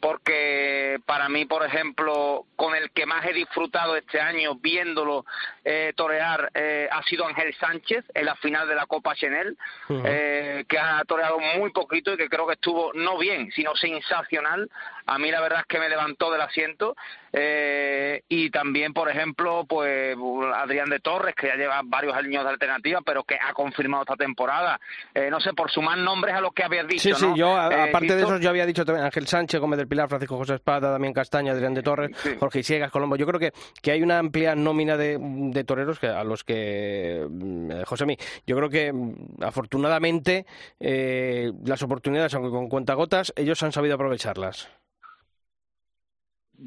porque 0.01 0.99
para 1.05 1.29
mí, 1.29 1.45
por 1.45 1.63
ejemplo, 1.63 2.45
con 2.55 2.75
el 2.75 2.91
que 2.91 3.05
más 3.05 3.23
he 3.25 3.33
disfrutado 3.33 3.95
este 3.95 4.19
año 4.19 4.55
viéndolo 4.55 5.25
eh, 5.63 5.93
torear 5.95 6.51
eh, 6.55 6.89
ha 6.91 7.03
sido 7.03 7.27
Ángel 7.27 7.53
Sánchez 7.55 8.03
en 8.15 8.25
la 8.25 8.35
final 8.35 8.67
de 8.67 8.75
la 8.75 8.87
Copa 8.87 9.15
Chanel, 9.15 9.55
eh, 9.89 10.65
que 10.67 10.79
ha 10.79 11.03
toreado 11.05 11.37
muy 11.39 11.71
poquito 11.71 12.13
y 12.13 12.17
que 12.17 12.29
creo 12.29 12.47
que 12.47 12.53
estuvo 12.53 12.91
no 12.93 13.17
bien, 13.19 13.51
sino 13.51 13.75
sensacional. 13.75 14.69
A 15.05 15.19
mí 15.19 15.29
la 15.29 15.39
verdad 15.39 15.59
es 15.61 15.65
que 15.67 15.79
me 15.79 15.87
levantó 15.87 16.31
del 16.31 16.41
asiento. 16.41 16.95
Eh, 17.33 18.23
y 18.27 18.49
también, 18.49 18.93
por 18.93 19.09
ejemplo, 19.09 19.65
pues 19.67 20.15
Adrián 20.55 20.89
de 20.89 20.99
Torres, 20.99 21.33
que 21.35 21.47
ya 21.47 21.55
lleva 21.55 21.81
varios 21.83 22.13
años 22.15 22.43
de 22.43 22.49
alternativa, 22.49 22.99
pero 23.05 23.23
que 23.23 23.35
ha 23.35 23.53
confirmado 23.53 24.03
esta 24.03 24.15
temporada. 24.15 24.79
Eh, 25.13 25.29
no 25.29 25.39
sé, 25.39 25.53
por 25.53 25.71
sumar 25.71 25.97
nombres 25.97 26.35
a 26.35 26.41
los 26.41 26.53
que 26.53 26.63
habías 26.63 26.87
dicho. 26.87 27.01
Sí, 27.03 27.13
sí, 27.13 27.25
¿no? 27.27 27.35
yo 27.35 27.55
a- 27.57 27.69
Eh, 27.71 27.89
aparte 27.89 28.15
de 28.15 28.21
esos 28.23 28.39
yo 28.41 28.49
había 28.49 28.65
dicho 28.65 28.83
también 28.85 29.05
Ángel 29.05 29.27
Sánchez, 29.27 29.59
Gómez 29.59 29.77
del 29.77 29.87
Pilar, 29.87 30.09
Francisco 30.09 30.37
José 30.37 30.55
Espada, 30.55 30.91
Damián 30.91 31.13
Castaña, 31.13 31.53
Adrián 31.53 31.73
de 31.73 31.83
Torres, 31.83 32.11
Sí. 32.17 32.31
Jorge 32.39 32.59
Isiegas, 32.59 32.91
Colombo. 32.91 33.15
Yo 33.15 33.25
creo 33.25 33.39
que, 33.39 33.51
que 33.81 33.91
hay 33.91 34.01
una 34.01 34.19
amplia 34.19 34.55
nómina 34.55 34.97
de, 34.97 35.17
de 35.19 35.63
toreros 35.63 35.99
que 35.99 36.07
a 36.07 36.23
los 36.23 36.43
que 36.43 37.25
mm, 37.29 37.83
José 37.85 38.05
mí, 38.05 38.17
yo 38.45 38.55
creo 38.57 38.69
que 38.69 38.91
mm, 38.91 39.43
afortunadamente 39.43 40.45
eh, 40.79 41.51
las 41.65 41.81
oportunidades, 41.81 42.33
aunque 42.33 42.49
con 42.51 42.67
cuentagotas, 42.67 43.33
ellos 43.35 43.61
han 43.63 43.71
sabido 43.71 43.95
aprovecharlas. 43.95 44.69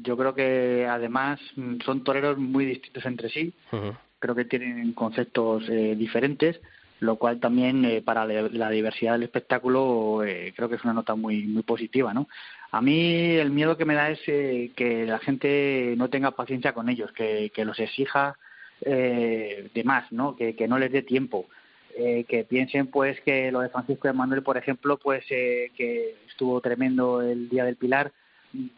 Yo 0.01 0.17
creo 0.17 0.33
que 0.33 0.87
además 0.89 1.39
mm, 1.55 1.81
son 1.85 2.03
toreros 2.03 2.37
muy 2.37 2.65
distintos 2.65 3.05
entre 3.05 3.29
sí. 3.29 3.53
Creo 4.19 4.35
que 4.35 4.45
tienen 4.45 4.93
conceptos 4.93 5.63
eh, 5.69 5.95
diferentes, 5.95 6.59
lo 6.99 7.17
cual 7.17 7.39
también 7.39 7.85
eh, 7.85 8.01
para 8.01 8.25
la 8.25 8.43
la 8.43 8.69
diversidad 8.69 9.13
del 9.13 9.23
espectáculo 9.23 10.23
eh, 10.23 10.53
creo 10.55 10.69
que 10.69 10.75
es 10.75 10.83
una 10.83 10.93
nota 10.93 11.15
muy 11.15 11.45
muy 11.45 11.63
positiva, 11.63 12.13
¿no? 12.13 12.27
A 12.71 12.81
mí 12.81 13.35
el 13.35 13.51
miedo 13.51 13.77
que 13.77 13.85
me 13.85 13.95
da 13.95 14.09
es 14.09 14.19
eh, 14.27 14.71
que 14.75 15.05
la 15.05 15.19
gente 15.19 15.93
no 15.97 16.09
tenga 16.09 16.31
paciencia 16.31 16.73
con 16.73 16.89
ellos, 16.89 17.11
que, 17.13 17.51
que 17.53 17.63
los 17.65 17.79
exija 17.79 18.37
eh, 18.81 19.69
de 19.73 19.83
más, 19.83 20.11
¿no? 20.11 20.35
Que, 20.35 20.55
que 20.55 20.67
no 20.67 20.77
les 20.77 20.91
dé 20.91 21.01
tiempo. 21.01 21.45
Eh, 21.97 22.25
que 22.27 22.43
piensen 22.43 22.87
pues 22.87 23.21
que 23.21 23.49
lo 23.53 23.61
de 23.61 23.69
Francisco 23.69 24.09
de 24.09 24.13
Manuel, 24.13 24.43
por 24.43 24.57
ejemplo, 24.57 24.97
pues 24.97 25.23
eh, 25.29 25.71
que 25.77 26.15
estuvo 26.27 26.59
tremendo 26.59 27.21
el 27.21 27.47
día 27.47 27.63
del 27.63 27.77
Pilar, 27.77 28.11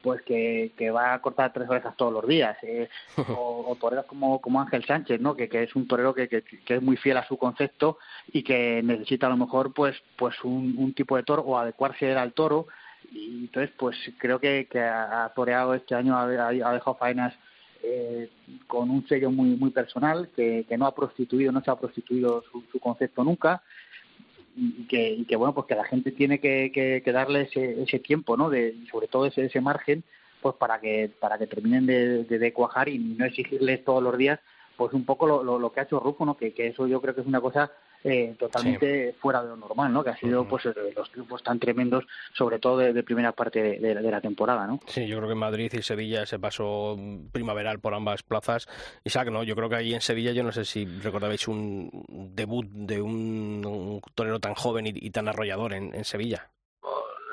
pues 0.02 0.22
que, 0.24 0.72
que 0.78 0.92
va 0.92 1.14
a 1.14 1.22
cortar 1.22 1.54
tres 1.54 1.70
orejas 1.70 1.96
todos 1.98 2.14
los 2.14 2.28
días 2.28 2.58
eh, 2.64 2.90
o, 3.38 3.76
toreros 3.80 4.06
como, 4.06 4.40
como 4.42 4.62
Ángel 4.62 4.86
Sánchez 4.86 5.20
no 5.22 5.36
que, 5.36 5.50
que 5.50 5.64
es 5.64 5.76
un 5.76 5.88
torero 5.88 6.14
que, 6.14 6.28
que, 6.28 6.44
es 6.68 6.82
muy 6.82 6.98
fiel 6.98 7.18
a 7.18 7.28
su 7.28 7.38
concepto 7.38 7.98
y 8.32 8.44
que 8.44 8.82
necesita 8.84 9.28
a 9.28 9.32
lo 9.32 9.38
mejor 9.38 9.74
pues 9.74 9.96
pues 10.16 10.36
un, 10.44 10.76
un 10.78 10.94
tipo 10.94 11.16
de 11.16 11.24
toro 11.24 11.42
o 11.44 11.58
adecuarse 11.58 12.14
al 12.16 12.34
toro. 12.34 12.68
Y 13.12 13.46
entonces 13.46 13.72
pues 13.78 13.96
creo 14.18 14.40
que, 14.40 14.68
que 14.70 14.82
ha 14.82 15.32
toreado 15.34 15.74
este 15.74 15.96
año 15.96 16.18
ha, 16.18 16.24
ha 16.24 16.74
dejado 16.74 16.96
faenas 16.96 17.34
eh, 17.84 18.30
con 18.66 18.90
un 18.90 19.08
sello 19.08 19.32
muy 19.32 19.50
muy 19.50 19.70
personal 19.70 20.30
que, 20.36 20.66
que 20.68 20.78
no 20.78 20.88
ha 20.88 20.96
prostituido 20.96 21.52
no 21.52 21.62
se 21.62 21.72
ha 21.72 21.76
prostituido 21.76 22.44
su, 22.52 22.64
su 22.72 22.80
concepto 22.80 23.24
nunca 23.24 23.62
y 24.58 24.88
que, 24.88 25.12
y 25.12 25.26
que 25.26 25.36
bueno 25.36 25.54
pues 25.54 25.68
que 25.68 25.76
la 25.76 25.86
gente 25.86 26.12
tiene 26.12 26.40
que, 26.40 26.72
que, 26.74 27.12
darle 27.12 27.42
ese, 27.42 27.84
ese 27.84 28.00
tiempo 28.00 28.36
no 28.36 28.50
de 28.50 28.76
sobre 28.92 29.08
todo 29.08 29.28
ese, 29.28 29.46
ese 29.46 29.62
margen 29.62 30.04
pues 30.42 30.56
para 30.56 30.80
que 30.80 31.12
para 31.20 31.38
que 31.38 31.46
terminen 31.46 31.86
de, 31.86 32.24
de, 32.24 32.54
cuajar 32.54 32.90
y 32.90 32.98
no 32.98 33.26
exigirles 33.26 33.86
todos 33.86 34.02
los 34.02 34.18
días 34.18 34.40
pues 34.76 34.94
un 34.94 35.06
poco 35.06 35.28
lo, 35.28 35.72
que 35.72 35.80
ha 35.80 35.84
hecho 35.84 36.00
Rufo 36.00 36.26
no 36.26 36.36
que, 36.36 36.54
que 36.54 36.68
eso 36.68 36.88
yo 36.88 37.00
creo 37.02 37.14
que 37.14 37.22
es 37.22 37.28
una 37.28 37.40
cosa 37.40 37.72
eh, 38.04 38.36
totalmente 38.38 39.16
fuera 39.20 39.42
de 39.44 39.50
lo 39.50 39.58
normal, 39.58 39.92
¿no? 39.92 40.04
Que 40.04 40.12
ha 40.12 40.18
sido 40.18 40.48
pues 40.48 40.66
los 40.96 41.12
triunfos 41.12 41.44
tan 41.44 41.60
tremendos, 41.60 42.06
sobre 42.34 42.60
todo 42.60 42.78
de, 42.78 43.04
primera 43.04 43.32
parte 43.32 43.80
de, 43.80 43.94
la 43.94 44.22
temporada, 44.22 44.68
¿no? 44.68 44.80
Sí, 44.88 45.08
yo 45.08 45.18
creo 45.18 45.30
que 45.30 45.34
en 45.34 45.40
Madrid 45.40 45.72
y 45.74 45.82
Sevilla 45.82 46.26
se 46.26 46.40
pasó 46.40 46.98
primaveral 47.32 47.80
por 47.80 47.94
ambas 47.94 48.24
plazas. 48.24 48.68
Isaac, 49.04 49.30
¿no? 49.30 49.44
Yo 49.44 49.56
creo 49.56 49.70
que 49.70 49.76
ahí 49.76 49.94
en 49.94 50.02
Sevilla, 50.02 50.32
yo 50.32 50.44
no 50.44 50.52
sé 50.52 50.66
si 50.66 50.86
recordabais 50.86 51.48
un 51.48 51.90
debut 52.34 52.68
de 52.68 53.02
un, 53.02 54.02
torero 54.16 54.40
tan 54.40 54.54
joven 54.54 54.88
y, 54.88 55.10
tan 55.12 55.28
arrollador 55.28 55.74
en 55.74 56.04
Sevilla 56.04 56.50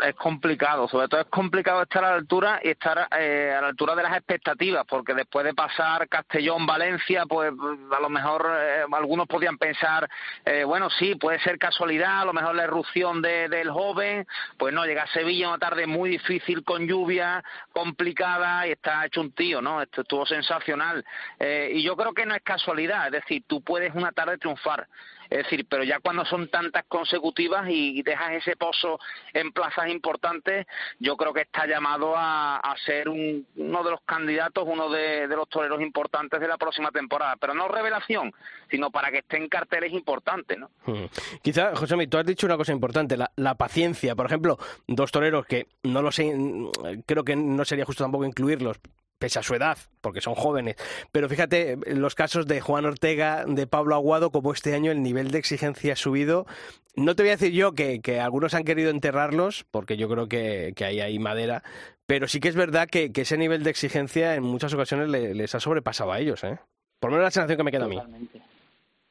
es 0.09 0.14
complicado, 0.16 0.88
sobre 0.88 1.09
todo 1.09 1.20
es 1.20 1.26
complicado 1.28 1.82
estar 1.82 2.05
a 2.05 2.11
la 2.11 2.16
altura 2.16 2.61
y 2.62 2.68
estar 2.68 3.09
eh, 3.18 3.55
a 3.57 3.61
la 3.61 3.68
altura 3.68 3.94
de 3.94 4.02
las 4.02 4.16
expectativas, 4.16 4.84
porque 4.88 5.14
después 5.14 5.44
de 5.44 5.55
pasar 5.55 6.09
Castellón, 6.09 6.66
Valencia, 6.66 7.24
pues 7.26 7.52
a 7.90 8.00
lo 8.00 8.09
mejor 8.09 8.46
eh, 8.59 8.84
algunos 8.92 9.26
podían 9.26 9.57
pensar, 9.59 10.09
eh, 10.44 10.64
bueno, 10.64 10.90
sí, 10.90 11.14
puede 11.14 11.38
ser 11.40 11.59
casualidad, 11.59 12.20
a 12.22 12.24
lo 12.24 12.32
mejor 12.32 12.55
la 12.55 12.64
erupción 12.64 13.22
de, 13.22 13.48
del 13.48 13.70
joven, 13.70 14.26
pues 14.59 14.74
no, 14.74 14.84
llega 14.84 15.05
a 15.05 15.09
Sevilla 15.09 15.48
una 15.48 15.59
tarde 15.59 15.86
muy 15.86 16.11
difícil 16.11 16.64
con 16.64 16.86
lluvia, 16.86 17.42
complicada 17.72 18.66
y 18.66 18.72
está 18.72 19.07
hecho 19.07 19.20
un 19.20 19.32
tío, 19.32 19.62
¿no? 19.62 19.80
Esto 19.82 20.02
estuvo 20.02 20.26
sensacional. 20.26 21.05
y 21.40 21.82
yo 21.82 21.96
creo 21.96 22.12
que 22.12 22.26
no 22.26 22.34
es 22.34 22.42
casualidad, 22.42 23.07
es 23.07 23.12
decir, 23.12 23.44
tú 23.46 23.62
puedes 23.62 23.94
una 23.94 24.12
tarde 24.12 24.38
triunfar. 24.38 24.86
Es 25.30 25.44
decir, 25.44 25.66
pero 25.68 25.84
ya 25.84 26.00
cuando 26.00 26.24
son 26.24 26.48
tantas 26.48 26.84
consecutivas 26.86 27.66
y 27.68 28.02
dejas 28.02 28.32
ese 28.32 28.56
pozo 28.56 28.98
en 29.32 29.52
plazas 29.52 29.88
importantes, 29.88 30.66
yo 30.98 31.16
creo 31.16 31.32
que 31.32 31.42
está 31.42 31.66
llamado 31.66 32.14
a, 32.16 32.60
ser 32.84 33.08
uno 33.08 33.84
de 33.84 33.90
los 33.90 34.00
candidatos, 34.04 34.64
uno 34.66 34.90
de, 34.90 35.26
los 35.28 35.48
toreros 35.48 35.80
importantes 35.80 36.40
de 36.40 36.48
la 36.48 36.58
próxima 36.58 36.90
temporada. 36.90 37.36
Pero 37.40 37.54
no 37.54 37.68
revelación, 37.68 38.32
sino 38.70 38.90
para 38.90 39.10
que 39.10 39.18
estén 39.18 39.48
carteles 39.48 39.92
importantes, 39.92 40.58
¿no? 40.58 40.70
Hmm. 40.86 41.06
Quizá, 41.42 41.74
José, 41.74 42.06
tú 42.06 42.18
has 42.18 42.26
dicho 42.26 42.46
una 42.46 42.56
cosa 42.56 42.72
importante, 42.72 43.16
la, 43.16 43.30
la 43.36 43.54
paciencia. 43.54 44.14
Por 44.14 44.26
ejemplo, 44.26 44.58
dos 44.86 45.12
toreros 45.12 45.46
que 45.46 45.66
no 45.84 46.02
lo 46.02 46.12
sé, 46.12 46.34
creo 47.06 47.24
que 47.24 47.36
no 47.36 47.64
sería 47.64 47.84
justo 47.84 48.04
tampoco 48.04 48.24
incluirlos, 48.24 48.78
pese 49.18 49.38
a 49.38 49.42
su 49.42 49.54
edad, 49.54 49.78
porque 50.00 50.20
son 50.20 50.34
jóvenes. 50.34 50.76
Pero 51.12 51.28
fíjate, 51.28 51.78
los 51.86 52.14
casos 52.14 52.46
de 52.46 52.60
Juan 52.60 52.84
Ortega, 52.84 53.44
de 53.46 53.66
Pablo 53.66 53.94
Aguado, 53.94 54.30
como 54.30 54.52
este 54.52 54.74
año 54.74 54.92
el 54.92 55.02
nivel 55.02 55.30
de 55.30 55.38
exigencia 55.38 55.94
ha 55.94 55.96
subido. 55.96 56.46
No 56.96 57.16
te 57.16 57.22
voy 57.22 57.30
a 57.30 57.36
decir 57.36 57.52
yo 57.52 57.72
que, 57.72 58.00
algunos 58.20 58.54
han 58.54 58.64
querido 58.64 58.90
enterrarlos, 58.90 59.64
porque 59.70 59.96
yo 59.96 60.08
creo 60.08 60.28
que, 60.28 60.74
ahí 60.84 61.00
hay 61.00 61.18
madera, 61.18 61.62
pero 62.06 62.28
sí 62.28 62.40
que 62.40 62.48
es 62.48 62.56
verdad 62.56 62.88
que, 62.88 63.10
ese 63.14 63.38
nivel 63.38 63.64
de 63.64 63.70
exigencia 63.70 64.34
en 64.34 64.42
muchas 64.42 64.74
ocasiones 64.74 65.08
les 65.08 65.54
ha 65.54 65.60
sobrepasado 65.60 66.12
a 66.12 66.20
ellos, 66.20 66.44
¿eh? 66.44 66.58
Por 67.00 67.10
lo 67.10 67.16
menos 67.16 67.26
la 67.26 67.30
sensación 67.30 67.58
que 67.58 67.64
me 67.64 67.70
queda 67.70 67.84
a 67.84 67.88
mí. 67.88 67.98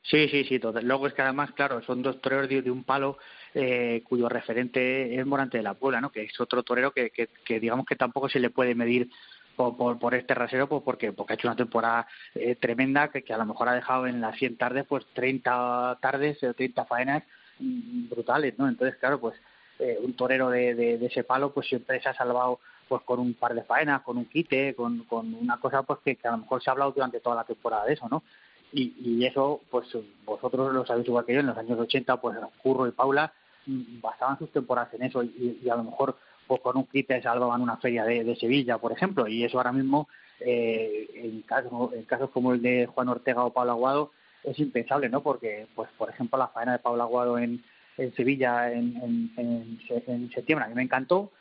Sí, 0.04 0.28
sí, 0.28 0.44
sí. 0.44 0.60
Luego 0.82 1.08
es 1.08 1.14
que 1.14 1.22
además, 1.22 1.52
claro, 1.54 1.82
son 1.84 2.02
dos 2.02 2.20
toreros 2.22 2.50
de, 2.50 2.70
un 2.70 2.84
palo 2.84 3.18
eh, 3.54 4.02
cuyo 4.04 4.28
referente 4.28 5.16
es 5.16 5.26
Morante 5.26 5.58
de 5.58 5.64
la 5.64 5.76
Puebla, 5.76 6.02
¿no? 6.02 6.12
Que 6.12 6.24
es 6.24 6.40
otro 6.40 6.64
torero 6.64 6.92
que, 6.92 7.10
que, 7.10 7.60
digamos 7.60 7.86
que 7.86 7.96
tampoco 7.96 8.28
se 8.28 8.40
le 8.40 8.50
puede 8.50 8.76
medir 8.76 9.10
por, 9.56 10.00
por, 10.00 10.16
este 10.16 10.34
rasero 10.34 10.68
pues 10.68 10.84
porque 10.84 11.12
porque 11.12 11.34
ha 11.34 11.36
hecho 11.36 11.48
una 11.48 11.56
temporada 11.56 12.08
eh, 12.36 12.56
tremenda 12.56 13.10
que, 13.10 13.24
que, 13.24 13.34
a 13.34 13.38
lo 13.38 13.46
mejor 13.46 13.70
ha 13.70 13.74
dejado 13.74 14.08
en 14.08 14.22
las 14.22 14.38
100 14.38 14.58
tardes 14.58 14.86
pues 14.88 15.06
30 15.14 15.98
tardes 16.02 16.44
o 16.44 16.54
30 16.54 16.86
faenas 16.86 17.24
mm, 17.60 18.10
brutales 18.10 18.58
no 18.58 18.68
entonces 18.68 18.98
claro 18.98 19.20
pues 19.20 19.36
eh, 19.80 19.98
un 20.02 20.14
torero 20.14 20.50
de, 20.50 20.76
de, 20.76 21.06
ese 21.06 21.24
palo 21.24 21.54
pues 21.54 21.68
siempre 21.68 22.02
se 22.02 22.10
ha 22.10 22.14
salvado 22.14 22.60
pues 22.88 23.02
con 23.04 23.20
un 23.20 23.34
par 23.34 23.54
de 23.54 23.64
faenas 23.64 24.02
con 24.02 24.18
un 24.18 24.26
quite 24.26 24.76
con, 24.76 25.04
con 25.06 25.34
una 25.34 25.60
cosa 25.60 25.84
pues 25.84 26.00
que, 26.04 26.18
a 26.28 26.32
lo 26.32 26.40
mejor 26.40 26.62
se 26.62 26.70
ha 26.70 26.74
hablado 26.74 26.92
durante 26.92 27.20
toda 27.20 27.36
la 27.36 27.44
temporada 27.44 27.86
de 27.86 27.94
eso 27.94 28.08
no 28.10 28.24
y, 28.72 28.94
y 29.00 29.26
eso 29.26 29.62
pues 29.70 29.88
vosotros 30.26 30.74
lo 30.74 30.86
sabéis 30.86 31.08
igual 31.08 31.26
que 31.26 31.34
yo 31.34 31.40
en 31.40 31.48
los 31.48 31.58
años 31.58 31.80
80 31.80 32.18
pues 32.18 32.38
Curro 32.62 32.88
y 32.88 32.92
Paula 32.92 33.34
mm, 33.66 34.02
basaban 34.02 34.38
sus 34.40 34.52
temporadas 34.52 34.94
en 34.94 35.04
eso 35.04 35.24
y, 35.24 35.60
y 35.64 35.70
a 35.70 35.76
lo 35.76 35.84
mejor 35.84 36.18
pues 36.54 36.62
con 36.62 36.78
un 36.78 36.86
kit 36.86 37.10
salvaban 37.24 37.62
una 37.62 37.78
feria 37.78 38.06
de, 38.06 38.36
Sevilla, 38.36 38.78
por 38.78 38.92
ejemplo, 38.92 39.28
y 39.28 39.44
eso 39.44 39.58
ahora 39.58 39.72
mismo, 39.72 40.08
eh, 40.40 41.10
en, 41.16 41.42
casos, 41.42 41.94
en 41.94 42.04
casos 42.04 42.30
como 42.30 42.54
el 42.54 42.62
de 42.62 42.86
Juan 42.86 43.10
Ortega 43.10 43.44
o 43.44 43.52
Pablo 43.52 43.72
Aguado, 43.72 44.12
es 44.44 44.60
impensable, 44.60 45.10
¿no? 45.10 45.24
Porque, 45.24 45.66
pues 45.74 45.90
por 45.98 46.12
ejemplo, 46.12 46.38
la 46.38 46.50
faena 46.50 46.74
de 46.74 46.78
Pablo 46.78 47.02
Aguado 47.02 47.40
en, 47.40 47.64
Sevilla 48.16 48.72
en, 48.72 49.32
en, 49.36 49.80
en, 49.88 50.30
septiembre 50.32 50.66
a 50.66 50.70
mí 50.70 50.76
me 50.76 50.84
encantó, 50.84 51.32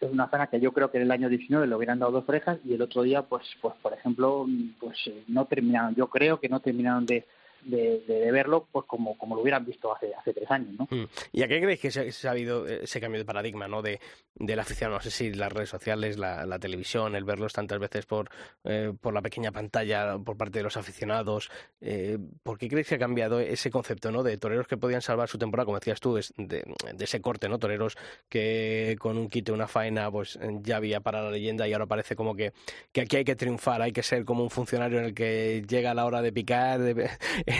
es 0.00 0.10
una 0.10 0.26
faena 0.26 0.48
que 0.48 0.58
yo 0.58 0.72
creo 0.72 0.90
que 0.90 0.96
en 0.96 1.04
el 1.04 1.12
año 1.12 1.28
19 1.28 1.68
le 1.68 1.76
hubieran 1.76 2.00
dado 2.00 2.10
dos 2.10 2.28
orejas 2.28 2.58
y 2.64 2.74
el 2.74 2.82
otro 2.82 3.02
día, 3.02 3.22
pues, 3.22 3.44
pues 3.60 3.76
por 3.80 3.92
ejemplo, 3.92 4.44
pues 4.80 4.98
eh, 5.06 5.22
no 5.28 5.44
terminaron, 5.44 5.94
yo 5.94 6.08
creo 6.08 6.40
que 6.40 6.48
no 6.48 6.58
terminaron 6.58 7.06
de 7.06 7.26
de, 7.64 8.00
de, 8.06 8.32
verlo 8.32 8.66
pues 8.70 8.86
como, 8.86 9.16
como 9.16 9.34
lo 9.34 9.42
hubieran 9.42 9.64
visto 9.64 9.94
hace, 9.94 10.14
hace 10.14 10.32
tres 10.32 10.50
años. 10.50 10.74
¿no? 10.78 10.88
Mm. 10.90 11.08
¿Y 11.32 11.42
a 11.42 11.48
qué 11.48 11.60
creéis 11.60 11.80
que 11.80 11.90
se, 11.90 12.28
ha 12.28 12.30
habido 12.30 12.66
ese 12.66 13.00
cambio 13.00 13.18
de 13.18 13.24
paradigma 13.24 13.68
¿no? 13.68 13.82
de, 13.82 14.00
de 14.34 14.56
la 14.56 14.62
afición? 14.62 14.90
No 14.90 15.00
sé 15.00 15.10
si 15.10 15.32
las 15.32 15.52
redes 15.52 15.68
sociales, 15.68 16.18
la, 16.18 16.44
la 16.46 16.58
televisión, 16.58 17.14
el 17.14 17.24
verlos 17.24 17.52
tantas 17.52 17.78
veces 17.78 18.06
por, 18.06 18.30
eh, 18.64 18.92
por 19.00 19.14
la 19.14 19.22
pequeña 19.22 19.52
pantalla 19.52 20.18
por 20.18 20.36
parte 20.36 20.58
de 20.58 20.64
los 20.64 20.76
aficionados. 20.76 21.50
Eh, 21.80 22.18
¿Por 22.42 22.58
qué 22.58 22.68
creéis 22.68 22.88
que 22.88 22.96
ha 22.96 22.98
cambiado 22.98 23.40
ese 23.40 23.70
concepto 23.70 24.10
¿no? 24.10 24.22
de 24.22 24.36
toreros 24.38 24.66
que 24.66 24.76
podían 24.76 25.02
salvar 25.02 25.28
su 25.28 25.38
temporada, 25.38 25.66
como 25.66 25.78
decías 25.78 26.00
tú, 26.00 26.14
de, 26.14 26.24
de, 26.36 27.04
ese 27.04 27.20
corte, 27.20 27.48
¿no? 27.48 27.58
toreros 27.58 27.96
que 28.28 28.96
con 28.98 29.18
un 29.18 29.28
quite, 29.28 29.52
una 29.52 29.68
faena, 29.68 30.10
pues 30.10 30.38
ya 30.62 30.76
había 30.76 31.00
para 31.00 31.22
la 31.22 31.30
leyenda 31.30 31.66
y 31.68 31.72
ahora 31.72 31.86
parece 31.86 32.16
como 32.16 32.34
que, 32.34 32.52
que 32.92 33.02
aquí 33.02 33.16
hay 33.16 33.24
que 33.24 33.36
triunfar, 33.36 33.82
hay 33.82 33.92
que 33.92 34.02
ser 34.02 34.24
como 34.24 34.42
un 34.42 34.50
funcionario 34.50 34.98
en 34.98 35.04
el 35.06 35.14
que 35.14 35.62
llega 35.68 35.94
la 35.94 36.04
hora 36.04 36.22
de 36.22 36.32
picar, 36.32 36.80
de, 36.80 37.10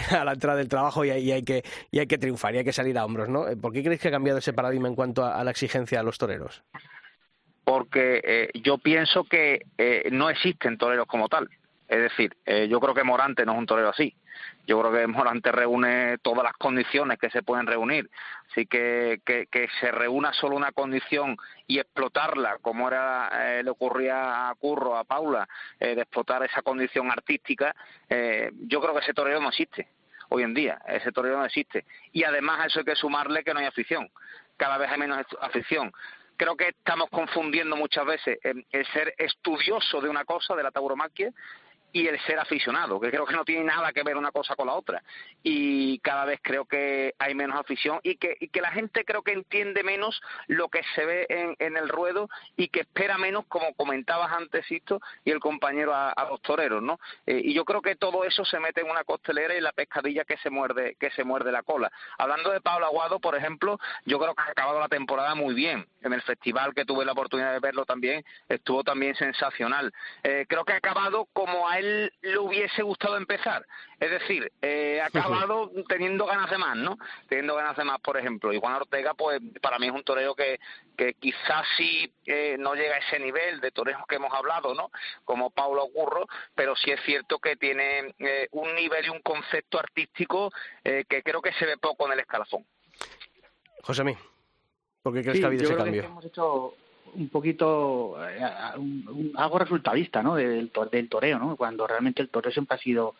a 0.10 0.24
la 0.24 0.32
entrada 0.32 0.58
del 0.58 0.68
trabajo 0.68 1.04
y, 1.04 1.10
hay 1.10 1.42
que, 1.42 1.62
y 1.90 1.98
hay 1.98 2.06
que 2.06 2.18
triunfar 2.18 2.54
y 2.54 2.58
hay 2.58 2.64
que 2.64 2.72
salir 2.72 2.96
a 2.98 3.04
hombros, 3.04 3.28
¿no? 3.28 3.44
¿Por 3.60 3.72
qué 3.72 3.82
creéis 3.82 4.00
que 4.00 4.08
ha 4.08 4.12
cambiado 4.12 4.38
ese 4.38 4.52
paradigma 4.52 4.88
en 4.88 4.94
cuanto 4.94 5.24
a, 5.24 5.42
la 5.44 5.50
exigencia 5.50 6.00
a 6.00 6.02
los 6.02 6.18
toreros? 6.18 6.62
Porque 7.64 8.20
eh, 8.24 8.50
yo 8.54 8.78
pienso 8.78 9.24
que 9.24 9.66
eh, 9.78 10.08
no 10.10 10.30
existen 10.30 10.78
toreros 10.78 11.06
como 11.06 11.28
tal. 11.28 11.48
Es 11.92 12.00
decir, 12.00 12.34
eh, 12.46 12.68
yo 12.68 12.80
creo 12.80 12.94
que 12.94 13.04
Morante 13.04 13.44
no 13.44 13.52
es 13.52 13.58
un 13.58 13.66
torero 13.66 13.90
así. 13.90 14.14
Yo 14.66 14.80
creo 14.80 14.92
que 14.92 15.06
Morante 15.06 15.52
reúne 15.52 16.16
todas 16.22 16.42
las 16.42 16.54
condiciones 16.54 17.18
que 17.18 17.28
se 17.28 17.42
pueden 17.42 17.66
reunir. 17.66 18.08
Así 18.50 18.64
que 18.64 19.20
que, 19.26 19.68
se 19.78 19.90
reúna 19.90 20.32
solo 20.32 20.56
una 20.56 20.72
condición 20.72 21.36
y 21.66 21.78
explotarla, 21.78 22.56
como 22.62 22.88
era 22.88 23.28
eh, 23.34 23.62
le 23.62 23.68
ocurría 23.68 24.48
a 24.48 24.54
Curro, 24.54 24.96
a 24.96 25.04
Paula, 25.04 25.46
eh, 25.78 25.94
de 25.94 26.00
explotar 26.00 26.42
esa 26.44 26.62
condición 26.62 27.10
artística, 27.10 27.76
eh, 28.08 28.50
yo 28.54 28.80
creo 28.80 28.94
que 28.94 29.00
ese 29.00 29.12
torero 29.12 29.38
no 29.38 29.50
existe 29.50 29.88
hoy 30.30 30.44
en 30.44 30.54
día. 30.54 30.80
Ese 30.88 31.12
torero 31.12 31.36
no 31.36 31.44
existe. 31.44 31.84
Y 32.12 32.24
además 32.24 32.60
a 32.60 32.66
eso 32.68 32.78
hay 32.78 32.86
que 32.86 32.96
sumarle 32.96 33.44
que 33.44 33.52
no 33.52 33.60
hay 33.60 33.66
afición. 33.66 34.08
Cada 34.56 34.78
vez 34.78 34.90
hay 34.90 34.98
menos 34.98 35.26
afición 35.42 35.92
creo 36.34 36.56
que 36.56 36.68
estamos 36.70 37.08
confundiendo 37.10 37.76
muchas 37.76 38.04
veces 38.04 38.38
el 38.42 38.86
ser 38.92 39.14
estudioso 39.16 40.00
de 40.00 40.08
una 40.08 40.24
cosa, 40.24 40.56
de 40.56 40.64
la 40.64 40.72
tauromaquia, 40.72 41.30
y 41.92 42.06
el 42.06 42.18
ser 42.20 42.38
aficionado, 42.38 42.98
que 42.98 43.10
creo 43.10 43.26
que 43.26 43.34
no 43.34 43.44
tiene 43.44 43.64
nada 43.64 43.92
que 43.92 44.02
ver 44.02 44.16
una 44.16 44.32
cosa 44.32 44.56
con 44.56 44.66
la 44.66 44.74
otra. 44.74 45.02
Y 45.42 45.98
cada 45.98 46.24
vez 46.24 46.40
creo 46.42 46.64
que 46.64 47.14
hay 47.18 47.34
menos 47.34 47.58
afición 47.58 48.00
y 48.02 48.16
que, 48.16 48.36
y 48.40 48.48
que 48.48 48.60
la 48.60 48.72
gente 48.72 49.04
creo 49.04 49.22
que 49.22 49.32
entiende 49.32 49.82
menos 49.82 50.20
lo 50.46 50.68
que 50.68 50.82
se 50.94 51.04
ve 51.04 51.26
en, 51.28 51.56
en 51.58 51.76
el 51.76 51.88
ruedo 51.88 52.30
y 52.56 52.68
que 52.68 52.80
espera 52.80 53.18
menos, 53.18 53.44
como 53.46 53.74
comentabas 53.74 54.32
antes, 54.32 54.66
Sisto, 54.66 55.00
y 55.24 55.30
el 55.30 55.40
compañero 55.40 55.94
a, 55.94 56.14
los 56.30 56.40
toreros, 56.40 56.82
¿no? 56.82 56.98
Eh, 57.26 57.40
y 57.44 57.54
yo 57.54 57.64
creo 57.64 57.82
que 57.82 57.96
todo 57.96 58.24
eso 58.24 58.44
se 58.44 58.58
mete 58.58 58.80
en 58.80 58.90
una 58.90 59.04
costelera 59.04 59.54
y 59.54 59.60
la 59.60 59.72
pescadilla 59.72 60.24
que 60.24 60.36
se 60.38 60.50
muerde, 60.50 60.96
que 60.98 61.10
se 61.10 61.24
muerde 61.24 61.52
la 61.52 61.62
cola. 61.62 61.90
Hablando 62.18 62.50
de 62.50 62.60
Pablo 62.60 62.86
Aguado, 62.86 63.20
por 63.20 63.36
ejemplo, 63.36 63.78
yo 64.06 64.18
creo 64.18 64.34
que 64.34 64.42
ha 64.42 64.50
acabado 64.50 64.80
la 64.80 64.88
temporada 64.88 65.34
muy 65.34 65.54
bien. 65.54 65.86
En 66.02 66.12
el 66.12 66.22
festival 66.22 66.74
que 66.74 66.84
tuve 66.84 67.04
la 67.04 67.12
oportunidad 67.12 67.52
de 67.52 67.60
verlo 67.60 67.84
también, 67.84 68.24
estuvo 68.48 68.82
también 68.82 69.14
sensacional. 69.14 69.92
Eh, 70.22 70.46
creo 70.48 70.64
que 70.64 70.72
ha 70.72 70.76
acabado 70.76 71.28
como 71.32 71.68
a 71.68 71.78
él 71.82 72.12
le 72.22 72.38
hubiese 72.38 72.82
gustado 72.82 73.16
empezar. 73.16 73.66
Es 73.98 74.10
decir, 74.10 74.50
eh, 74.62 75.00
ha 75.00 75.06
acabado 75.06 75.70
teniendo 75.88 76.26
ganas 76.26 76.50
de 76.50 76.58
más, 76.58 76.76
¿no? 76.76 76.98
Teniendo 77.28 77.54
ganas 77.54 77.76
de 77.76 77.84
más, 77.84 78.00
por 78.00 78.16
ejemplo. 78.16 78.52
Y 78.52 78.58
Juan 78.58 78.74
Ortega, 78.74 79.14
pues 79.14 79.40
para 79.60 79.78
mí 79.78 79.86
es 79.86 79.92
un 79.92 80.02
torero 80.02 80.34
que, 80.34 80.58
que 80.96 81.14
quizás 81.14 81.66
sí 81.76 82.12
eh, 82.26 82.56
no 82.58 82.74
llega 82.74 82.94
a 82.94 82.98
ese 82.98 83.18
nivel 83.18 83.60
de 83.60 83.70
toreros 83.70 84.02
que 84.08 84.16
hemos 84.16 84.32
hablado, 84.32 84.74
¿no? 84.74 84.90
Como 85.24 85.50
Paulo 85.50 85.88
Curro, 85.92 86.26
pero 86.54 86.76
sí 86.76 86.90
es 86.90 87.00
cierto 87.04 87.38
que 87.38 87.56
tiene 87.56 88.14
eh, 88.18 88.48
un 88.52 88.74
nivel 88.74 89.06
y 89.06 89.08
un 89.08 89.20
concepto 89.20 89.78
artístico 89.78 90.52
eh, 90.84 91.04
que 91.08 91.22
creo 91.22 91.42
que 91.42 91.52
se 91.54 91.66
ve 91.66 91.76
poco 91.78 92.06
en 92.06 92.12
el 92.12 92.20
escalafón. 92.20 92.64
José 93.82 94.04
Mí, 94.04 94.16
¿por 95.02 95.12
qué 95.12 95.22
crees 95.22 95.38
que 95.40 95.44
ha 95.44 95.48
habido 95.48 95.64
ese 95.64 95.76
cambio? 95.76 96.04
hemos 96.04 96.24
hecho 96.24 96.74
un 97.14 97.28
poquito 97.28 98.16
algo 99.36 99.58
resultadista, 99.58 100.22
¿no? 100.22 100.36
Del, 100.36 100.70
del 100.90 101.08
toreo, 101.08 101.38
¿no? 101.38 101.56
Cuando 101.56 101.86
realmente 101.86 102.22
el 102.22 102.28
toreo 102.28 102.52
siempre 102.52 102.76
ha 102.76 102.80
sido 102.80 103.14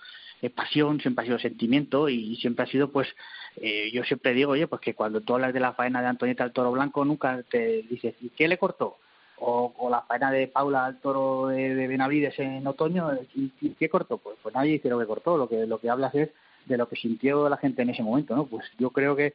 pasión, 0.51 1.01
siempre 1.01 1.23
ha 1.23 1.27
sido 1.27 1.39
sentimiento 1.39 2.09
y 2.09 2.37
siempre 2.37 2.65
ha 2.65 2.69
sido, 2.69 2.91
pues, 2.91 3.09
eh, 3.57 3.91
yo 3.93 4.03
siempre 4.05 4.35
digo, 4.35 4.53
oye, 4.53 4.67
pues 4.67 4.81
que 4.81 4.95
cuando 4.95 5.21
tú 5.21 5.35
hablas 5.35 5.53
de 5.53 5.61
la 5.61 5.73
faena 5.73 6.01
de 6.01 6.09
Antonieta 6.09 6.45
al 6.45 6.53
toro 6.53 6.73
blanco, 6.73 7.05
nunca 7.05 7.43
te 7.49 7.83
dices, 7.83 8.15
¿y 8.21 8.31
qué 8.31 8.49
le 8.49 8.59
cortó? 8.59 8.97
O, 9.45 9.89
la 9.91 10.03
faena 10.03 10.31
de 10.31 10.47
Paula 10.47 10.85
al 10.85 11.01
toro 11.01 11.49
de, 11.49 11.87
Benavides 11.87 12.39
en 12.39 12.67
otoño, 12.67 13.11
¿y, 13.35 13.51
qué 13.71 13.89
cortó? 13.89 14.19
Pues, 14.19 14.37
pues 14.43 14.55
nadie 14.55 14.73
dice 14.73 14.89
lo 14.89 14.99
que 14.99 15.07
cortó, 15.07 15.37
lo 15.37 15.49
que, 15.49 15.67
lo 15.67 15.79
que 15.79 15.91
hablas 15.91 16.15
es 16.15 16.31
de 16.67 16.77
lo 16.77 16.89
que 16.89 16.97
sintió 16.97 17.49
la 17.49 17.57
gente 17.57 17.83
en 17.83 17.91
ese 17.91 18.03
momento, 18.03 18.35
¿no? 18.35 18.47
Pues 18.47 18.67
yo 18.79 18.91
creo 18.91 19.17
que, 19.17 19.35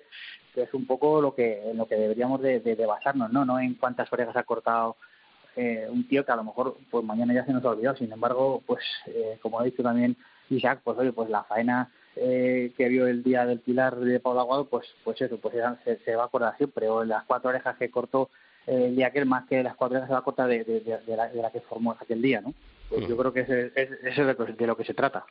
es 0.55 0.73
un 0.73 0.87
poco 0.87 1.21
lo 1.21 1.35
que, 1.35 1.69
en 1.69 1.77
lo 1.77 1.87
que 1.87 1.95
deberíamos 1.95 2.41
de, 2.41 2.85
basarnos, 2.87 3.31
¿no? 3.31 3.45
No 3.45 3.59
en 3.59 3.75
cuántas 3.75 4.11
orejas 4.11 4.35
ha 4.35 4.43
cortado 4.43 4.95
eh, 5.55 5.87
un 5.89 6.07
tío 6.07 6.25
que 6.25 6.31
a 6.31 6.35
lo 6.35 6.43
mejor 6.43 6.77
pues 6.89 7.05
mañana 7.05 7.33
ya 7.33 7.45
se 7.45 7.53
nos 7.53 7.63
ha 7.63 7.69
olvidado. 7.69 7.97
Sin 7.97 8.11
embargo, 8.11 8.63
pues 8.65 8.83
eh, 9.07 9.37
como 9.41 9.59
ha 9.59 9.63
dicho 9.63 9.83
también 9.83 10.15
Isaac, 10.49 10.81
pues 10.83 10.97
oye, 10.97 11.11
pues 11.11 11.29
la 11.29 11.43
faena 11.43 11.91
eh, 12.15 12.73
que 12.75 12.89
vio 12.89 13.05
el 13.07 13.21
día 13.21 13.45
del 13.45 13.59
Pilar 13.59 13.97
de 13.97 14.19
Pablo 14.19 14.39
Aguado, 14.39 14.65
pues, 14.65 14.87
pues 15.03 15.21
eso, 15.21 15.37
pues 15.37 15.53
se, 16.03 16.15
va 16.15 16.23
a 16.23 16.25
acordar 16.25 16.57
siempre. 16.57 16.89
O 16.89 17.03
las 17.03 17.23
cuatro 17.25 17.49
orejas 17.49 17.77
que 17.77 17.91
cortó 17.91 18.29
el 18.65 18.95
día 18.95 19.07
aquel, 19.07 19.25
más 19.25 19.47
que 19.47 19.61
las 19.61 19.75
cuatro 19.75 19.97
orejas 19.97 20.09
se 20.09 20.13
va 20.13 20.19
a 20.19 20.23
cortar 20.23 20.47
de, 20.47 20.63
de, 20.63 21.15
la, 21.15 21.51
que 21.51 21.61
formó 21.61 21.91
aquel 21.99 22.21
día, 22.21 22.41
¿no? 22.41 22.53
Pues 22.89 23.07
yo 23.07 23.17
creo 23.17 23.33
que 23.33 23.41
ese, 23.41 23.71
es, 23.75 24.15
de, 24.15 24.67
lo 24.67 24.77
que 24.77 24.85
se 24.85 24.93
trata. 24.93 25.25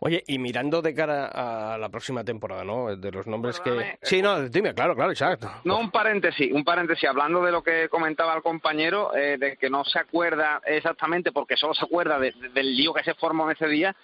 Oye, 0.00 0.24
y 0.26 0.38
mirando 0.38 0.82
de 0.82 0.94
cara 0.94 1.26
a 1.26 1.78
la 1.78 1.88
próxima 1.88 2.24
temporada, 2.24 2.64
¿no? 2.64 2.96
De 2.96 3.12
los 3.12 3.26
nombres 3.26 3.60
que... 3.60 3.98
Sí, 4.02 4.20
no, 4.20 4.48
dime, 4.48 4.74
claro, 4.74 4.94
claro, 4.96 5.12
exacto. 5.12 5.50
No, 5.64 5.78
un 5.78 5.90
paréntesis, 5.90 6.52
un 6.52 6.64
paréntesis, 6.64 7.08
hablando 7.08 7.42
de 7.42 7.52
lo 7.52 7.62
que 7.62 7.88
comentaba 7.88 8.34
el 8.34 8.42
compañero, 8.42 9.14
eh, 9.14 9.36
de 9.38 9.56
que 9.56 9.70
no 9.70 9.84
se 9.84 9.98
acuerda 9.98 10.60
exactamente, 10.64 11.30
porque 11.30 11.56
solo 11.56 11.74
se 11.74 11.84
acuerda 11.84 12.18
del 12.18 12.76
lío 12.76 12.92
que 12.92 13.04
se 13.04 13.14
formó 13.14 13.44
en 13.48 13.56
ese 13.56 13.68
día, 13.68 13.94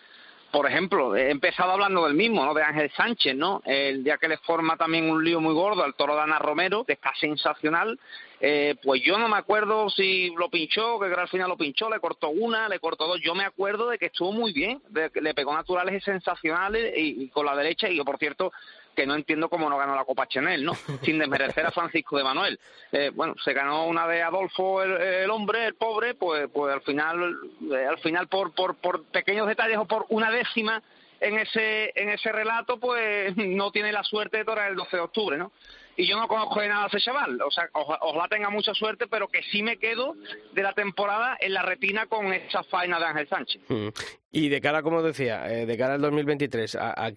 por 0.55 0.69
ejemplo, 0.69 1.17
he 1.17 1.33
empezado 1.33 1.73
hablando 1.73 2.05
del 2.05 2.15
mismo, 2.15 2.45
¿no? 2.45 2.55
De 2.55 2.63
Ángel 2.63 2.89
Sánchez, 2.97 3.35
¿no? 3.35 3.61
El 3.65 4.05
día 4.05 4.19
que 4.19 4.29
le 4.29 4.37
forma 4.37 4.77
también 4.77 5.11
un 5.11 5.25
lío 5.25 5.41
muy 5.41 5.53
gordo 5.53 5.83
al 5.83 5.97
toro 5.97 6.15
de 6.15 6.23
Ana 6.23 6.39
Romero, 6.39 6.85
que 6.85 6.93
está 6.93 7.13
sensacional. 7.19 7.99
Eh, 8.41 8.77
pues 8.81 9.03
yo 9.03 9.19
no 9.19 9.29
me 9.29 9.37
acuerdo 9.37 9.91
si 9.91 10.33
lo 10.39 10.49
pinchó, 10.51 11.01
que 11.01 11.07
al 11.07 11.29
final 11.29 11.49
lo 11.49 11.57
pinchó, 11.57 11.91
le 11.91 11.99
cortó 11.99 12.29
una, 12.29 12.69
le 12.69 12.79
cortó 12.79 13.09
dos. 13.09 13.21
Yo 13.21 13.35
me 13.35 13.45
acuerdo 13.45 13.89
de 13.89 13.99
que 13.99 14.07
estuvo 14.07 14.31
muy 14.31 14.53
bien, 14.53 14.81
de 14.91 15.11
que 15.11 15.21
le 15.21 15.35
pegó 15.35 15.53
naturales 15.53 16.01
y 16.01 16.05
sensacionales 16.05 16.97
y, 16.97 17.25
y 17.25 17.29
con 17.31 17.47
la 17.47 17.57
derecha. 17.57 17.89
Y 17.89 17.97
yo, 17.97 18.05
por 18.05 18.19
cierto, 18.19 18.53
que 18.95 19.07
no 19.07 19.15
entiendo 19.15 19.49
cómo 19.49 19.69
no 19.69 19.77
ganó 19.77 19.95
la 19.95 20.05
Copa 20.05 20.27
Chanel, 20.27 20.65
¿no? 20.65 20.75
Sin 21.03 21.19
desmerecer 21.19 21.67
a 21.67 21.71
Francisco 21.71 22.17
de 22.17 22.25
Manuel. 22.25 22.59
Eh, 22.93 23.11
bueno, 23.15 23.35
se 23.45 23.53
ganó 23.53 23.87
una 23.87 24.07
de 24.07 24.23
Adolfo 24.23 24.83
el, 24.83 25.31
hombre, 25.31 25.67
el 25.67 25.75
pobre, 25.75 26.15
pues, 26.15 26.49
pues 26.53 26.73
al 26.73 26.83
final, 26.83 27.37
eh, 27.73 27.87
al 27.87 27.99
final 27.99 28.29
por, 28.29 28.53
por, 28.53 28.77
por 28.77 29.05
pequeños 29.05 29.47
detalles 29.47 29.79
o 29.79 29.87
por 29.87 30.07
una 30.09 30.31
décima 30.31 30.83
en 31.21 31.39
ese, 31.39 31.93
en 31.95 32.11
ese 32.11 32.33
relato, 32.33 32.79
pues 32.79 33.37
no 33.37 33.71
tiene 33.71 33.93
la 33.93 34.05
suerte 34.05 34.39
de 34.39 34.45
torar 34.45 34.71
el 34.71 34.77
12 34.77 34.97
de 34.97 35.03
octubre, 35.03 35.39
¿no? 35.39 35.53
Y 35.97 36.07
yo 36.07 36.19
no 36.19 36.29
conozco 36.29 36.61
de 36.61 36.69
nada 36.69 36.85
a 36.85 36.89
ese 36.89 37.01
chaval. 37.01 37.41
O 37.43 37.51
sea, 37.51 37.69
ojalá 37.73 38.29
tenga 38.29 38.51
mucha 38.51 38.75
suerte, 38.75 39.07
pero 39.07 39.29
que 39.29 39.43
sí 39.51 39.63
me 39.63 39.79
quedo 39.79 40.15
de 40.53 40.63
la 40.63 40.73
temporada 40.73 41.37
en 41.41 41.55
la 41.55 41.63
retina 41.63 42.07
con 42.07 42.33
esa 42.33 42.63
faena 42.65 42.99
de 42.99 43.05
Ángel 43.05 43.29
Sánchez. 43.29 43.63
Mm. 43.69 43.89
Y 44.37 44.49
de 44.49 44.61
cara, 44.61 44.83
como 44.83 45.01
decía, 45.01 45.49
eh, 45.49 45.65
de 45.65 45.79
cara 45.79 45.95
al 45.95 46.01
2023, 46.01 46.75
¿a, 46.75 47.07
a, 47.07 47.13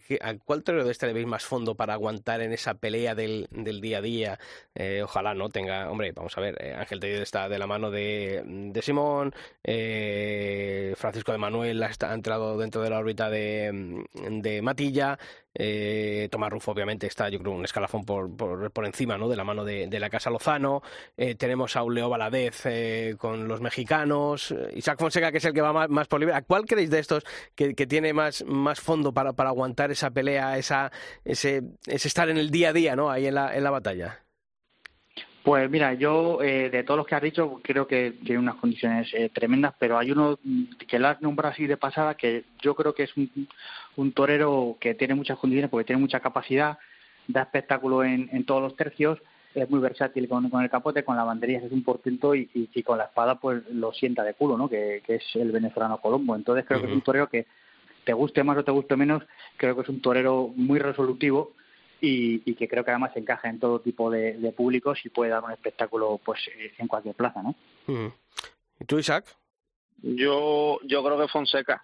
cuál 0.45 0.63
torero 0.63 0.85
de 0.85 0.91
este 0.91 1.07
le 1.07 1.13
veis 1.13 1.25
más 1.25 1.43
fondo 1.43 1.73
para 1.73 1.93
aguantar 1.93 2.41
en 2.41 2.53
esa 2.53 2.75
pelea 2.75 3.15
del, 3.15 3.47
del 3.49 3.81
día 3.81 3.97
a 3.97 4.01
día? 4.01 4.39
Eh, 4.75 5.01
ojalá 5.03 5.33
no 5.33 5.49
tenga, 5.49 5.89
hombre, 5.89 6.11
vamos 6.11 6.37
a 6.37 6.41
ver, 6.41 6.63
eh, 6.63 6.75
Ángel 6.77 6.99
Tellez 6.99 7.21
está 7.21 7.49
de 7.49 7.57
la 7.57 7.65
mano 7.65 7.89
de, 7.89 8.43
de 8.45 8.81
Simón, 8.83 9.33
Francisco 10.95 11.31
de 11.31 11.39
Manuel 11.39 11.81
ha, 11.81 12.13
entrado 12.13 12.55
dentro 12.55 12.83
de 12.83 12.91
la 12.91 12.99
órbita 12.99 13.31
de, 13.31 14.05
de 14.13 14.61
Matilla, 14.61 15.17
Tomás 16.29 16.51
Rufo 16.51 16.71
obviamente 16.71 17.07
está, 17.07 17.29
yo 17.29 17.39
creo, 17.39 17.53
un 17.53 17.65
escalafón 17.65 18.05
por, 18.05 18.35
por, 18.35 18.71
por 18.71 18.85
encima, 18.85 19.17
¿no? 19.17 19.27
De 19.27 19.35
la 19.35 19.43
mano 19.43 19.65
de, 19.65 19.99
la 19.99 20.09
Casa 20.09 20.29
Lozano, 20.29 20.83
tenemos 21.37 21.75
a 21.75 21.83
Uleo 21.83 22.09
Valadez 22.09 23.17
con 23.17 23.47
los 23.47 23.61
mexicanos, 23.61 24.53
Isaac 24.75 24.99
Fonseca 24.99 25.31
que 25.31 25.39
es 25.39 25.45
el 25.45 25.53
que 25.53 25.61
va 25.61 25.87
más, 25.87 26.07
por 26.07 26.19
libre. 26.19 26.35
¿A 26.35 26.41
cuál 26.41 26.65
creéis 26.65 26.89
de 26.89 26.99
estos 26.99 27.23
que, 27.55 27.73
tiene 27.73 28.13
más, 28.13 28.43
más 28.45 28.79
fondo 28.79 29.13
para, 29.13 29.33
para 29.33 29.49
aguantar 29.49 29.91
esa 29.91 30.11
pelea, 30.11 30.57
esa, 30.57 30.91
ese, 31.25 31.63
ese 31.85 32.07
estar 32.07 32.29
en 32.29 32.37
el 32.37 32.51
día 32.51 32.69
a 32.69 32.73
día, 32.73 32.95
¿no? 32.95 33.09
Ahí 33.09 33.27
en 33.27 33.35
la, 33.35 33.55
en 33.55 33.63
la 33.63 33.71
batalla. 33.71 34.19
Pues 35.47 35.69
mira, 35.69 35.93
yo 35.93 36.43
eh, 36.43 36.69
de 36.69 36.83
todos 36.83 36.97
los 36.97 37.07
que 37.07 37.15
has 37.15 37.21
dicho 37.21 37.61
creo 37.63 37.87
que 37.87 38.11
tiene 38.25 38.39
unas 38.39 38.55
condiciones 38.55 39.07
eh, 39.13 39.31
tremendas, 39.33 39.73
pero 39.79 39.97
hay 39.97 40.11
uno 40.11 40.37
que 40.85 40.99
lo 40.99 41.07
has 41.07 41.21
nombrado 41.21 41.53
así 41.53 41.65
de 41.65 41.77
pasada 41.77 42.15
que 42.15 42.43
yo 42.61 42.75
creo 42.75 42.93
que 42.93 43.03
es 43.03 43.15
un, 43.15 43.47
un 43.97 44.13
torero 44.13 44.77
que 44.79 44.95
tiene 44.95 45.13
muchas 45.13 45.37
condiciones 45.37 45.69
porque 45.69 45.85
tiene 45.85 46.01
mucha 46.01 46.21
capacidad, 46.21 46.77
da 47.27 47.41
espectáculo 47.41 48.03
en, 48.03 48.29
en 48.31 48.45
todos 48.45 48.61
los 48.61 48.75
tercios 48.75 49.19
es 49.61 49.69
muy 49.69 49.79
versátil 49.79 50.27
con, 50.27 50.45
el 50.61 50.69
capote, 50.69 51.03
con 51.03 51.15
la 51.15 51.23
bandería 51.23 51.59
es 51.59 51.71
un 51.71 51.83
portento 51.83 52.35
y, 52.35 52.49
y, 52.53 52.83
con 52.83 52.97
la 52.97 53.05
espada 53.05 53.39
pues 53.39 53.63
lo 53.71 53.91
sienta 53.91 54.23
de 54.23 54.35
culo, 54.35 54.57
¿no? 54.57 54.69
Que, 54.69 55.01
es 55.07 55.23
el 55.35 55.51
venezolano 55.51 55.99
Colombo. 55.99 56.35
Entonces 56.35 56.65
creo 56.67 56.79
que 56.79 56.87
es 56.87 56.93
un 56.93 57.01
torero 57.01 57.27
que 57.27 57.47
te 58.03 58.13
guste 58.13 58.43
más 58.43 58.57
o 58.57 58.63
te 58.63 58.71
guste 58.71 58.95
menos, 58.95 59.23
creo 59.57 59.75
que 59.75 59.81
es 59.81 59.89
un 59.89 60.01
torero 60.01 60.51
muy 60.55 60.79
resolutivo 60.79 61.53
y, 61.99 62.53
que 62.53 62.67
creo 62.67 62.85
que 62.85 62.91
además 62.91 63.11
encaja 63.15 63.49
en 63.49 63.59
todo 63.59 63.81
tipo 63.81 64.11
de, 64.11 64.53
públicos 64.55 64.99
y 65.03 65.09
puede 65.09 65.31
dar 65.31 65.43
un 65.43 65.51
espectáculo 65.51 66.19
pues 66.23 66.39
en 66.77 66.87
cualquier 66.87 67.15
plaza, 67.15 67.41
¿no? 67.41 67.55
¿Y 68.79 68.85
tú, 68.85 68.99
Isaac? 68.99 69.25
Yo, 70.03 70.79
yo 70.83 71.03
creo 71.03 71.19
que 71.19 71.27
Fonseca. 71.27 71.83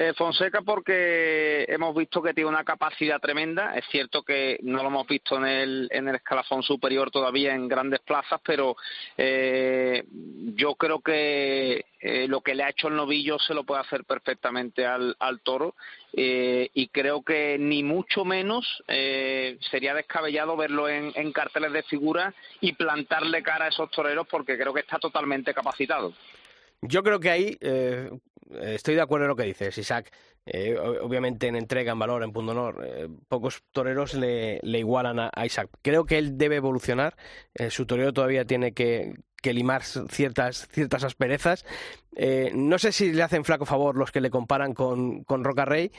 Eh, 0.00 0.14
Fonseca 0.14 0.62
porque 0.62 1.64
hemos 1.66 1.92
visto 1.92 2.22
que 2.22 2.32
tiene 2.32 2.48
una 2.48 2.62
capacidad 2.62 3.18
tremenda. 3.18 3.74
Es 3.74 3.84
cierto 3.90 4.22
que 4.22 4.56
no 4.62 4.80
lo 4.80 4.90
hemos 4.90 5.08
visto 5.08 5.36
en 5.38 5.44
el, 5.44 5.88
en 5.90 6.06
el 6.06 6.14
escalafón 6.14 6.62
superior 6.62 7.10
todavía 7.10 7.52
en 7.52 7.66
grandes 7.66 7.98
plazas, 7.98 8.40
pero 8.44 8.76
eh, 9.16 10.04
yo 10.54 10.76
creo 10.76 11.00
que 11.00 11.84
eh, 12.00 12.28
lo 12.28 12.42
que 12.42 12.54
le 12.54 12.62
ha 12.62 12.70
hecho 12.70 12.86
el 12.86 12.94
novillo 12.94 13.40
se 13.40 13.54
lo 13.54 13.64
puede 13.64 13.80
hacer 13.80 14.04
perfectamente 14.04 14.86
al, 14.86 15.16
al 15.18 15.40
toro 15.40 15.74
y 16.12 16.88
creo 16.88 17.22
que 17.22 17.58
ni 17.58 17.82
mucho 17.82 18.24
menos 18.24 18.82
sería 19.70 19.94
descabellado 19.94 20.56
verlo 20.56 20.88
en, 20.88 21.12
en 21.14 21.32
carteles 21.32 21.72
de 21.72 21.82
figura 21.82 22.32
y 22.60 22.72
plantarle 22.72 23.42
cara 23.42 23.66
a 23.66 23.68
esos 23.68 23.90
toreros 23.90 24.26
porque 24.26 24.56
creo 24.56 24.72
que 24.72 24.80
está 24.80 24.98
totalmente 24.98 25.52
capacitado. 25.52 26.14
Yo 26.82 27.02
creo 27.02 27.20
que 27.20 27.30
ahí 27.30 27.58
eh, 27.60 28.10
estoy 28.74 28.94
de 28.94 29.00
acuerdo 29.00 29.24
en 29.24 29.28
lo 29.28 29.36
que 29.36 29.44
dices, 29.44 29.76
Isaac. 29.78 30.12
Eh, 30.46 30.78
obviamente 30.78 31.46
en 31.46 31.56
entrega, 31.56 31.92
en 31.92 31.98
valor, 31.98 32.22
en 32.22 32.32
punto 32.32 32.52
honor, 32.52 32.82
eh, 32.86 33.08
pocos 33.28 33.62
toreros 33.72 34.14
le, 34.14 34.60
igualan 34.62 35.18
a, 35.18 35.46
Isaac. 35.46 35.68
Creo 35.82 36.06
que 36.06 36.18
él 36.18 36.38
debe 36.38 36.56
evolucionar. 36.56 37.16
su 37.68 37.86
torero 37.86 38.12
todavía 38.12 38.44
tiene 38.46 38.72
que, 38.72 39.14
limar 39.42 39.82
ciertas, 39.82 40.68
ciertas 40.68 41.04
asperezas. 41.04 41.64
no 42.54 42.78
sé 42.78 42.92
si 42.92 43.12
le 43.12 43.22
hacen 43.22 43.44
flaco 43.44 43.66
favor 43.66 43.96
los 43.96 44.10
que 44.10 44.20
le 44.20 44.30
comparan 44.30 44.72
con, 44.72 45.24
con 45.24 45.44
Roca 45.44 45.64
Rey, 45.64 45.92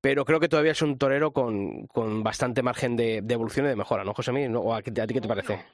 pero 0.00 0.26
creo 0.26 0.40
que 0.40 0.48
todavía 0.48 0.72
es 0.72 0.82
un 0.82 0.98
torero 0.98 1.32
con, 1.32 1.86
con 1.86 2.22
bastante 2.22 2.62
margen 2.62 2.96
de, 2.96 3.18
evolución 3.28 3.66
y 3.66 3.70
de 3.70 3.76
mejora, 3.76 4.04
¿no, 4.04 4.12
José 4.12 4.32
Mí? 4.32 4.46
¿O 4.54 4.74
a, 4.74 4.78
a 4.78 4.82
ti 4.82 4.92
qué 4.92 5.20
te 5.20 5.28
parece? 5.28 5.64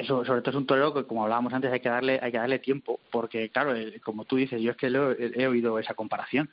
Eso 0.00 0.24
sobre 0.24 0.40
todo 0.40 0.50
es 0.50 0.56
un 0.56 0.66
torero 0.66 0.94
que 0.94 1.04
como 1.04 1.24
hablábamos 1.24 1.52
antes 1.52 1.72
hay 1.72 1.80
que 1.80 1.88
darle 1.88 2.18
hay 2.22 2.30
que 2.30 2.38
darle 2.38 2.58
tiempo 2.58 3.00
porque 3.10 3.48
claro 3.50 3.74
como 4.02 4.24
tú 4.24 4.36
dices 4.36 4.60
yo 4.60 4.70
es 4.70 4.76
que 4.76 4.86
he, 4.86 5.46
oído 5.46 5.78
esa 5.78 5.94
comparación. 5.94 6.50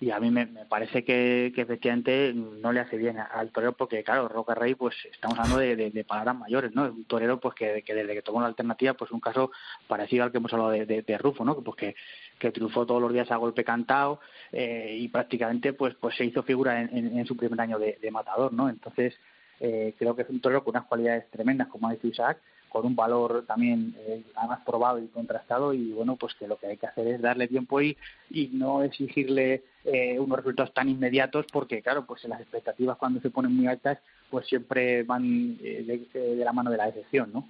Y 0.00 0.10
a 0.10 0.20
mí 0.20 0.30
me, 0.30 0.46
parece 0.68 1.04
que, 1.04 1.52
que, 1.54 1.62
efectivamente 1.62 2.32
no 2.34 2.72
le 2.72 2.80
hace 2.80 2.96
bien 2.96 3.18
al 3.18 3.50
torero 3.50 3.72
porque 3.72 4.02
claro 4.02 4.28
Roca 4.28 4.54
Rey 4.54 4.74
pues 4.74 4.96
estamos 5.10 5.38
hablando 5.38 5.58
de, 5.58 5.90
de, 5.90 6.04
palabras 6.04 6.36
mayores 6.36 6.74
no 6.74 6.84
un 6.84 7.04
torero 7.04 7.38
pues 7.38 7.54
que, 7.54 7.82
desde 7.86 8.14
que 8.14 8.22
tomó 8.22 8.40
la 8.40 8.46
alternativa 8.46 8.94
pues 8.94 9.10
un 9.10 9.20
caso 9.20 9.50
parecido 9.86 10.24
al 10.24 10.30
que 10.30 10.38
hemos 10.38 10.52
hablado 10.52 10.70
de, 10.70 11.18
Rufo 11.18 11.44
no 11.44 11.60
pues 11.60 11.76
que, 11.76 11.96
que 12.38 12.52
triunfó 12.52 12.86
todos 12.86 13.02
los 13.02 13.12
días 13.12 13.30
a 13.30 13.36
golpe 13.36 13.64
cantado 13.64 14.20
eh, 14.52 14.96
y 14.98 15.08
prácticamente 15.08 15.72
pues 15.72 15.94
pues 15.94 16.16
se 16.16 16.24
hizo 16.24 16.42
figura 16.42 16.80
en, 16.80 17.18
en, 17.18 17.26
su 17.26 17.36
primer 17.36 17.60
año 17.60 17.78
de, 17.78 17.98
matador 18.10 18.52
no 18.52 18.68
entonces 18.68 19.14
eh, 19.60 19.94
creo 19.98 20.14
que 20.14 20.22
es 20.22 20.30
un 20.30 20.40
torero 20.40 20.62
con 20.62 20.76
unas 20.76 20.86
cualidades 20.86 21.28
tremendas, 21.30 21.68
como 21.68 21.88
ha 21.88 21.92
dicho 21.92 22.06
Isaac, 22.06 22.38
con 22.68 22.86
un 22.86 22.96
valor 22.96 23.44
también 23.46 23.94
eh, 23.98 24.22
además 24.34 24.60
probado 24.64 24.98
y 24.98 25.08
contrastado 25.08 25.72
y 25.72 25.92
bueno 25.92 26.16
pues 26.16 26.34
que 26.34 26.46
lo 26.46 26.56
que 26.56 26.66
hay 26.66 26.76
que 26.76 26.86
hacer 26.86 27.06
es 27.08 27.20
darle 27.20 27.48
tiempo 27.48 27.80
y, 27.80 27.96
y 28.30 28.48
no 28.48 28.82
exigirle 28.82 29.64
eh, 29.84 30.18
unos 30.18 30.38
resultados 30.38 30.74
tan 30.74 30.88
inmediatos 30.88 31.46
porque 31.52 31.82
claro 31.82 32.06
pues 32.06 32.24
las 32.24 32.40
expectativas 32.40 32.96
cuando 32.98 33.20
se 33.20 33.30
ponen 33.30 33.54
muy 33.54 33.66
altas 33.66 33.98
pues 34.30 34.46
siempre 34.46 35.02
van 35.02 35.56
de, 35.58 36.06
de, 36.12 36.44
la 36.44 36.52
mano 36.52 36.70
de 36.70 36.76
la 36.76 36.86
decepción 36.86 37.32
no 37.32 37.48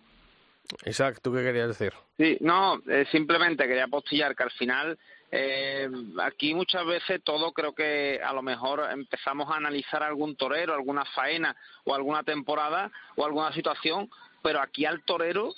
Isaac 0.86 1.20
tú 1.22 1.32
qué 1.32 1.42
querías 1.42 1.68
decir 1.68 1.92
sí 2.16 2.38
no 2.40 2.80
simplemente 3.10 3.66
quería 3.66 3.84
apostillar 3.84 4.36
que 4.36 4.42
al 4.42 4.50
final 4.50 4.98
eh, 5.30 5.88
aquí 6.22 6.54
muchas 6.54 6.86
veces 6.86 7.22
todo 7.22 7.52
creo 7.52 7.74
que 7.74 8.20
a 8.24 8.32
lo 8.32 8.42
mejor 8.42 8.88
empezamos 8.90 9.50
a 9.50 9.56
analizar 9.56 10.02
algún 10.02 10.36
torero, 10.36 10.74
alguna 10.74 11.04
faena 11.04 11.54
o 11.84 11.94
alguna 11.94 12.22
temporada 12.22 12.90
o 13.16 13.24
alguna 13.24 13.52
situación, 13.52 14.08
pero 14.42 14.60
aquí 14.60 14.86
al 14.86 15.02
torero 15.02 15.52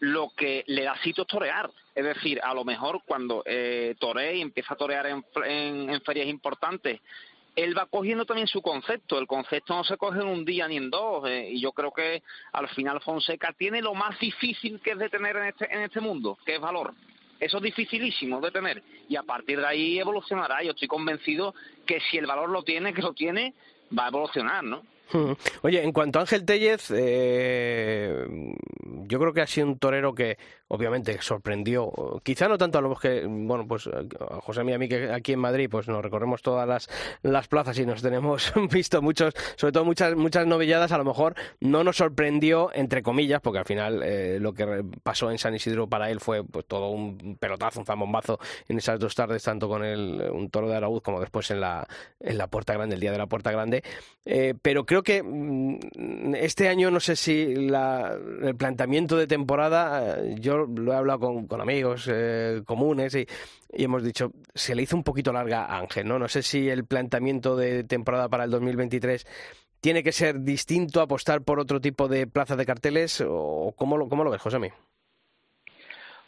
lo 0.00 0.30
que 0.36 0.64
le 0.66 0.84
da 0.84 0.96
sitio 0.98 1.22
es 1.22 1.28
torear. 1.28 1.70
Es 1.94 2.04
decir, 2.04 2.38
a 2.42 2.52
lo 2.52 2.64
mejor 2.64 3.00
cuando 3.06 3.42
eh, 3.46 3.94
toree 3.98 4.36
y 4.36 4.42
empieza 4.42 4.74
a 4.74 4.76
torear 4.76 5.06
en, 5.06 5.24
en, 5.44 6.00
ferias 6.02 6.26
importantes, 6.26 7.00
él 7.54 7.76
va 7.76 7.86
cogiendo 7.86 8.26
también 8.26 8.46
su 8.46 8.60
concepto. 8.60 9.18
El 9.18 9.26
concepto 9.26 9.74
no 9.74 9.82
se 9.82 9.96
coge 9.96 10.20
en 10.20 10.26
un 10.26 10.44
día 10.44 10.68
ni 10.68 10.76
en 10.76 10.90
dos. 10.90 11.26
Eh, 11.26 11.52
y 11.52 11.60
yo 11.62 11.72
creo 11.72 11.90
que 11.90 12.22
al 12.52 12.68
final 12.68 13.00
Fonseca 13.00 13.54
tiene 13.56 13.80
lo 13.80 13.94
más 13.94 14.18
difícil 14.18 14.78
que 14.80 14.90
es 14.90 14.98
de 14.98 15.08
tener 15.08 15.36
en 15.36 15.44
este, 15.44 15.74
en 15.74 15.80
este 15.80 16.00
mundo, 16.00 16.36
que 16.44 16.56
es 16.56 16.60
valor. 16.60 16.92
Eso 17.38 17.58
es 17.58 17.62
dificilísimo 17.62 18.40
de 18.40 18.50
tener 18.50 18.82
y 19.08 19.16
a 19.16 19.22
partir 19.22 19.58
de 19.58 19.66
ahí 19.66 19.98
evolucionará. 19.98 20.62
Yo 20.62 20.70
estoy 20.70 20.88
convencido 20.88 21.54
que 21.86 22.00
si 22.00 22.18
el 22.18 22.26
valor 22.26 22.48
lo 22.48 22.62
tiene, 22.62 22.94
que 22.94 23.02
lo 23.02 23.12
tiene, 23.12 23.54
va 23.96 24.06
a 24.06 24.08
evolucionar, 24.08 24.64
¿no? 24.64 24.82
Oye, 25.62 25.82
en 25.82 25.92
cuanto 25.92 26.18
a 26.18 26.22
Ángel 26.22 26.44
Tellez, 26.44 26.90
eh, 26.90 28.26
yo 29.08 29.18
creo 29.18 29.32
que 29.32 29.40
ha 29.40 29.46
sido 29.46 29.68
un 29.68 29.78
torero 29.78 30.14
que 30.14 30.38
obviamente 30.68 31.16
sorprendió, 31.22 31.92
quizá 32.24 32.48
no 32.48 32.58
tanto 32.58 32.78
a 32.78 32.80
los 32.80 32.98
que, 32.98 33.24
bueno, 33.26 33.66
pues 33.68 33.86
a 33.86 34.40
José 34.40 34.62
y 34.66 34.72
a 34.72 34.78
mí 34.78 34.88
que 34.88 35.12
aquí 35.12 35.32
en 35.32 35.38
Madrid 35.38 35.68
pues 35.70 35.86
nos 35.86 36.02
recorremos 36.02 36.42
todas 36.42 36.66
las, 36.66 36.88
las 37.22 37.46
plazas 37.46 37.78
y 37.78 37.86
nos 37.86 38.02
tenemos 38.02 38.52
visto 38.70 39.00
muchos, 39.00 39.34
sobre 39.56 39.72
todo 39.72 39.84
muchas, 39.84 40.16
muchas 40.16 40.46
novilladas, 40.46 40.90
a 40.90 40.98
lo 40.98 41.04
mejor 41.04 41.34
no 41.60 41.84
nos 41.84 41.98
sorprendió, 41.98 42.70
entre 42.74 43.02
comillas, 43.02 43.40
porque 43.40 43.60
al 43.60 43.64
final 43.64 44.02
eh, 44.02 44.38
lo 44.40 44.54
que 44.54 44.84
pasó 45.02 45.30
en 45.30 45.38
San 45.38 45.54
Isidro 45.54 45.88
para 45.88 46.10
él 46.10 46.18
fue 46.20 46.42
pues 46.42 46.66
todo 46.66 46.90
un 46.90 47.36
pelotazo, 47.38 47.80
un 47.80 47.86
zambombazo 47.86 48.40
en 48.68 48.78
esas 48.78 48.98
dos 48.98 49.14
tardes, 49.14 49.42
tanto 49.44 49.68
con 49.68 49.84
el, 49.84 50.30
un 50.32 50.50
toro 50.50 50.68
de 50.68 50.76
Araúz 50.76 51.02
como 51.02 51.20
después 51.20 51.50
en 51.52 51.60
la, 51.60 51.86
en 52.18 52.38
la 52.38 52.48
Puerta 52.48 52.74
Grande, 52.74 52.96
el 52.96 53.00
día 53.00 53.12
de 53.12 53.18
la 53.18 53.26
Puerta 53.26 53.52
Grande, 53.52 53.84
eh, 54.24 54.54
pero 54.60 54.84
creo 54.84 54.95
que 55.02 55.22
mm, 55.22 56.34
este 56.36 56.68
año 56.68 56.90
no 56.90 57.00
sé 57.00 57.16
si 57.16 57.54
la, 57.54 58.16
el 58.42 58.56
planteamiento 58.56 59.16
de 59.16 59.26
temporada, 59.26 60.18
eh, 60.18 60.36
yo 60.38 60.58
lo 60.66 60.92
he 60.92 60.96
hablado 60.96 61.46
con, 61.46 61.60
amigos 61.60 62.08
eh, 62.12 62.62
comunes 62.64 63.14
y, 63.14 63.26
hemos 63.70 64.02
dicho, 64.02 64.32
se 64.54 64.74
le 64.74 64.82
hizo 64.82 64.96
un 64.96 65.02
poquito 65.02 65.32
larga 65.32 65.64
a 65.64 65.78
Ángel, 65.78 66.06
¿no? 66.06 66.18
No 66.18 66.28
sé 66.28 66.42
si 66.42 66.68
el 66.68 66.84
planteamiento 66.84 67.56
de 67.56 67.84
temporada 67.84 68.28
para 68.28 68.44
el 68.44 68.50
2023 68.50 69.26
tiene 69.80 70.02
que 70.02 70.12
ser 70.12 70.40
distinto, 70.40 71.00
apostar 71.00 71.42
por 71.42 71.60
otro 71.60 71.80
tipo 71.80 72.08
de 72.08 72.26
plaza 72.26 72.56
de 72.56 72.66
carteles 72.66 73.22
o 73.26 73.74
cómo 73.76 73.96
lo, 73.96 74.08
cómo 74.08 74.24
lo 74.24 74.30
ves, 74.30 74.42
José? 74.42 74.58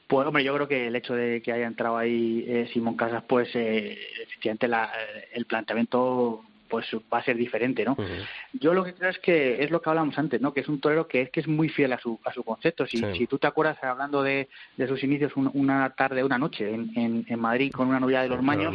Pues 0.09 0.27
hombre, 0.27 0.43
yo 0.43 0.55
creo 0.55 0.69
que 0.69 0.87
el 0.87 0.97
hecho 0.97 1.15
de 1.15 1.43
que 1.43 1.53
haya 1.53 1.67
entrado 1.67 1.99
ahí 1.99 2.45
eh, 2.49 2.69
Simón 2.73 2.97
Casas, 2.97 3.25
pues 3.29 3.55
eh, 3.55 3.99
efectivamente 4.23 4.67
la, 4.67 4.91
el 5.33 5.45
planteamiento 5.45 6.45
pues 6.69 6.87
va 7.13 7.19
a 7.19 7.23
ser 7.25 7.37
diferente, 7.37 7.85
¿no? 7.85 7.97
Yo 8.53 8.75
lo 8.75 8.85
que 8.85 8.95
creo 8.95 9.11
es 9.11 9.19
que 9.19 9.63
es 9.63 9.71
lo 9.71 9.81
que 9.81 9.91
hablamos 9.91 10.19
antes, 10.19 10.41
¿no? 10.41 10.53
Que 10.53 10.61
es 10.61 10.69
un 10.69 10.81
torero 10.81 11.09
que 11.09 11.23
es 11.23 11.31
que 11.31 11.41
es 11.41 11.49
muy 11.49 11.69
fiel 11.69 11.93
a 11.93 11.99
su 11.99 12.19
a 12.25 12.33
su 12.33 12.43
concepto. 12.45 12.87
Si, 12.87 12.99
si 13.15 13.27
tú 13.27 13.39
te 13.39 13.47
acuerdas 13.47 13.83
hablando 13.83 14.23
de, 14.23 14.49
de 14.77 14.87
sus 14.87 15.03
inicios 15.03 15.33
una 15.37 15.91
tarde, 15.91 16.23
una 16.23 16.39
noche 16.39 16.73
en, 16.73 16.93
en, 16.97 17.27
en 17.29 17.41
Madrid 17.41 17.73
con 17.73 17.89
una 17.89 18.01
novia 18.01 18.23
de 18.23 18.29
los 18.29 18.43
Maños, 18.43 18.73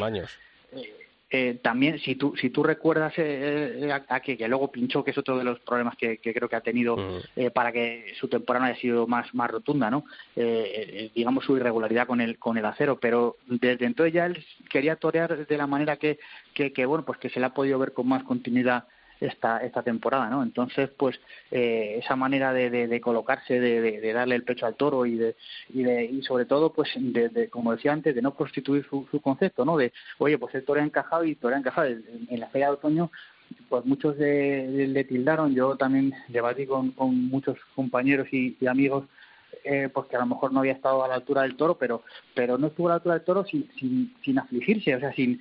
eh, 0.72 1.03
eh, 1.36 1.60
también 1.64 1.98
si 1.98 2.14
tú 2.14 2.36
si 2.40 2.52
tú 2.52 2.62
recuerdas 2.62 3.12
eh, 3.18 3.80
eh, 3.82 3.92
a, 3.92 4.20
que, 4.20 4.38
que, 4.38 4.48
luego 4.48 4.72
pinchó 4.72 5.04
que 5.04 5.10
es 5.10 5.18
otro 5.18 5.36
de 5.36 5.44
los 5.44 5.60
problemas 5.62 5.98
que, 5.98 6.20
creo 6.20 6.48
que 6.48 6.56
ha 6.56 6.62
tenido 6.62 6.96
para 7.56 7.72
que 7.72 8.14
su 8.20 8.28
temporada 8.28 8.68
haya 8.68 8.80
sido 8.80 9.08
más 9.08 9.34
más 9.34 9.50
rotunda 9.50 9.90
no 9.90 10.06
digamos 10.36 11.44
su 11.44 11.58
irregularidad 11.58 12.06
con 12.06 12.22
el 12.22 12.38
con 12.38 12.60
el 12.60 12.66
acero. 12.66 13.00
Pero 13.00 13.38
desde 13.48 13.86
entonces 13.86 14.14
ya 14.14 14.28
él 14.28 14.46
quería 14.70 14.96
torear 14.98 15.48
de 15.48 15.58
la 15.58 15.66
manera 15.66 15.98
que, 15.98 16.20
que, 16.54 16.72
que 16.72 16.86
bueno 16.86 17.04
pues 17.04 17.18
que 17.18 17.32
se 17.32 17.40
le 17.40 17.48
ha 17.48 17.54
podido 17.56 17.80
ver 17.80 17.94
con 17.94 18.08
más 18.08 18.24
continuidad 18.24 18.84
esta, 19.28 19.58
esta 19.60 19.82
temporada, 19.84 20.30
¿no? 20.30 20.44
Entonces, 20.44 20.90
pues 20.98 21.20
eh, 21.52 22.00
esa 22.04 22.16
manera 22.16 22.54
de, 22.54 22.70
de, 22.70 23.02
colocarse, 23.02 23.60
de, 23.60 23.82
de, 23.82 24.14
darle 24.14 24.36
el 24.36 24.44
pecho 24.44 24.66
al 24.66 24.76
toro 24.76 25.06
y 25.06 25.16
de, 25.16 25.36
y, 25.70 25.84
de, 25.84 26.06
y 26.06 26.22
sobre 26.24 26.46
todo, 26.46 26.74
pues, 26.74 26.90
de, 26.96 27.50
como 27.50 27.74
decía 27.74 27.94
antes, 27.94 28.16
de 28.16 28.22
no 28.22 28.36
prostituir 28.36 28.86
su, 28.90 29.08
su 29.10 29.22
concepto, 29.22 29.66
¿no? 29.66 29.78
De, 29.78 29.94
oye, 30.18 30.38
pues 30.38 30.54
el 30.56 30.66
toro 30.66 30.82
ha 30.82 30.84
encajado 30.84 31.24
y 31.24 31.36
toro 31.36 31.56
ha 31.56 31.60
encajado. 31.60 31.88
En, 31.88 32.40
la 32.40 32.50
feria 32.50 32.68
de 32.68 32.74
otoño, 32.74 33.12
pues 33.70 33.86
muchos 33.86 34.18
le, 34.18 35.04
tildaron, 35.06 35.54
yo 35.54 35.76
también 35.78 36.14
debatí 36.28 36.66
con, 36.66 36.92
con 36.92 37.30
muchos 37.30 37.58
compañeros 37.76 38.28
y, 38.32 38.58
amigos 38.68 39.06
eh, 39.64 39.90
pues 39.94 40.08
que 40.08 40.16
a 40.16 40.20
lo 40.20 40.26
mejor 40.26 40.52
no 40.52 40.60
había 40.60 40.74
estado 40.74 41.04
a 41.04 41.08
la 41.08 41.16
altura 41.16 41.44
del 41.44 41.56
toro, 41.56 41.78
pero 41.78 42.04
pero 42.34 42.58
no 42.58 42.68
estuvo 42.68 42.88
a 42.88 42.90
la 42.90 42.96
altura 42.96 43.16
del 43.16 43.24
toro 43.24 43.46
sin, 43.46 43.70
sin, 43.80 44.14
sin 44.24 44.40
afligirse, 44.40 44.96
o 44.96 45.00
sea, 45.00 45.14
sin, 45.14 45.40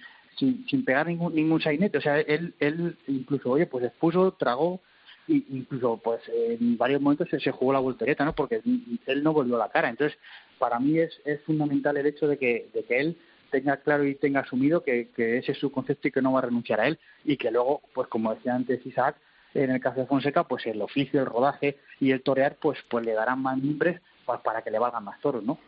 sin, 0.66 0.84
pegar 0.84 1.06
ningún, 1.06 1.34
ningún 1.34 1.60
sainete. 1.60 1.98
O 1.98 2.00
sea, 2.00 2.20
él, 2.20 2.54
él 2.58 2.96
incluso, 3.06 3.50
oye, 3.50 3.66
pues 3.66 3.84
expuso, 3.84 4.32
tragó, 4.32 4.80
y 5.28 5.44
incluso 5.50 6.00
pues 6.02 6.20
en 6.28 6.76
varios 6.76 7.00
momentos 7.00 7.28
se, 7.30 7.50
jugó 7.52 7.72
la 7.72 7.78
voltereta, 7.78 8.24
¿no? 8.24 8.34
Porque 8.34 8.60
él 9.06 9.22
no 9.22 9.32
volvió 9.32 9.56
la 9.56 9.70
cara. 9.70 9.88
Entonces, 9.88 10.18
para 10.58 10.78
mí 10.78 10.98
es, 10.98 11.20
fundamental 11.46 11.96
el 11.96 12.06
hecho 12.06 12.26
de 12.26 12.38
que, 12.38 12.68
de 12.74 12.84
que 12.84 13.00
él 13.00 13.16
tenga 13.50 13.76
claro 13.78 14.04
y 14.04 14.14
tenga 14.14 14.40
asumido 14.40 14.82
que, 14.82 15.08
que 15.14 15.38
ese 15.38 15.52
es 15.52 15.58
su 15.58 15.70
concepto 15.70 16.08
y 16.08 16.10
que 16.10 16.22
no 16.22 16.32
va 16.32 16.40
a 16.40 16.42
renunciar 16.42 16.80
a 16.80 16.88
él 16.88 16.98
y 17.24 17.36
que 17.36 17.50
luego, 17.50 17.82
pues 17.94 18.08
como 18.08 18.34
decía 18.34 18.54
antes 18.54 18.84
Isaac, 18.86 19.16
en 19.54 19.70
el 19.70 19.80
caso 19.80 20.00
de 20.00 20.06
Fonseca, 20.06 20.44
pues 20.44 20.66
el 20.66 20.80
oficio, 20.80 21.20
el 21.20 21.26
rodaje 21.26 21.76
y 22.00 22.12
el 22.12 22.22
torear, 22.22 22.56
pues, 22.56 22.78
pues 22.88 23.04
le 23.04 23.12
darán 23.12 23.42
más 23.42 23.58
mimbres 23.58 24.00
para 24.40 24.62
que 24.62 24.70
le 24.70 24.78
valgan 24.78 25.04
más 25.04 25.20
toros, 25.20 25.42
¿no? 25.42 25.58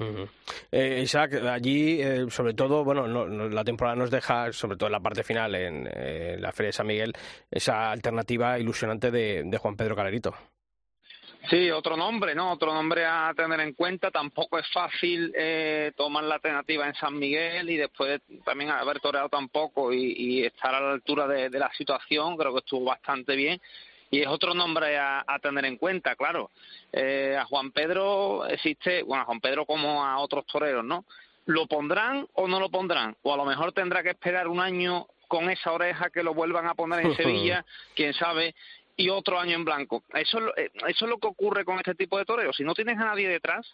eh, 0.70 1.00
Isaac, 1.02 1.34
allí, 1.34 2.00
eh, 2.00 2.26
sobre 2.28 2.54
todo, 2.54 2.84
bueno, 2.84 3.06
la 3.06 3.64
temporada 3.64 3.96
nos 3.96 4.10
deja, 4.10 4.52
sobre 4.52 4.76
todo 4.76 4.88
en 4.88 4.92
la 4.92 5.00
parte 5.00 5.22
final, 5.22 5.54
en 5.54 5.88
eh, 5.92 6.36
la 6.38 6.52
Feria 6.52 6.68
de 6.68 6.72
San 6.72 6.86
Miguel, 6.86 7.12
esa 7.50 7.90
alternativa 7.90 8.58
ilusionante 8.58 9.10
de, 9.10 9.58
Juan 9.58 9.76
Pedro 9.76 9.96
Calerito. 9.96 10.34
Sí, 11.48 11.70
otro 11.70 11.96
nombre, 11.96 12.34
¿no? 12.34 12.52
Otro 12.52 12.72
nombre 12.72 13.04
a 13.04 13.32
tener 13.36 13.60
en 13.60 13.74
cuenta. 13.74 14.10
Tampoco 14.10 14.58
es 14.58 14.66
fácil 14.72 15.30
eh, 15.36 15.92
tomar 15.94 16.24
la 16.24 16.36
alternativa 16.36 16.86
en 16.86 16.94
San 16.94 17.18
Miguel 17.18 17.68
y 17.68 17.76
después 17.76 18.22
también 18.44 18.70
haber 18.70 18.98
toreado 18.98 19.28
tampoco 19.28 19.92
y, 19.92 20.14
y 20.16 20.44
estar 20.44 20.74
a 20.74 20.80
la 20.80 20.92
altura 20.92 21.26
de, 21.26 21.50
de 21.50 21.58
la 21.58 21.70
situación. 21.74 22.38
Creo 22.38 22.52
que 22.52 22.60
estuvo 22.60 22.86
bastante 22.86 23.36
bien 23.36 23.60
y 24.14 24.22
es 24.22 24.28
otro 24.28 24.54
nombre 24.54 24.96
a, 24.96 25.24
tener 25.42 25.64
en 25.64 25.76
cuenta, 25.76 26.14
claro. 26.14 26.52
Eh, 26.92 27.36
a 27.36 27.44
Juan 27.46 27.72
Pedro 27.72 28.46
existe, 28.46 29.02
bueno, 29.02 29.22
a 29.22 29.26
Juan 29.26 29.40
Pedro 29.40 29.66
como 29.66 30.04
a 30.04 30.18
otros 30.18 30.46
toreros, 30.46 30.84
¿no? 30.84 31.04
¿Lo 31.46 31.66
pondrán 31.66 32.28
o 32.34 32.46
no 32.46 32.60
lo 32.60 32.70
pondrán? 32.70 33.16
O 33.22 33.34
a 33.34 33.36
lo 33.36 33.44
mejor 33.44 33.72
tendrá 33.72 34.04
que 34.04 34.10
esperar 34.10 34.46
un 34.46 34.60
año 34.60 35.08
con 35.26 35.50
esa 35.50 35.72
oreja 35.72 36.10
que 36.10 36.22
lo 36.22 36.32
vuelvan 36.32 36.68
a 36.68 36.74
poner 36.74 37.04
en 37.04 37.16
Sevilla, 37.16 37.64
quién 37.96 38.14
sabe, 38.14 38.54
y 38.96 39.08
otro 39.08 39.40
año 39.40 39.56
en 39.56 39.64
blanco. 39.64 40.04
Eso, 40.14 40.38
eh, 40.56 40.70
eso 40.86 41.04
es 41.06 41.10
lo 41.10 41.18
que 41.18 41.26
ocurre 41.26 41.64
con 41.64 41.78
este 41.78 41.96
tipo 41.96 42.16
de 42.16 42.24
toreros. 42.24 42.56
Si 42.56 42.62
no 42.62 42.72
tienes 42.72 42.96
a 42.98 43.06
nadie 43.06 43.28
detrás, 43.28 43.66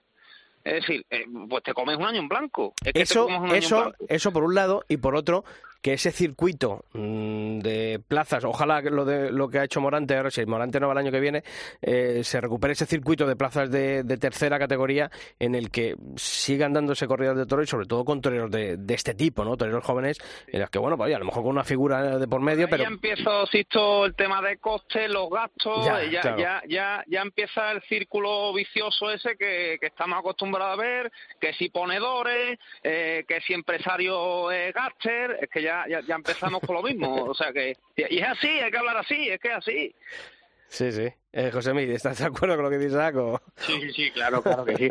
es 0.65 0.73
decir, 0.73 1.05
eh, 1.11 1.27
pues 1.51 1.63
te 1.65 1.75
comes 1.75 1.99
un 1.99 2.07
año 2.07 2.21
en 2.21 2.29
blanco. 2.29 2.73
eso, 2.95 3.29
eso, 3.53 3.93
eso 4.09 4.33
por 4.33 4.45
un 4.45 4.55
lado, 4.55 4.85
y 4.89 4.97
por 4.97 5.17
otro, 5.17 5.45
que 5.83 5.95
ese 5.95 6.11
circuito 6.11 6.85
mm, 6.93 7.61
de 7.61 8.01
plazas, 8.07 8.45
ojalá 8.45 8.81
lo 8.83 9.05
de 9.05 9.31
lo 9.31 9.49
que 9.49 9.59
ha 9.59 9.65
hecho 9.65 9.81
Morante, 9.81 10.17
ahora 10.17 10.31
si 10.31 10.45
Morante 10.45 10.79
no 10.79 10.87
va 10.89 10.93
el 10.93 10.99
año 10.99 11.13
que 11.13 11.21
viene, 11.21 11.43
eh, 11.81 12.23
se 12.23 12.41
recupere 12.41 12.75
ese 12.75 12.87
circuito 12.87 13.27
de 13.27 13.37
plazas 13.37 13.71
de, 13.71 14.05
tercera 14.21 14.59
categoría 14.59 15.11
en 15.39 15.55
el 15.55 15.71
que 15.71 15.95
sigan 16.17 16.75
dándose 16.75 17.07
corridas 17.07 17.37
de 17.37 17.47
toros 17.47 17.65
y 17.65 17.71
sobre 17.71 17.87
todo 17.87 18.05
con 18.05 18.21
toreros 18.21 18.51
de, 18.51 18.79
este 18.89 19.15
tipo, 19.15 19.45
¿no? 19.45 19.57
Toreros 19.57 19.85
jóvenes 19.85 20.19
en 20.49 20.61
los 20.61 20.69
que, 20.69 20.79
bueno, 20.79 20.99
pues 20.99 21.15
a 21.15 21.19
lo 21.19 21.25
mejor 21.25 21.43
con 21.43 21.53
una 21.53 21.65
figura 21.65 22.19
de 22.19 22.29
por 22.29 22.41
medio, 22.41 22.69
pero... 22.69 22.83
Ya 22.83 22.89
empiezo, 22.89 23.47
Sisto, 23.47 24.05
el 24.05 24.15
tema 24.15 24.43
de 24.43 24.59
costes, 24.59 25.09
los 25.11 25.31
gastos, 25.31 25.87
ya, 25.87 26.05
ya, 26.05 26.63
ya, 26.69 27.05
ya, 27.07 27.23
empieza 27.23 27.71
el 27.73 27.81
círculo 27.83 28.53
vicioso 28.53 29.11
ese 29.11 29.37
que, 29.37 29.79
que 29.81 29.87
estamos 29.87 30.19
acostumbrados 30.19 30.79
a 30.79 30.83
ver, 30.83 31.13
que 31.41 31.55
si 31.55 31.71
ponedores, 31.71 32.59
eh, 32.83 33.25
que 33.27 33.41
si 33.43 33.55
empresario 33.55 34.51
es 34.51 34.75
gaster, 34.75 35.39
es 35.41 35.49
que 35.49 35.63
ya 35.63 35.70
ya, 35.89 36.01
ya, 36.01 36.15
empezamos 36.15 36.61
con 36.61 36.77
lo 36.77 36.83
mismo. 36.83 37.25
O 37.25 37.35
sea 37.35 37.53
que. 37.53 37.77
Y 37.97 38.19
es 38.19 38.29
así, 38.29 38.49
hay 38.49 38.71
que 38.71 38.79
hablar 38.79 38.97
así, 38.97 39.29
es 39.29 39.41
que 39.41 39.49
es 39.49 39.55
así. 39.55 39.95
Sí, 40.69 40.93
sí. 40.93 41.09
Eh, 41.33 41.51
José 41.53 41.75
Miguel, 41.75 41.97
¿estás 41.97 42.19
de 42.19 42.27
acuerdo 42.27 42.55
con 42.55 42.65
lo 42.65 42.71
que 42.71 42.79
dice 42.79 42.97
Saco? 42.97 43.41
Sí, 43.57 43.93
sí, 43.93 44.11
claro, 44.13 44.43
claro 44.43 44.65
que 44.65 44.77
sí. 44.77 44.89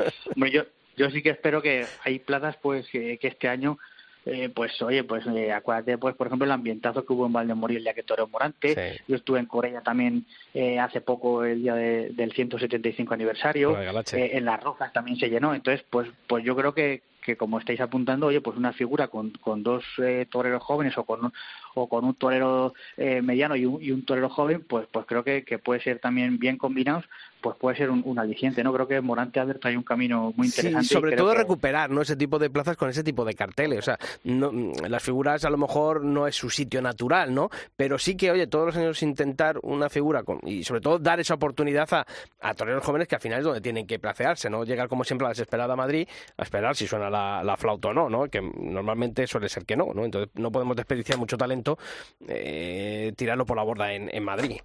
yo, 0.52 0.64
yo 0.98 1.10
sí 1.10 1.22
que 1.22 1.30
espero 1.30 1.62
que 1.62 1.86
hay 2.04 2.20
plazas 2.20 2.58
pues 2.62 2.88
que, 2.90 3.18
este 3.22 3.48
año 3.48 3.78
eh, 4.26 4.50
pues 4.50 4.82
oye, 4.82 5.06
pues 5.06 5.26
eh, 5.28 5.52
acuérdate, 5.52 5.98
pues 5.98 6.16
por 6.16 6.28
ejemplo, 6.28 6.46
el 6.46 6.52
ambientazo 6.52 7.06
que 7.06 7.14
hubo 7.14 7.26
en 7.26 7.34
Valdemorillo 7.34 7.78
el 7.78 7.84
día 7.86 7.94
que 7.94 8.04
Toreo 8.04 8.28
Morante. 8.28 9.02
Yo 9.08 9.16
estuve 9.16 9.40
en 9.40 9.46
Corea 9.46 9.82
también 9.82 10.26
eh, 10.54 10.78
hace 10.78 11.00
poco, 11.00 11.46
el 11.46 11.62
día 11.62 11.74
del 11.76 12.34
175 12.34 13.14
aniversario. 13.14 13.78
en 13.80 14.46
Las 14.46 14.62
Rojas 14.62 14.92
también 14.92 15.18
se 15.18 15.30
llenó. 15.30 15.56
Entonces, 15.56 15.86
pues, 15.90 16.10
pues 16.28 16.44
yo 16.44 16.56
creo 16.56 16.74
que, 16.74 17.02
que 17.22 17.38
como 17.38 17.60
estáis 17.60 17.82
apuntando, 17.82 18.28
oye, 18.28 18.42
pues 18.42 18.58
una 18.58 18.74
figura 18.74 19.08
con, 19.08 19.32
con 19.32 19.64
dos 19.64 19.84
toreros 20.30 20.64
jóvenes 20.64 20.98
o 20.98 21.04
con, 21.04 21.32
o 21.76 21.90
con 21.90 22.06
un 22.06 22.16
torero 22.16 22.74
mediano 22.98 23.56
y 23.56 23.66
un, 23.66 23.82
y 23.82 23.92
un 23.92 24.06
torero 24.06 24.30
joven, 24.30 24.64
pues, 24.68 24.88
pues 24.92 25.06
creo 25.06 25.24
que, 25.24 25.44
que 25.44 25.60
puede 25.60 25.82
ser 25.82 26.00
también 26.00 26.40
bien 26.40 26.58
combinados 26.58 27.06
pues 27.42 27.56
puede 27.58 27.78
ser 27.78 27.90
un, 27.90 28.02
un, 28.06 28.20
aliciente, 28.20 28.64
¿no? 28.64 28.74
Creo 28.74 28.88
que 28.88 29.00
Morante 29.02 29.40
Albert 29.40 29.66
hay 29.66 29.76
un 29.76 29.84
camino 29.84 30.34
muy 30.36 30.48
interesante. 30.48 30.88
Sí, 30.88 30.94
sobre 30.94 31.16
todo 31.16 31.34
recuperar, 31.34 31.90
¿no? 31.90 32.02
Ese 32.02 32.16
tipo 32.16 32.38
de 32.38 32.50
plazas 32.50 32.76
con 32.76 32.90
ese 32.90 33.04
tipo 33.04 33.24
de 33.24 33.34
carteles. 33.34 33.80
O 33.80 33.82
sea, 33.82 33.98
no, 34.24 34.52
las 34.88 35.02
figuras 35.02 35.46
a 35.46 35.50
lo 35.50 35.58
mejor 35.58 36.04
no 36.04 36.28
es 36.28 36.36
su 36.36 36.50
sitio 36.50 36.82
natural, 36.82 37.34
¿no? 37.34 37.50
Pero 37.76 37.98
sí 37.98 38.16
que, 38.16 38.32
oye, 38.32 38.48
todos 38.48 38.68
los 38.68 38.76
años 38.78 39.02
intentar 39.04 39.58
una 39.64 39.90
figura 39.90 40.24
con, 40.24 40.40
y 40.44 40.64
sobre 40.64 40.82
todo 40.82 41.00
dar 41.00 41.20
esa 41.20 41.36
oportunidad 41.36 41.88
a, 41.94 42.06
a 42.42 42.54
toreros 42.54 42.84
jóvenes 42.84 43.08
que 43.08 43.16
al 43.16 43.22
final 43.22 43.40
es 43.40 43.46
donde 43.46 43.62
tienen 43.62 43.88
que 43.88 44.00
placearse, 44.00 44.50
¿no? 44.50 44.64
Llegar 44.64 44.90
como 44.90 45.04
siempre 45.04 45.26
a 45.26 45.30
la 45.30 45.34
desesperada 45.34 45.76
Madrid 45.76 46.08
a 46.38 46.44
esperar 46.44 46.76
si 46.76 46.88
suena 46.88 47.10
la, 47.10 47.44
la 47.44 47.56
flauta 47.56 47.90
o 47.90 47.94
no, 47.94 48.10
¿no? 48.10 48.28
Que 48.28 48.42
normalmente 48.42 49.26
suele 49.28 49.48
ser 49.48 49.66
que 49.66 49.78
no, 49.78 49.94
¿no? 49.94 50.04
Entonces 50.04 50.30
no 50.36 50.52
podemos 50.52 50.76
desperdiciar 50.76 51.18
mucho 51.18 51.38
talento, 51.38 51.78
eh, 52.28 53.14
tirarlo 53.16 53.46
por 53.46 53.58
la 53.58 53.64
borda 53.64 53.94
en, 53.94 54.10
en 54.14 54.24
Madrid. 54.24 54.60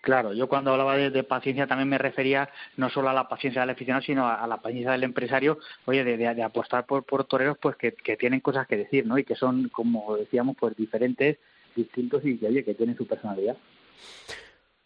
Claro, 0.00 0.32
yo 0.32 0.48
cuando 0.48 0.72
hablaba 0.72 0.96
de, 0.96 1.22
paciencia 1.24 1.66
también 1.66 1.88
me 1.88 1.98
refería 1.98 2.48
no 2.76 2.88
solo 2.88 3.10
a 3.10 3.12
la 3.12 3.28
paciencia 3.28 3.60
del 3.60 3.70
aficionado, 3.70 4.02
sino 4.02 4.26
a, 4.26 4.46
la 4.46 4.56
paciencia 4.56 4.92
del 4.92 5.04
empresario, 5.04 5.58
oye, 5.84 6.04
de, 6.04 6.42
apostar 6.42 6.86
por, 6.86 7.04
toreros 7.24 7.58
pues 7.58 7.76
que, 7.76 7.92
que, 7.92 8.16
tienen 8.16 8.40
cosas 8.40 8.66
que 8.66 8.78
decir, 8.78 9.06
¿no? 9.06 9.18
Y 9.18 9.24
que 9.24 9.34
son, 9.34 9.68
como 9.68 10.16
decíamos, 10.16 10.56
pues 10.58 10.74
diferentes, 10.74 11.36
distintos 11.76 12.24
y 12.24 12.38
que, 12.38 12.46
oye, 12.46 12.64
que 12.64 12.74
tienen 12.74 12.96
su 12.96 13.06
personalidad. 13.06 13.56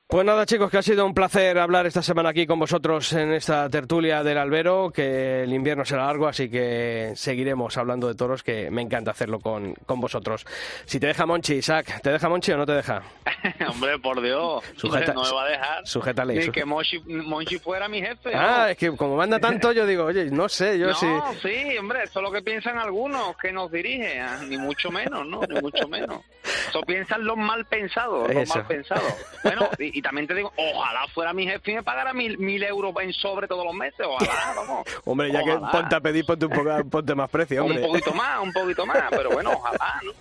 Pues 0.07 0.27
nada, 0.27 0.45
chicos, 0.45 0.71
que 0.71 0.77
ha 0.77 0.83
sido 0.83 1.07
un 1.07 1.15
placer 1.15 1.59
hablar 1.59 1.87
esta 1.87 2.03
semana 2.03 2.29
aquí 2.29 2.47
con 2.47 2.59
vosotros 2.59 3.11
en 3.15 3.33
esta 3.33 3.71
tertulia 3.71 4.23
del 4.23 4.37
albero, 4.37 4.91
que 4.93 5.43
el 5.45 5.53
invierno 5.53 5.83
será 5.87 6.05
largo, 6.05 6.29
así 6.29 6.51
que 6.51 7.13
seguiremos 7.17 7.79
hablando 7.79 8.07
de 8.07 8.15
toros, 8.15 8.43
que 8.43 8.71
me 8.71 8.83
encanta 8.83 9.13
hacerlo 9.13 9.41
con, 9.41 9.73
con 9.87 10.01
vosotros. 10.01 10.45
Si 10.85 11.01
te 11.01 11.07
deja 11.07 11.25
Monchi, 11.25 11.55
Isaac, 11.55 12.03
¿te 12.03 12.11
deja 12.11 12.29
Monchi 12.29 12.53
o 12.53 12.59
no 12.59 12.67
te 12.67 12.73
deja? 12.73 13.03
hombre, 13.69 13.99
por 13.99 14.21
Dios, 14.21 14.63
Sujeta, 14.77 15.15
no 15.15 15.23
me 15.23 15.33
va 15.33 15.45
a 15.47 15.49
dejar. 15.49 15.87
Sujétale. 15.87 16.35
Ni 16.35 16.53
que 16.53 16.67
Monchi, 16.67 17.01
Monchi, 17.01 17.59
fuera 17.59 17.89
mi 17.89 18.03
jefe. 18.03 18.31
Ah, 18.35 18.71
es 18.71 18.77
que 18.77 18.95
como 18.95 19.17
manda 19.17 19.41
tanto, 19.41 19.73
yo 19.73 19.87
digo, 19.87 20.05
oye, 20.05 20.27
no 20.31 20.51
sé, 20.51 20.79
yo 20.79 20.93
sí. 20.93 21.07
No, 21.07 21.33
sí, 21.43 21.79
hombre, 21.79 22.03
eso 22.05 22.21
es 22.21 22.23
lo 22.23 22.31
que 22.31 22.43
piensan 22.43 22.79
algunos 22.79 23.39
que 23.39 23.53
nos 23.53 23.73
dirigen, 23.73 24.21
¿ah? 24.21 24.39
ni 24.47 24.59
mucho 24.59 24.91
menos, 24.91 25.27
¿no? 25.27 25.41
Ni 25.49 25.61
mucho 25.63 25.89
menos. 25.89 26.21
Eso 26.69 26.83
piensan 26.83 27.25
los 27.25 27.37
mal 27.37 27.65
pensados, 27.67 28.33
los 28.33 28.49
mal 28.49 28.67
pensados. 28.67 29.15
Bueno, 29.43 29.69
y, 29.79 29.94
y, 29.95 30.03
también 30.03 30.27
te 30.27 30.35
digo, 30.35 30.53
ojalá 30.57 31.07
fuera 31.09 31.33
mi 31.33 31.47
jefe 31.47 31.73
y 31.73 31.75
me 31.77 31.83
pagara 31.83 32.13
mil, 32.13 32.39
mil 32.39 32.63
euros 32.63 32.95
en 33.01 33.13
sobre 33.13 33.49
todos 33.49 33.65
los 33.65 33.75
meses, 33.75 34.07
ojalá, 34.07 34.53
vamos. 34.57 34.87
hombre, 35.05 35.33
ya 35.33 35.43
que 35.43 35.57
ponte 35.73 35.95
a 35.95 36.01
pedir, 36.01 36.27
ponte, 36.27 36.47
un 36.47 36.53
poco, 36.53 36.85
ponte 36.91 37.15
más 37.15 37.31
precio, 37.31 37.65
hombre. 37.65 37.81
Un 37.83 37.89
poquito 37.89 38.13
más, 38.13 38.43
un 38.43 38.53
poquito 38.53 38.87
más, 38.87 39.05
pero 39.11 39.31
bueno, 39.31 39.53
ojalá, 39.53 40.01
¿no? 40.05 40.13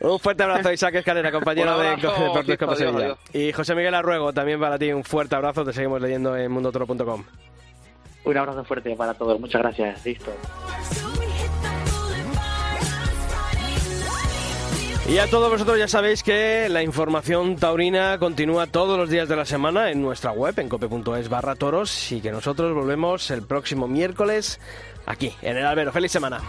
Un 0.00 0.18
fuerte 0.18 0.42
abrazo, 0.42 0.72
Isaac 0.72 0.96
Escalera, 0.96 1.32
compañero 1.32 1.78
de 1.78 1.96
Deportes 1.96 2.58
Copa 2.58 2.76
Sevilla. 2.76 3.16
Y 3.32 3.52
José 3.52 3.74
Miguel 3.74 3.94
Arruego, 3.94 4.32
también 4.32 4.60
para 4.60 4.78
ti 4.78 4.92
un 4.92 5.04
fuerte 5.04 5.34
abrazo, 5.34 5.64
te 5.64 5.72
seguimos 5.72 6.00
leyendo 6.00 6.36
en 6.36 6.50
mundotoro.com. 6.50 7.24
Un 8.24 8.36
abrazo 8.36 8.64
fuerte 8.64 8.94
para 8.96 9.14
todos, 9.14 9.38
muchas 9.40 9.62
gracias, 9.62 10.04
listo. 10.04 10.32
Y 15.08 15.18
a 15.18 15.30
todos 15.30 15.48
vosotros 15.48 15.78
ya 15.78 15.86
sabéis 15.86 16.24
que 16.24 16.68
la 16.68 16.82
información 16.82 17.54
taurina 17.56 18.18
continúa 18.18 18.66
todos 18.66 18.98
los 18.98 19.08
días 19.08 19.28
de 19.28 19.36
la 19.36 19.44
semana 19.44 19.92
en 19.92 20.02
nuestra 20.02 20.32
web, 20.32 20.58
en 20.58 20.68
cope.es 20.68 21.28
barra 21.28 21.54
toros, 21.54 22.10
y 22.10 22.20
que 22.20 22.32
nosotros 22.32 22.74
volvemos 22.74 23.30
el 23.30 23.42
próximo 23.42 23.86
miércoles 23.86 24.58
aquí, 25.06 25.32
en 25.42 25.58
el 25.58 25.64
Albero. 25.64 25.92
¡Feliz 25.92 26.10
semana! 26.10 26.40